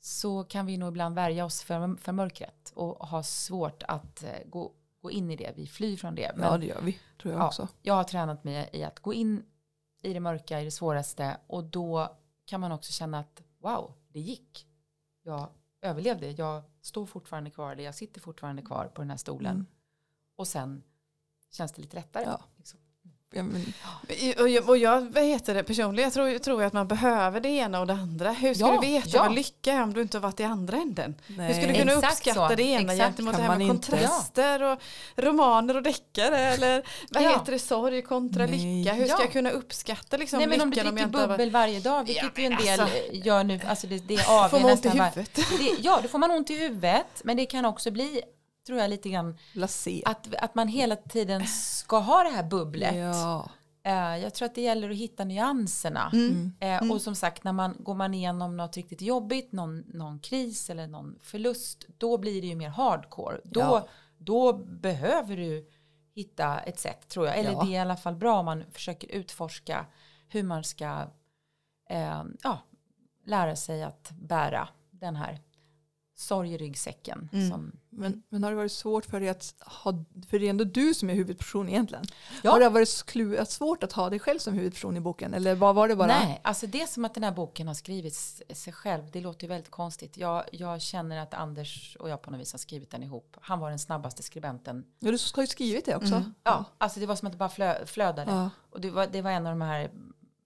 så 0.00 0.44
kan 0.44 0.66
vi 0.66 0.76
nog 0.76 0.88
ibland 0.88 1.14
värja 1.14 1.44
oss 1.44 1.62
för, 1.62 1.96
för 1.96 2.12
mörkret 2.12 2.72
och 2.74 3.06
ha 3.08 3.22
svårt 3.22 3.82
att 3.82 4.22
eh, 4.22 4.30
gå, 4.46 4.72
gå 5.00 5.10
in 5.10 5.30
i 5.30 5.36
det. 5.36 5.52
Vi 5.56 5.66
flyr 5.66 5.96
från 5.96 6.14
det. 6.14 6.32
Men 6.36 6.44
ja, 6.46 6.58
det 6.58 6.66
gör 6.66 6.80
vi, 6.80 6.98
tror 7.22 7.34
jag 7.34 7.42
Ja. 7.42 7.46
också. 7.46 7.68
jag 7.82 7.94
har 7.94 8.04
tränat 8.04 8.44
mig 8.44 8.70
i 8.72 8.84
att 8.84 8.98
gå 9.00 9.14
in 9.14 9.42
i 10.02 10.12
det 10.12 10.20
mörka, 10.20 10.60
i 10.60 10.64
det 10.64 10.70
svåraste 10.70 11.36
och 11.46 11.64
då 11.64 12.16
kan 12.44 12.60
man 12.60 12.72
också 12.72 12.92
känna 12.92 13.18
att 13.18 13.42
wow, 13.58 13.92
det 14.08 14.20
gick. 14.20 14.66
Jag 15.22 15.48
överlevde, 15.82 16.30
jag 16.30 16.62
står 16.80 17.06
fortfarande 17.06 17.50
kvar, 17.50 17.72
eller 17.72 17.84
jag 17.84 17.94
sitter 17.94 18.20
fortfarande 18.20 18.62
kvar 18.62 18.90
på 18.94 19.02
den 19.02 19.10
här 19.10 19.16
stolen. 19.16 19.54
Mm. 19.54 19.66
Och 20.36 20.48
sen 20.48 20.82
känns 21.50 21.72
det 21.72 21.82
lite 21.82 21.96
lättare. 21.96 22.24
Ja. 22.24 22.40
Liksom. 22.56 22.80
Ja, 23.32 23.42
men, 23.42 23.72
Och 24.40 24.48
jag, 24.48 24.68
och 24.68 24.78
jag 24.78 25.00
vad 25.00 25.24
heter 25.24 25.54
det, 25.54 25.62
personligen 25.62 26.04
jag 26.04 26.12
tror, 26.12 26.38
tror 26.38 26.60
jag 26.62 26.66
att 26.66 26.72
man 26.72 26.88
behöver 26.88 27.40
det 27.40 27.48
ena 27.48 27.80
och 27.80 27.86
det 27.86 27.92
andra. 27.92 28.32
Hur 28.32 28.54
ska 28.54 28.66
Ja, 28.66 28.72
du 28.80 28.86
veta 28.86 29.08
ja. 29.12 29.22
vad 29.22 29.34
lycka 29.34 29.72
är 29.72 29.82
om 29.82 29.92
du 29.92 30.02
inte 30.02 30.16
har 30.16 30.22
varit 30.22 30.40
i 30.40 30.44
andra 30.44 30.76
änden? 30.76 31.14
nej. 31.26 31.46
Hur 31.46 31.54
ska 31.54 31.66
du 31.72 31.78
kunna 31.78 31.92
Exakt 31.92 32.12
uppskatta 32.12 32.48
så. 32.48 32.54
det 32.54 32.62
ena 32.62 32.92
Exakt. 32.92 32.98
gentemot 33.08 33.34
Kan 33.34 33.42
det 33.42 33.48
här 33.50 33.58
med 33.58 33.68
kontraster 33.68 34.62
och 34.62 34.78
romaner 35.16 35.76
och 35.76 35.82
deckare 35.82 36.38
eller 36.54 36.82
vad 37.10 37.22
Ja. 37.22 37.28
heter 37.30 37.52
det, 37.52 37.58
sorg 37.58 38.02
kontra 38.02 38.46
Nej. 38.46 38.74
lycka? 38.84 38.94
Hur 38.94 39.04
ska 39.06 39.14
Ja. 39.16 39.22
jag 39.22 39.32
kunna 39.32 39.50
uppskatta 39.50 40.16
liksom 40.16 40.38
Nej 40.38 40.48
men 40.48 40.60
om 40.60 40.70
du 40.70 40.74
lyckan 40.76 40.88
om 40.92 40.96
jag 40.98 41.06
dricker 41.06 41.06
inte 41.06 41.18
har 41.18 41.26
varit... 41.28 41.38
bubbel 41.38 41.50
varje 41.50 41.80
dag, 41.80 42.04
vilket 42.04 42.24
Ja, 42.24 42.30
ju 42.42 42.46
en 42.46 42.56
del 42.56 42.80
alltså. 42.80 42.96
gör 43.12 43.44
nu, 43.44 43.60
alltså 43.68 43.86
det, 43.86 43.98
det 44.08 44.14
är 44.14 44.44
av 44.44 44.48
Får 44.48 44.60
man 44.60 44.70
ont 44.70 44.84
i 44.84 44.88
nästan 44.88 44.98
var- 44.98 45.06
huvudet? 45.10 45.34
det, 45.34 45.76
Ja, 45.82 45.98
då 46.02 46.08
får 46.08 46.18
man 46.18 46.30
ont 46.30 46.50
i 46.50 46.58
huvudet, 46.58 47.06
men 47.24 47.36
det 47.36 47.46
kan 47.46 47.64
också 47.64 47.90
bli, 47.90 48.22
tror 48.70 48.80
jag, 48.80 48.90
lite 48.90 49.08
grann 49.08 49.36
Blasé. 49.54 50.02
att, 50.06 50.34
att 50.34 50.54
man 50.54 50.68
hela 50.68 50.96
tiden 50.96 51.46
ska 51.46 51.98
ha 51.98 52.22
det 52.22 52.30
här 52.30 52.42
bubblet. 52.42 52.96
Ja. 52.96 53.50
Eh, 53.82 54.16
jag 54.16 54.34
tror 54.34 54.46
att 54.46 54.54
det 54.54 54.60
gäller 54.60 54.90
att 54.90 54.96
hitta 54.96 55.24
nyanserna. 55.24 56.10
Mm. 56.12 56.52
Eh, 56.60 56.90
Och 56.92 57.00
som 57.00 57.14
sagt, 57.14 57.44
när 57.44 57.52
man 57.52 57.76
går 57.78 57.94
man 57.94 58.14
igenom 58.14 58.56
något 58.56 58.76
riktigt 58.76 59.02
jobbigt, 59.02 59.52
någon, 59.52 59.78
någon 59.80 60.18
kris 60.20 60.70
eller 60.70 60.86
någon 60.86 61.18
förlust, 61.22 61.84
då 61.98 62.18
blir 62.18 62.40
det 62.40 62.46
ju 62.48 62.54
mer 62.56 62.68
hardcore. 62.68 63.40
Då, 63.44 63.60
Ja. 63.60 63.88
då 64.18 64.52
behöver 64.52 65.36
du 65.36 65.68
hitta 66.14 66.58
ett 66.58 66.78
sätt, 66.78 67.08
tror 67.08 67.26
jag. 67.26 67.38
Eller 67.38 67.52
Ja. 67.52 67.62
det 67.62 67.68
är 67.70 67.72
i 67.74 67.78
alla 67.78 67.96
fall 67.96 68.14
bra 68.16 68.38
om 68.38 68.44
man 68.44 68.64
försöker 68.72 69.08
utforska 69.08 69.86
hur 70.28 70.42
man 70.42 70.64
ska 70.64 71.04
eh, 71.90 72.22
ja, 72.42 72.58
lära 73.26 73.56
sig 73.56 73.82
att 73.82 74.10
bära 74.10 74.68
den 74.90 75.16
här 75.16 75.38
sorgryggsäcken. 76.20 77.28
Mm. 77.32 77.50
Som, 77.50 77.72
Men, 77.90 78.22
men 78.28 78.42
har 78.44 78.50
det 78.50 78.56
varit 78.56 78.72
svårt 78.72 79.06
för 79.06 79.20
dig 79.20 79.28
att 79.28 79.54
ha, 79.60 80.04
för 80.28 80.38
det 80.38 80.46
är 80.46 80.50
ändå 80.50 80.64
du 80.64 80.94
som 80.94 81.10
är 81.10 81.14
huvudperson 81.14 81.68
egentligen. 81.68 82.04
Ja. 82.42 82.50
Har 82.50 82.60
det 82.60 82.68
varit 82.68 83.48
svårt 83.48 83.82
att 83.82 83.92
ha 83.92 84.10
dig 84.10 84.18
själv 84.18 84.38
som 84.38 84.54
huvudperson 84.54 84.96
i 84.96 85.00
boken? 85.00 85.34
Eller 85.34 85.54
vad 85.54 85.74
var 85.74 85.88
det 85.88 85.96
bara? 85.96 86.06
Nej, 86.06 86.40
alltså 86.44 86.66
det 86.66 86.82
är 86.82 86.86
som 86.86 87.04
att 87.04 87.14
den 87.14 87.24
här 87.24 87.32
boken 87.32 87.66
har 87.66 87.74
skrivits 87.74 88.42
sig 88.50 88.72
själv. 88.72 89.10
Det 89.10 89.20
låter 89.20 89.42
ju 89.42 89.48
väldigt 89.48 89.70
konstigt. 89.70 90.16
Jag, 90.16 90.44
jag 90.52 90.80
känner 90.80 91.18
att 91.18 91.34
Anders 91.34 91.96
och 92.00 92.08
jag 92.08 92.22
på 92.22 92.30
något 92.30 92.40
vis 92.40 92.52
har 92.52 92.58
skrivit 92.58 92.90
den 92.90 93.02
ihop. 93.02 93.36
Han 93.40 93.60
var 93.60 93.70
den 93.70 93.78
snabbaste 93.78 94.22
skribenten. 94.22 94.84
Ja, 94.98 95.10
du 95.10 95.18
har 95.34 95.42
ju 95.42 95.46
skrivit 95.46 95.84
det 95.84 95.96
också. 95.96 96.14
Mm. 96.14 96.34
Ja, 96.42 96.64
alltså 96.78 97.00
det 97.00 97.06
var 97.06 97.16
som 97.16 97.26
att 97.26 97.32
det 97.32 97.38
bara 97.38 97.48
flö, 97.48 97.86
flödade. 97.86 98.32
Ja. 98.32 98.50
Och 98.70 98.80
det 98.80 98.90
var, 98.90 99.06
det 99.06 99.22
var 99.22 99.30
en 99.30 99.46
av 99.46 99.52
de 99.52 99.60
här 99.60 99.90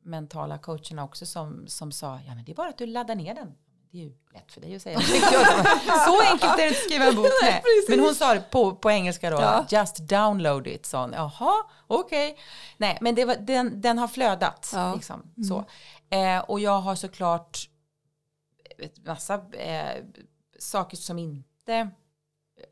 mentala 0.03 0.59
coacherna 0.59 1.05
också 1.05 1.27
som, 1.27 1.67
som 1.67 1.93
sa, 1.93 2.21
ja 2.27 2.35
men 2.35 2.45
det 2.45 2.53
är 2.53 2.57
bara 2.57 2.69
att 2.69 2.79
du 2.79 2.87
laddar 2.87 3.15
ner 3.15 3.35
den. 3.35 3.55
Det 3.95 4.01
är 4.01 4.05
ju 4.05 4.13
lätt 4.35 4.53
för 4.53 4.61
dig 4.61 4.77
att 4.77 4.83
säga. 4.83 5.01
så 6.07 6.23
enkelt 6.23 6.53
är 6.53 6.57
det 6.57 6.69
att 6.69 6.77
skriva 6.77 7.05
en 7.05 7.17
bok. 7.17 7.27
Nej. 7.43 7.63
Men 7.89 8.01
hon 8.01 8.15
sa 8.15 8.35
det 8.35 8.51
på, 8.51 8.75
på 8.75 8.91
engelska 8.91 9.31
då, 9.31 9.37
ja. 9.37 9.67
just 9.69 9.97
download 9.97 10.67
it. 10.67 10.87
Sån. 10.87 11.13
Jaha, 11.13 11.65
okej. 11.87 12.31
Okay. 12.31 12.43
Nej, 12.77 12.99
men 13.01 13.27
var, 13.27 13.37
den, 13.37 13.81
den 13.81 13.99
har 13.99 14.09
flödat. 14.09 14.71
Ja. 14.75 14.95
Liksom, 14.95 15.33
mm. 15.37 15.49
så. 15.49 15.65
Eh, 16.17 16.39
och 16.39 16.61
jag 16.61 16.81
har 16.81 16.95
såklart 16.95 17.69
massa 19.05 19.35
eh, 19.53 20.05
saker 20.59 20.97
som 20.97 21.19
inte 21.19 21.91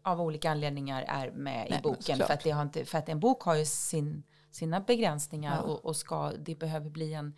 av 0.04 0.20
olika 0.20 0.50
anledningar 0.50 1.04
är 1.08 1.30
med 1.30 1.66
Nej, 1.70 1.78
i 1.78 1.82
boken. 1.82 2.18
För 2.18 2.34
att, 2.34 2.44
det 2.44 2.50
har 2.50 2.62
inte, 2.62 2.84
för 2.84 2.98
att 2.98 3.08
en 3.08 3.20
bok 3.20 3.42
har 3.42 3.54
ju 3.54 3.64
sin, 3.64 4.22
sina 4.50 4.80
begränsningar 4.80 5.56
ja. 5.56 5.62
och, 5.62 5.84
och, 5.84 5.96
ska, 5.96 6.32
det 6.38 6.54
behöver 6.54 6.90
bli 6.90 7.14
en, 7.14 7.34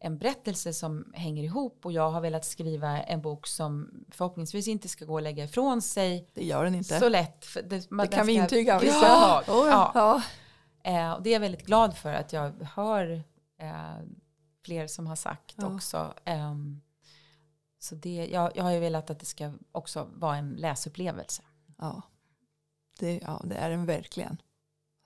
en 0.00 0.18
berättelse 0.18 0.72
som 0.72 1.12
hänger 1.14 1.44
ihop 1.44 1.86
och 1.86 1.92
jag 1.92 2.10
har 2.10 2.20
velat 2.20 2.44
skriva 2.44 3.02
en 3.02 3.22
bok 3.22 3.46
som 3.46 3.90
förhoppningsvis 4.10 4.68
inte 4.68 4.88
ska 4.88 5.04
gå 5.04 5.16
att 5.16 5.22
lägga 5.22 5.44
ifrån 5.44 5.82
sig. 5.82 6.28
Det 6.34 6.44
gör 6.44 6.64
den 6.64 6.74
inte. 6.74 6.98
Så 6.98 7.08
lätt. 7.08 7.46
Det, 7.54 7.90
det 7.90 8.06
kan 8.06 8.26
vi 8.26 8.32
intyga. 8.32 8.84
Ja, 8.84 9.42
oh, 9.48 9.68
ja. 9.68 9.92
ja. 9.94 10.22
Eh, 10.82 11.12
och 11.12 11.22
det 11.22 11.30
är 11.30 11.32
jag 11.32 11.40
väldigt 11.40 11.66
glad 11.66 11.96
för 11.96 12.12
att 12.12 12.32
jag 12.32 12.52
hör 12.74 13.22
eh, 13.58 13.98
fler 14.64 14.86
som 14.86 15.06
har 15.06 15.16
sagt 15.16 15.54
ja. 15.56 15.74
också. 15.74 16.14
Um, 16.26 16.80
så 17.78 17.94
det, 17.94 18.28
jag, 18.32 18.56
jag 18.56 18.64
har 18.64 18.70
ju 18.70 18.80
velat 18.80 19.10
att 19.10 19.20
det 19.20 19.26
ska 19.26 19.52
också 19.72 20.08
vara 20.14 20.36
en 20.36 20.50
läsupplevelse. 20.50 21.42
Ja, 21.78 22.02
det, 22.98 23.20
ja, 23.22 23.42
det 23.44 23.54
är 23.54 23.70
den 23.70 23.86
verkligen. 23.86 24.42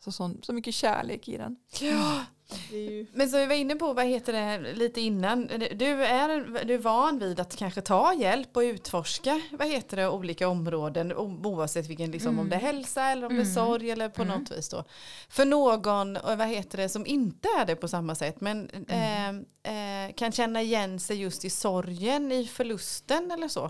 Så, 0.05 0.12
så, 0.12 0.35
så 0.42 0.52
mycket 0.52 0.74
kärlek 0.74 1.28
i 1.28 1.37
den. 1.37 1.57
Ja. 1.81 2.24
Ju... 2.70 3.07
Men 3.12 3.28
så 3.28 3.37
vi 3.37 3.46
var 3.46 3.55
inne 3.55 3.74
på, 3.74 3.92
vad 3.92 4.07
heter 4.07 4.33
det, 4.33 4.72
lite 4.72 5.00
innan. 5.00 5.46
Du 5.74 6.05
är, 6.05 6.64
du 6.64 6.74
är 6.74 6.78
van 6.78 7.18
vid 7.18 7.40
att 7.40 7.57
kanske 7.57 7.81
ta 7.81 8.14
hjälp 8.14 8.57
och 8.57 8.61
utforska, 8.61 9.40
vad 9.50 9.68
heter 9.68 9.96
det, 9.96 10.09
olika 10.09 10.48
områden 10.48 11.12
oavsett 11.16 11.87
vilken, 11.87 12.11
liksom, 12.11 12.28
mm. 12.28 12.40
om 12.40 12.48
det 12.48 12.57
är 12.57 12.61
mm. 12.61 12.76
hälsa 12.76 13.05
eller 13.05 13.26
om 13.26 13.33
mm. 13.33 13.44
det 13.44 13.50
är 13.50 13.52
mm. 13.52 13.66
sorg 13.66 13.90
eller 13.90 14.09
på 14.09 14.22
mm. 14.22 14.38
något 14.38 14.50
vis 14.50 14.68
då. 14.68 14.85
För 15.28 15.44
någon, 15.44 16.18
vad 16.24 16.48
heter 16.48 16.78
det, 16.78 16.88
som 16.88 17.07
inte 17.07 17.48
är 17.59 17.66
det 17.66 17.76
på 17.76 17.88
samma 17.88 18.14
sätt 18.14 18.40
men 18.40 18.70
eh, 18.88 19.28
eh, 19.28 20.12
kan 20.14 20.33
känna 20.33 20.62
igen 20.62 21.00
sig 21.00 21.16
just 21.16 21.44
i 21.44 21.50
sorgen, 21.50 22.33
i 22.33 22.46
förlusten 22.46 23.31
eller 23.31 23.48
så. 23.48 23.64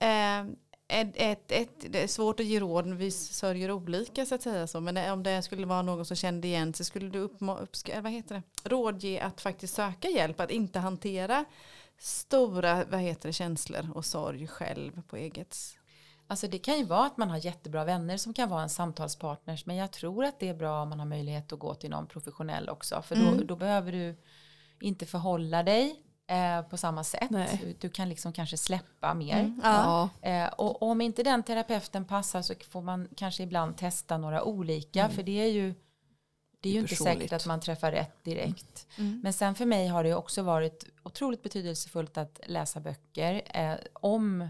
Eh, 0.00 0.44
ett, 0.92 1.12
ett, 1.14 1.52
ett, 1.52 1.92
det 1.92 2.02
är 2.02 2.06
svårt 2.06 2.40
att 2.40 2.46
ge 2.46 2.60
råd, 2.60 2.94
vi 2.94 3.10
sörjer 3.10 3.70
olika 3.70 4.26
så 4.26 4.34
att 4.34 4.42
säga 4.42 4.66
så. 4.66 4.80
Men 4.80 5.12
om 5.12 5.22
det 5.22 5.42
skulle 5.42 5.66
vara 5.66 5.82
någon 5.82 6.04
som 6.04 6.16
kände 6.16 6.48
igen 6.48 6.74
så 6.74 6.84
skulle 6.84 7.08
du 7.08 7.28
vad 8.02 8.12
heter 8.12 8.34
det? 8.34 8.68
rådge 8.68 9.22
att 9.22 9.40
faktiskt 9.40 9.74
söka 9.74 10.08
hjälp, 10.08 10.40
att 10.40 10.50
inte 10.50 10.78
hantera 10.78 11.44
stora 11.98 12.84
vad 12.84 13.00
heter 13.00 13.28
det, 13.28 13.32
känslor 13.32 13.90
och 13.94 14.04
sorg 14.04 14.46
själv 14.46 15.02
på 15.02 15.16
eget 15.16 15.56
Alltså 16.26 16.48
det 16.48 16.58
kan 16.58 16.78
ju 16.78 16.84
vara 16.84 17.06
att 17.06 17.16
man 17.16 17.30
har 17.30 17.36
jättebra 17.36 17.84
vänner 17.84 18.16
som 18.16 18.34
kan 18.34 18.48
vara 18.48 18.62
en 18.62 18.68
samtalspartner. 18.68 19.62
Men 19.64 19.76
jag 19.76 19.90
tror 19.92 20.24
att 20.24 20.40
det 20.40 20.48
är 20.48 20.54
bra 20.54 20.82
om 20.82 20.88
man 20.88 20.98
har 20.98 21.06
möjlighet 21.06 21.52
att 21.52 21.58
gå 21.58 21.74
till 21.74 21.90
någon 21.90 22.06
professionell 22.06 22.68
också. 22.68 23.02
För 23.02 23.16
då, 23.16 23.28
mm. 23.28 23.46
då 23.46 23.56
behöver 23.56 23.92
du 23.92 24.16
inte 24.80 25.06
förhålla 25.06 25.62
dig 25.62 26.02
eh, 26.30 26.62
på 26.62 26.76
samma 26.76 27.04
sätt. 27.04 27.30
Du, 27.30 27.76
du, 27.80 27.88
kan 27.88 28.08
liksom 28.08 28.32
kanske 28.32 28.56
släppa 28.56 29.14
mer. 29.14 29.40
Mm, 29.40 29.60
ja. 29.62 30.10
eh, 30.22 30.46
och, 30.46 30.82
om 30.82 31.00
inte 31.00 31.22
den 31.22 31.42
terapeuten 31.42 32.04
passar 32.04 32.42
så 32.42 32.54
får 32.70 32.82
man 32.82 33.08
kanske 33.16 33.42
ibland 33.42 33.76
testa 33.76 34.18
några 34.18 34.44
olika. 34.44 35.00
Mm. 35.00 35.16
För 35.16 35.22
det 35.22 35.40
är 35.40 35.50
ju 35.50 35.74
det 36.60 36.68
är 36.68 36.72
ju 36.72 36.80
inte 36.80 36.96
säkert 36.96 37.32
att 37.32 37.46
man 37.46 37.60
träffar 37.60 37.92
rätt 37.92 38.24
direkt. 38.24 38.86
Mm. 38.96 39.10
mm. 39.10 39.20
Men 39.22 39.32
sen 39.32 39.54
för 39.54 39.66
mig 39.66 39.88
har 39.88 40.04
det 40.04 40.14
också 40.14 40.42
varit 40.42 40.84
otroligt 41.02 41.42
betydelsefullt 41.42 42.18
att 42.18 42.40
läsa 42.46 42.80
böcker 42.80 43.42
eh, 43.54 43.74
om 43.94 44.42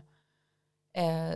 eh, 0.95 1.35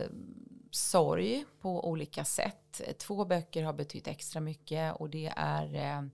sorg 0.71 1.45
på 1.61 1.89
olika 1.89 2.25
sätt. 2.25 2.81
Två 2.99 3.25
böcker 3.25 3.63
har 3.63 3.73
betytt 3.73 4.07
extra 4.07 4.39
mycket 4.39 4.95
och 4.95 5.09
det 5.09 5.33
är 5.35 5.75
eh, 5.75 6.07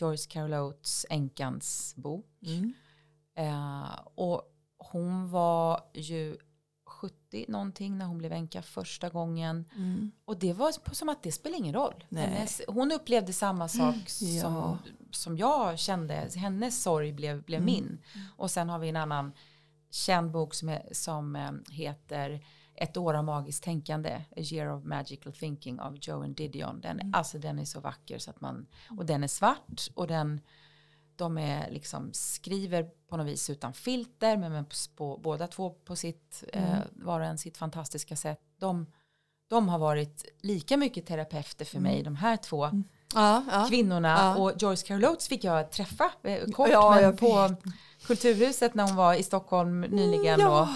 Joyce 0.00 0.26
Carol 0.26 0.54
Oates 0.54 1.06
Änkans 1.10 1.94
bok. 1.96 2.26
Mm. 2.46 2.72
Eh, 3.34 3.98
och 4.14 4.42
hon 4.78 5.30
var 5.30 5.80
ju 5.94 6.36
70 7.02 7.44
någonting 7.48 7.98
när 7.98 8.06
hon 8.06 8.18
blev 8.18 8.32
änka 8.32 8.62
första 8.62 9.08
gången. 9.08 9.68
Mm. 9.76 10.12
Och 10.24 10.38
det 10.38 10.52
var 10.52 10.94
som 10.94 11.08
att 11.08 11.22
det 11.22 11.32
spelar 11.32 11.58
ingen 11.58 11.74
roll. 11.74 12.04
Hennes, 12.10 12.62
hon 12.68 12.92
upplevde 12.92 13.32
samma 13.32 13.68
sak 13.68 13.94
mm. 13.94 14.06
som, 14.06 14.54
ja. 14.54 14.78
som 15.10 15.36
jag 15.36 15.78
kände. 15.78 16.28
Hennes 16.36 16.82
sorg 16.82 17.12
blev, 17.12 17.42
blev 17.42 17.60
mm. 17.60 17.74
min. 17.74 17.98
Och 18.36 18.50
sen 18.50 18.68
har 18.68 18.78
vi 18.78 18.88
en 18.88 18.96
annan 18.96 19.32
känd 19.90 20.30
bok 20.30 20.54
som, 20.54 20.78
som 20.92 21.36
eh, 21.36 21.52
heter 21.70 22.44
Ett 22.74 22.96
år 22.96 23.14
av 23.14 23.24
magiskt 23.24 23.64
tänkande, 23.64 24.24
A 24.36 24.40
year 24.40 24.76
of 24.76 24.84
magical 24.84 25.32
thinking 25.32 25.80
av 25.80 25.98
Joan 26.00 26.34
Didion. 26.34 26.80
Den, 26.80 27.00
mm. 27.00 27.14
Alltså 27.14 27.38
den 27.38 27.58
är 27.58 27.64
så 27.64 27.80
vacker 27.80 28.18
så 28.18 28.30
att 28.30 28.40
man, 28.40 28.66
och 28.98 29.06
den 29.06 29.24
är 29.24 29.28
svart 29.28 29.88
och 29.94 30.06
den 30.06 30.40
de 31.22 31.38
är 31.38 31.70
liksom 31.70 32.10
skriver 32.12 32.90
på 33.08 33.16
något 33.16 33.26
vis 33.26 33.50
utan 33.50 33.72
filter 33.72 34.36
men 34.36 34.64
på, 34.64 34.74
på 34.96 35.20
båda 35.22 35.46
två 35.46 35.70
på 35.70 35.96
sitt, 35.96 36.44
mm. 36.52 36.70
eh, 36.70 36.78
var 36.92 37.20
och 37.20 37.26
en 37.26 37.38
sitt 37.38 37.56
fantastiska 37.56 38.16
sätt. 38.16 38.40
De, 38.58 38.86
de 39.50 39.68
har 39.68 39.78
varit 39.78 40.24
lika 40.40 40.76
mycket 40.76 41.06
terapeuter 41.06 41.64
för 41.64 41.80
mig, 41.80 41.92
mm. 41.92 42.04
de 42.04 42.16
här 42.16 42.36
två 42.36 42.64
mm. 42.64 42.84
ja, 43.14 43.44
ja. 43.50 43.66
kvinnorna. 43.68 44.08
Ja. 44.08 44.36
Och 44.36 44.52
Joyce 44.62 44.86
Carol 44.86 45.04
Oates 45.04 45.28
fick 45.28 45.44
jag 45.44 45.70
träffa 45.70 46.10
eh, 46.22 46.50
kort 46.50 46.68
men 46.68 47.16
på 47.16 47.54
Kulturhuset 48.06 48.74
när 48.74 48.84
hon 48.84 48.96
var 48.96 49.14
i 49.14 49.22
Stockholm 49.22 49.80
nyligen. 49.80 50.46
Och, 50.46 50.68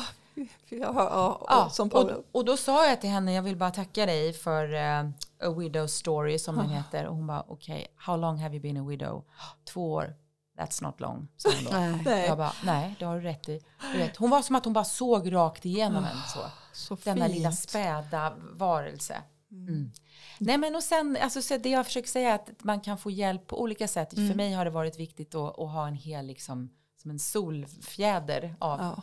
Ja, 0.69 1.39
ja, 1.49 1.69
som 1.73 1.89
och, 1.89 2.11
och 2.33 2.45
då 2.45 2.57
sa 2.57 2.89
jag 2.89 3.01
till 3.01 3.11
henne, 3.11 3.35
jag 3.35 3.43
vill 3.43 3.57
bara 3.57 3.71
tacka 3.71 4.07
dig 4.07 4.33
för 4.33 4.75
uh, 4.75 5.11
A 5.43 5.51
Widow 5.57 5.87
Story 5.87 6.39
som 6.39 6.57
den 6.57 6.69
heter. 6.69 7.07
Och 7.07 7.17
hon 7.17 7.27
bara, 7.27 7.45
okej, 7.49 7.75
okay, 7.75 7.87
how 7.97 8.17
long 8.17 8.39
have 8.39 8.55
you 8.55 8.63
been 8.63 8.77
a 8.77 8.85
widow? 8.89 9.25
Två 9.65 9.93
år. 9.93 10.15
That's 10.57 10.83
not 10.83 11.01
long. 11.01 11.29
Så 11.37 11.51
hon 11.51 11.65
då. 12.05 12.11
Jag 12.11 12.39
bara, 12.39 12.53
nej, 12.65 12.97
det 12.99 13.05
har 13.05 13.17
du 13.17 13.23
rätt 13.23 13.49
i. 13.49 13.61
Vet, 13.95 14.17
hon 14.17 14.31
var 14.31 14.43
som 14.43 14.57
att 14.57 14.65
hon 14.65 14.75
bara 14.75 14.85
såg 14.85 15.33
rakt 15.33 15.65
igenom 15.65 16.05
oh, 16.05 16.11
en 16.11 16.23
så. 16.29 16.41
så 16.73 16.97
Denna 17.05 17.25
fint. 17.25 17.37
lilla 17.37 17.53
späda 17.53 18.33
varelse. 18.53 19.23
Mm. 19.51 19.69
mm. 19.69 19.93
Nej 20.39 20.59
men 20.59 20.75
och 20.75 20.83
sen, 20.83 21.19
alltså 21.21 21.43
så 21.43 21.57
det 21.59 21.69
jag 21.69 21.87
försöker 21.87 22.09
säga 22.09 22.31
är 22.31 22.35
att 22.35 22.65
man 22.65 22.81
kan 22.81 22.99
få 22.99 23.11
hjälp 23.11 23.47
på 23.47 23.63
olika 23.63 23.89
sätt. 23.89 24.13
Mm. 24.13 24.29
För 24.29 24.37
mig 24.37 24.53
har 24.53 24.65
det 24.65 24.71
varit 24.71 24.99
viktigt 24.99 25.35
att, 25.35 25.59
att, 25.59 25.71
ha 25.71 25.89
en 25.89 25.95
hel, 25.95 26.27
liksom, 26.27 26.71
som 26.97 27.11
en 27.11 27.19
solfjäder 27.19 28.57
av, 28.59 28.81
ja. 28.81 29.03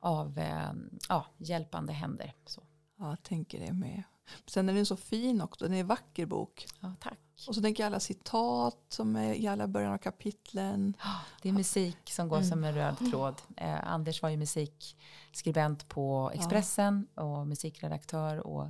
av 0.00 0.38
eh, 0.38 0.72
ja, 1.08 1.26
hjälpande 1.38 1.92
händer. 1.92 2.34
Så. 2.46 2.62
Ja, 2.98 3.08
jag 3.08 3.22
tänker 3.22 3.60
det 3.60 3.72
med. 3.72 4.02
Sen 4.46 4.68
är 4.68 4.74
den 4.74 4.86
så 4.86 4.96
fin 4.96 5.40
också, 5.40 5.64
den 5.64 5.74
är 5.74 5.80
en 5.80 5.86
vacker 5.86 6.26
bok. 6.26 6.66
Ja, 6.80 6.94
tack. 7.00 7.18
Och 7.48 7.54
så 7.54 7.62
tänker 7.62 7.82
jag 7.82 7.86
alla 7.86 8.00
citat 8.00 8.76
som 8.88 9.16
är 9.16 9.34
i 9.34 9.46
alla 9.46 9.68
början 9.68 9.92
av 9.92 9.98
kapitlen. 9.98 10.96
Det 11.42 11.48
är 11.48 11.52
musik 11.52 12.10
som 12.10 12.28
går 12.28 12.36
mm. 12.36 12.48
som 12.48 12.64
en 12.64 12.74
röd 12.74 12.96
tråd. 13.10 13.34
Eh, 13.56 13.92
Anders 13.92 14.22
var 14.22 14.28
ju 14.28 14.36
musikskribent 14.36 15.88
på 15.88 16.30
Expressen 16.34 17.06
ja. 17.14 17.22
och 17.22 17.46
musikredaktör. 17.46 18.46
Och, 18.46 18.68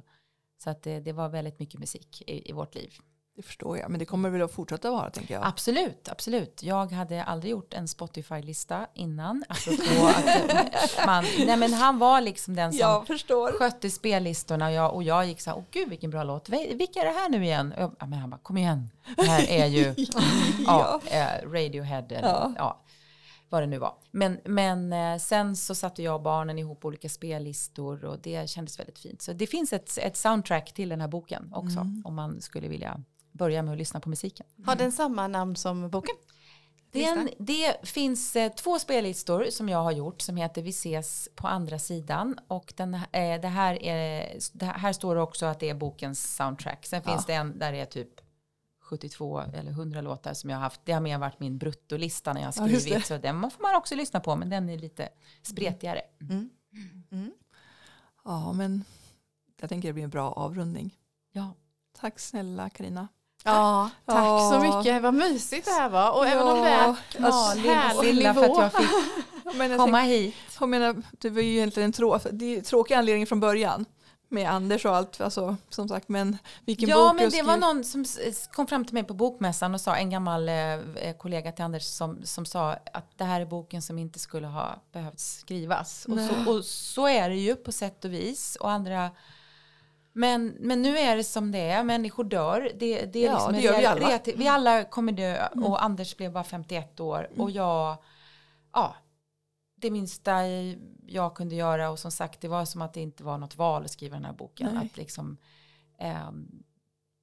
så 0.58 0.70
att 0.70 0.82
det, 0.82 1.00
det, 1.00 1.12
var 1.12 1.28
väldigt 1.28 1.58
mycket 1.58 1.80
musik 1.80 2.22
i, 2.26 2.50
i 2.50 2.52
vårt 2.52 2.74
liv. 2.74 2.98
Det 3.38 3.42
förstår 3.42 3.78
jag, 3.78 3.90
men 3.90 3.98
det 3.98 4.04
kommer 4.04 4.30
väl 4.30 4.42
att 4.42 4.52
fortsätta 4.52 4.90
vara 4.90 5.10
tänker 5.10 5.34
jag. 5.34 5.46
Absolut, 5.46 6.08
absolut. 6.08 6.62
Jag 6.62 6.92
hade 6.92 7.24
aldrig 7.24 7.50
gjort 7.50 7.74
en 7.74 7.88
Spotify-lista 7.88 8.86
innan. 8.94 9.44
att 9.48 11.06
man, 11.06 11.24
nej 11.46 11.56
men 11.56 11.72
han 11.72 11.98
var 11.98 12.20
liksom 12.20 12.54
den 12.54 12.72
som 12.72 13.06
skötte 13.58 13.90
spellistorna 13.90 14.66
och 14.66 14.72
jag, 14.72 14.94
och 14.94 15.02
jag 15.02 15.26
gick 15.26 15.40
så 15.40 15.50
här, 15.50 15.58
åh 15.58 15.64
gud 15.70 15.88
vilken 15.88 16.10
bra 16.10 16.24
låt, 16.24 16.48
vilka 16.48 17.00
är 17.00 17.04
det 17.04 17.10
här 17.10 17.28
nu 17.28 17.44
igen? 17.44 17.72
Och 17.72 17.82
jag, 17.82 18.08
men 18.08 18.12
han 18.12 18.30
bara, 18.30 18.38
kom 18.38 18.56
igen, 18.56 18.90
det 19.16 19.26
här 19.26 19.50
är 19.50 19.66
ju 19.66 19.94
ja. 20.66 21.00
ja 21.06 21.10
eh, 21.10 21.48
Radiohead 21.50 22.06
eller 22.08 22.28
ja. 22.28 22.52
ja. 22.56 22.80
vad 23.48 23.62
det 23.62 23.66
nu 23.66 23.78
var. 23.78 23.94
Men, 24.10 24.40
men 24.44 24.92
eh, 24.92 25.18
sen 25.18 25.56
så 25.56 25.74
satte 25.74 26.02
jag 26.02 26.14
och 26.14 26.22
barnen 26.22 26.58
ihop 26.58 26.84
olika 26.84 27.08
spellistor 27.08 28.04
och 28.04 28.18
det 28.22 28.50
kändes 28.50 28.78
väldigt 28.78 28.98
fint. 28.98 29.22
Så 29.22 29.32
det 29.32 29.46
finns 29.46 29.72
ett, 29.72 29.98
ett 29.98 30.16
soundtrack 30.16 30.74
till 30.74 30.88
den 30.88 31.00
här 31.00 31.08
boken 31.08 31.52
också 31.54 31.78
mm. 31.78 32.02
om 32.04 32.14
man 32.14 32.40
skulle 32.40 32.68
vilja 32.68 33.02
börja 33.32 33.62
med 33.62 33.72
att 33.72 33.78
lyssna 33.78 34.00
på 34.00 34.08
musiken. 34.08 34.46
Har 34.64 34.76
den 34.76 34.92
samma 34.92 35.28
namn 35.28 35.56
som 35.56 35.90
boken? 35.90 36.16
Den, 36.90 37.30
det 37.38 37.88
finns 37.88 38.36
eh, 38.36 38.52
två 38.52 38.78
spellistor 38.78 39.46
som 39.50 39.68
jag 39.68 39.82
har 39.82 39.92
gjort 39.92 40.20
som 40.20 40.36
heter 40.36 40.62
Vi 40.62 40.70
ses 40.70 41.28
på 41.34 41.48
andra 41.48 41.78
sidan 41.78 42.38
och 42.48 42.72
den, 42.76 42.94
eh, 42.94 43.40
det, 43.40 43.48
här 43.48 43.82
är, 43.82 44.38
det 44.52 44.66
här 44.66 44.92
står 44.92 45.16
också 45.16 45.46
att 45.46 45.60
det 45.60 45.68
är 45.68 45.74
bokens 45.74 46.36
soundtrack. 46.36 46.86
Sen 46.86 47.02
ja. 47.04 47.12
finns 47.12 47.26
det 47.26 47.34
en 47.34 47.58
där 47.58 47.72
det 47.72 47.80
är 47.80 47.86
typ 47.86 48.20
72 48.80 49.40
eller 49.40 49.70
100 49.70 50.00
låtar 50.00 50.34
som 50.34 50.50
jag 50.50 50.56
har 50.56 50.62
haft. 50.62 50.80
Det 50.84 50.92
har 50.92 51.00
mer 51.00 51.18
varit 51.18 51.40
min 51.40 51.58
bruttolista 51.58 52.32
när 52.32 52.40
jag 52.40 52.46
har 52.46 52.52
skrivit. 52.52 52.88
Ja, 52.88 53.00
så 53.00 53.18
den 53.18 53.50
får 53.50 53.62
man 53.62 53.76
också 53.76 53.94
lyssna 53.94 54.20
på 54.20 54.36
men 54.36 54.50
den 54.50 54.68
är 54.68 54.78
lite 54.78 55.08
spretigare. 55.42 56.00
Mm. 56.20 56.50
Mm. 57.10 57.32
Ja 58.24 58.52
men 58.52 58.84
jag 59.60 59.68
tänker 59.68 59.88
det 59.88 59.92
blir 59.92 60.04
en 60.04 60.10
bra 60.10 60.32
avrundning. 60.32 60.94
Ja. 61.32 61.54
Tack 61.92 62.18
snälla 62.18 62.70
Karina. 62.70 63.08
Ja, 63.52 63.90
tack 64.06 64.16
Ja. 64.16 64.50
så 64.52 64.60
mycket. 64.78 65.02
Vad 65.02 65.14
mysigt 65.14 65.64
det 65.66 65.72
här 65.72 65.88
var. 65.88 66.10
Och 66.10 66.26
även 66.26 66.46
om 66.46 66.62
det 66.62 66.68
är 66.68 66.84
Ja, 67.18 67.26
alltså, 67.26 67.58
härlig 67.68 68.14
Silla 68.16 68.34
för 68.34 68.42
att 68.42 68.48
nivå. 68.48 68.62
jag 68.62 68.72
fick 68.72 69.76
komma 69.76 70.00
hit. 70.00 70.34
Jag 70.60 70.68
menar, 70.68 71.02
det 71.18 71.30
var 71.30 71.42
ju 71.42 71.50
egentligen 71.56 71.84
en 71.88 71.92
trå 71.92 72.18
det 72.32 72.56
är 72.56 72.60
tråkig 72.60 72.94
anledning 72.94 73.26
från 73.26 73.40
början 73.40 73.84
med 74.30 74.50
Anders 74.50 74.84
och 74.84 74.96
allt, 74.96 75.20
alltså, 75.20 75.56
som 75.68 75.88
sagt, 75.88 76.08
men 76.08 76.38
vilken 76.64 76.88
Ja, 76.88 77.08
bok 77.12 77.20
men 77.20 77.30
det 77.30 77.42
var 77.42 77.56
någon 77.56 77.84
som 77.84 78.04
kom 78.52 78.66
fram 78.66 78.84
till 78.84 78.94
mig 78.94 79.04
på 79.04 79.14
bokmässan 79.14 79.74
och 79.74 79.80
sa, 79.80 79.96
en 79.96 80.10
gammal 80.10 80.48
eh, 80.48 81.12
kollega 81.18 81.52
till 81.52 81.64
Anders 81.64 81.82
som, 81.84 82.20
som 82.24 82.46
sa 82.46 82.72
att 82.92 83.18
det 83.18 83.24
här 83.24 83.40
är 83.40 83.46
boken 83.46 83.82
som 83.82 83.98
inte 83.98 84.18
skulle 84.18 84.46
ha 84.46 84.82
behövt 84.92 85.20
skrivas. 85.20 86.04
Och 86.08 86.18
så, 86.18 86.50
och 86.52 86.64
så 86.64 87.06
är 87.08 87.28
det 87.28 87.36
ju 87.36 87.56
på 87.56 87.72
sätt 87.72 88.04
och 88.04 88.12
vis. 88.12 88.56
Och 88.56 88.70
andra, 88.70 89.10
men, 90.12 90.48
men 90.48 90.82
nu 90.82 90.98
är 90.98 91.16
det 91.16 91.24
som 91.24 91.52
det 91.52 91.58
är, 91.70 91.84
människor 91.84 92.24
dör. 92.24 92.70
Det, 92.78 93.04
det 93.06 93.18
är 93.18 93.26
Ja, 93.26 93.32
liksom 93.34 93.52
det 93.52 93.60
gör 93.60 93.78
vi 93.78 93.86
alla. 93.86 94.00
Mm. 94.06 94.18
reati- 94.18 94.36
vi 94.36 94.48
alla 94.48 94.84
kommer 94.84 95.12
dö 95.12 95.46
och 95.46 95.84
Anders 95.84 96.16
blev 96.16 96.32
bara 96.32 96.44
51 96.44 97.00
år 97.00 97.30
och 97.38 97.50
jag, 97.50 97.96
ja, 98.72 98.94
det 99.74 99.90
minsta 99.90 100.32
jag 101.06 101.34
kunde 101.34 101.54
göra 101.54 101.90
och 101.90 101.98
som 101.98 102.10
sagt 102.10 102.40
det 102.40 102.48
var 102.48 102.64
som 102.64 102.82
att 102.82 102.94
det 102.94 103.00
inte 103.00 103.24
var 103.24 103.38
något 103.38 103.56
val 103.56 103.84
att 103.84 103.90
skriva 103.90 104.16
den 104.16 104.24
här 104.24 104.32
boken. 104.32 104.74
Nej. 104.74 104.86
Att 104.86 104.96
liksom 104.96 105.36
ehm, 105.98 106.62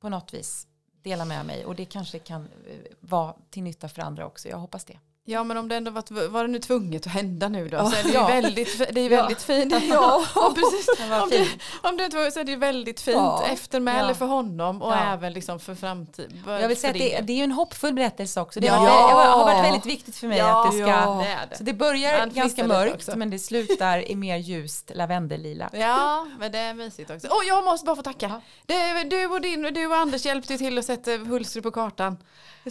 på 0.01 0.09
något 0.09 0.33
vis 0.33 0.67
dela 1.01 1.25
med 1.25 1.45
mig 1.45 1.65
och 1.65 1.75
det 1.75 1.85
kanske 1.85 2.19
kan 2.19 2.41
eh, 2.41 2.77
vara 2.99 3.35
till 3.49 3.63
nytta 3.63 3.89
för 3.89 4.01
andra 4.01 4.25
också. 4.25 4.49
Jag 4.49 4.57
hoppas 4.57 4.85
det. 4.85 4.99
Ja 5.27 5.43
men 5.43 5.57
om 5.57 5.67
det 5.69 5.75
ändå 5.75 5.91
var, 5.91 6.27
var 6.27 6.41
det 6.41 6.47
nu 6.47 6.59
tvunget 6.59 7.07
att 7.07 7.13
hända 7.13 7.49
nu 7.49 7.67
då 7.69 7.77
Ja. 7.77 7.85
så 7.91 7.95
är 7.97 8.03
det 8.03 8.09
Ja. 8.09 8.27
väldigt, 8.27 8.77
det 8.95 9.01
är 9.01 9.09
Ja. 9.09 9.17
väldigt 9.17 9.41
fint. 9.43 9.73
Ja. 9.89 10.23
Ja, 10.35 10.53
precis. 10.55 10.85
Det 10.97 11.07
var 11.09 11.21
Om 11.23 11.29
det, 11.29 11.37
fint. 11.45 11.61
om 11.81 11.97
det 11.97 12.05
inte 12.05 12.17
var 12.17 12.31
så 12.31 12.39
är 12.39 12.43
det 12.43 12.51
ju 12.51 12.57
väldigt 12.57 13.01
fint 13.01 13.15
Ja. 13.17 13.43
eftermäle 13.45 14.07
Ja. 14.07 14.13
för 14.15 14.25
honom 14.25 14.81
och 14.81 14.91
Ja. 14.93 15.13
även 15.13 15.33
liksom 15.33 15.59
för 15.59 15.75
framtiden. 15.75 16.43
Jag 16.47 16.67
vill 16.67 16.77
säga 16.77 16.91
att 16.91 16.97
det, 16.99 17.19
det 17.21 17.33
är 17.33 17.37
ju 17.37 17.43
en 17.43 17.51
hoppfull 17.51 17.93
berättelse 17.93 18.41
också. 18.41 18.59
Det, 18.59 18.67
Ja. 18.67 18.73
har, 18.73 19.25
har 19.25 19.45
varit 19.45 19.63
väldigt 19.65 19.85
viktigt 19.85 20.15
för 20.15 20.27
mig 20.27 20.37
Ja. 20.37 20.65
att 20.65 20.71
det 20.71 20.77
ska... 20.77 20.87
Ja. 20.89 21.23
det 21.23 21.47
det. 21.49 21.57
Så 21.57 21.63
det 21.63 21.73
börjar 21.73 22.19
Han 22.19 22.33
ganska 22.33 22.67
mörkt 22.67 23.15
men 23.15 23.29
det 23.29 23.39
slutar 23.39 24.11
i 24.11 24.15
mer 24.15 24.37
ljust 24.37 24.91
lavendellila. 24.95 25.69
Ja, 25.73 26.27
men 26.39 26.51
det 26.51 26.59
är 26.59 26.73
mysigt 26.73 27.09
också. 27.11 27.27
Och 27.27 27.41
jag 27.47 27.63
måste 27.63 27.85
bara 27.85 27.95
få 27.95 28.01
tacka. 28.01 28.25
Ja. 28.29 28.41
Det, 28.65 29.03
du, 29.03 29.25
och 29.25 29.41
din, 29.41 29.61
du 29.73 29.87
och 29.87 29.95
Anders 29.95 30.25
hjälpte 30.25 30.57
till 30.57 30.77
att 30.79 30.85
sätta 30.85 31.11
Hultsfred 31.17 31.63
på 31.63 31.71
kartan. 31.71 32.17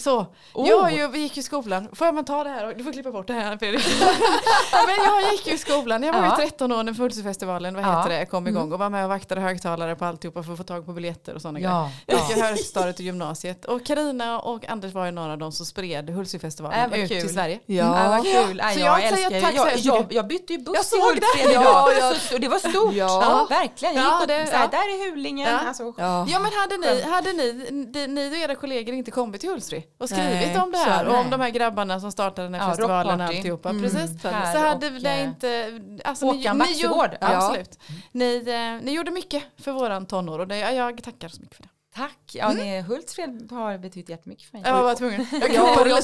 Så. 0.01 0.27
Oh. 0.55 0.69
Jag 0.95 1.09
vi 1.09 1.19
gick 1.19 1.39
i 1.39 1.43
skolan. 1.43 1.89
Får 1.93 2.07
jag 2.07 2.15
man 2.15 2.25
ta 2.25 2.45
det 2.45 2.51
här? 2.51 2.75
Du 2.75 2.85
får 2.85 2.93
klippa 2.93 3.11
bort 3.11 3.27
det 3.27 3.33
här 3.33 3.57
Fredrik. 3.59 3.85
men 4.87 4.95
jag 5.05 5.33
gick 5.33 5.47
ju 5.47 5.53
i 5.55 5.59
skolan. 5.59 6.03
Jag 6.03 6.13
var 6.13 6.21
Ja. 6.25 6.41
ju 6.41 6.47
13 6.49 6.73
år 6.73 6.83
när 6.83 6.93
Hultsfredfestivalen 6.93 7.75
vad 7.75 7.85
Ja. 7.85 8.05
det, 8.09 8.27
kom 8.27 8.47
igång 8.47 8.63
Mm. 8.63 8.73
och 8.73 8.79
var 8.79 8.91
med 8.91 9.03
och 9.05 9.09
vaktade 9.09 9.41
högtalare 9.41 9.97
på 9.97 10.05
alltihopa 10.05 10.43
för 10.43 10.53
att 10.53 10.59
få 10.59 10.65
tag 10.65 10.87
på 10.87 10.93
biljetter 10.93 11.35
och 11.35 11.43
sådana 11.43 11.59
grejer. 11.59 11.73
Ja, 11.75 11.91
Jag 12.07 12.19
ja. 12.21 12.29
gick 12.29 12.37
i 12.37 12.41
högstadiet 12.41 12.97
och 12.97 13.01
gymnasiet. 13.05 13.65
Och 13.65 13.87
Karina 13.87 14.41
och 14.41 14.69
Anders 14.69 14.93
var 14.93 15.05
ju 15.07 15.11
några 15.11 15.33
av 15.33 15.39
de 15.39 15.53
som 15.53 15.67
spred 15.67 16.11
Hultsfredfestivalen 16.11 16.93
Äh, 16.93 17.01
ut 17.05 17.09
kul. 17.11 17.21
till 17.21 17.35
Sverige. 17.35 17.61
Ja. 17.67 18.03
Ja, 18.05 18.09
vad 18.09 18.23
kul. 18.25 18.59
Ja, 18.63 18.71
Så 18.71 18.81
jag, 18.81 18.87
jag 19.01 19.05
älskar 19.05 19.41
tack 19.41 19.55
jag, 19.57 19.77
jag, 19.79 20.07
jag 20.13 20.27
bytte 20.27 20.53
ju 20.53 20.59
buss 20.59 20.93
Jag 20.93 21.01
i. 21.01 21.03
Hultsfred 21.05 21.51
idag. 21.51 22.17
Så 22.17 22.39
det 22.39 22.49
var 22.49 22.59
stort. 22.59 22.95
Ja. 22.95 23.47
verkligen. 23.51 23.95
Jag 23.95 24.05
Ja, 24.05 24.13
gick 24.13 24.21
och, 24.23 24.29
det- 24.29 24.47
så 24.51 24.57
här. 24.57 24.69
Där 24.69 24.79
är 24.79 25.11
Hulingen. 25.11 25.49
Ja. 25.53 25.59
Alltså, 25.69 25.95
Ja. 25.97 26.27
Ja 26.29 26.39
men 26.39 26.51
hade 26.53 26.77
ni, 26.77 27.03
hade 27.03 27.33
ni, 27.33 28.07
ni 28.09 28.31
och 28.33 28.37
era 28.37 28.55
kollegor 28.55 28.95
inte 28.95 29.11
kommit 29.11 29.41
till 29.41 29.51
Hultsfred 29.51 29.83
och 29.99 30.09
skrivit 30.09 30.31
Nej, 30.31 30.59
om 30.61 30.73
det 30.73 30.79
så 30.79 30.85
här 30.85 31.05
är 31.05 31.09
och 31.09 31.17
om 31.19 31.31
de 31.31 31.41
här 31.41 31.51
grabbarna 31.51 32.01
som 32.01 32.13
startade 32.13 32.47
den 32.47 32.55
här 32.55 32.61
Ja, 32.63 32.69
festivalen 32.69 33.21
och 33.21 33.27
alltihopa. 33.27 33.69
Mm. 33.71 33.83
Precis. 33.83 34.23
Så 34.23 34.29
Här 34.29 34.69
hade 34.69 34.87
och, 34.87 34.93
det 34.93 35.11
eh, 35.11 35.25
inte, 35.25 35.81
alltså 36.05 36.27
Håkan 36.27 36.59
ni, 36.59 36.65
ni, 36.65 36.81
gjorde, 36.81 37.19
ja, 37.21 37.33
Ja. 37.33 37.37
absolut. 37.47 37.79
Ni, 38.13 38.37
eh, 38.47 38.85
ni 38.85 38.93
gjorde 38.93 39.11
mycket 39.11 39.43
för 39.59 39.73
våran 39.73 40.07
tonår 40.07 40.39
och 40.39 40.49
det, 40.49 40.59
ja, 40.59 40.71
jag 40.73 41.03
tackar 41.03 41.29
så 41.29 41.41
mycket 41.41 41.57
för 41.57 41.63
det. 41.63 41.69
Tack. 41.95 42.19
Ja, 42.33 42.53
nej, 42.53 42.81
Hultsfred 42.83 43.49
har 43.53 43.79
betytt 43.79 44.09
jättemycket 44.09 44.51
för 44.51 44.59
mig. 44.59 44.67
Jag 44.71 44.83
var 44.83 44.95
tvungen. 44.95 45.27
Jag 45.33 45.55
Ja, 45.55 45.87
jag. 45.87 46.03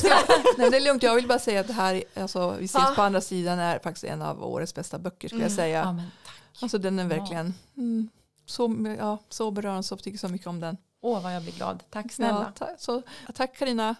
Nej, 0.59 0.70
det 0.70 0.76
är 0.76 0.81
lugnt, 0.81 1.03
jag 1.03 1.14
vill 1.14 1.26
bara 1.28 1.39
säga 1.39 1.61
att 1.61 1.66
det 1.66 1.72
här, 1.72 2.03
alltså, 2.16 2.55
vi 2.59 2.64
ses 2.64 2.83
Ja. 2.89 2.93
på 2.97 3.03
andra 3.03 3.20
sidan, 3.20 3.59
är 3.59 3.78
faktiskt 3.78 4.05
en 4.05 4.22
av 4.22 4.45
årets 4.45 4.74
bästa 4.74 4.99
böcker 4.99 5.28
skulle 5.28 5.43
jag 5.43 5.51
Mm. 5.51 5.57
säga. 5.57 5.78
Ja, 5.78 5.93
men 5.93 6.05
tack. 6.24 6.62
Alltså 6.62 6.78
den 6.78 6.99
är 6.99 7.03
Ja. 7.03 7.09
verkligen 7.09 7.55
mm, 7.76 8.09
så, 8.47 8.76
ja, 8.99 9.18
så 9.28 9.51
berörande, 9.51 9.83
så 9.83 9.97
tycker 9.97 10.18
så 10.18 10.28
mycket 10.28 10.47
om 10.47 10.61
den. 10.61 10.76
Åh, 11.01 11.23
vad 11.23 11.35
jag 11.35 11.43
blir 11.43 11.53
glad. 11.53 11.83
Tack 11.91 12.13
snälla. 12.13 12.53
Ja, 12.59 12.67
ta, 12.67 12.77
så, 12.79 13.03
tack 13.35 13.57
Karina 13.57 13.97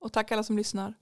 och 0.00 0.12
tack 0.12 0.32
alla 0.32 0.42
som 0.42 0.56
lyssnar. 0.56 0.94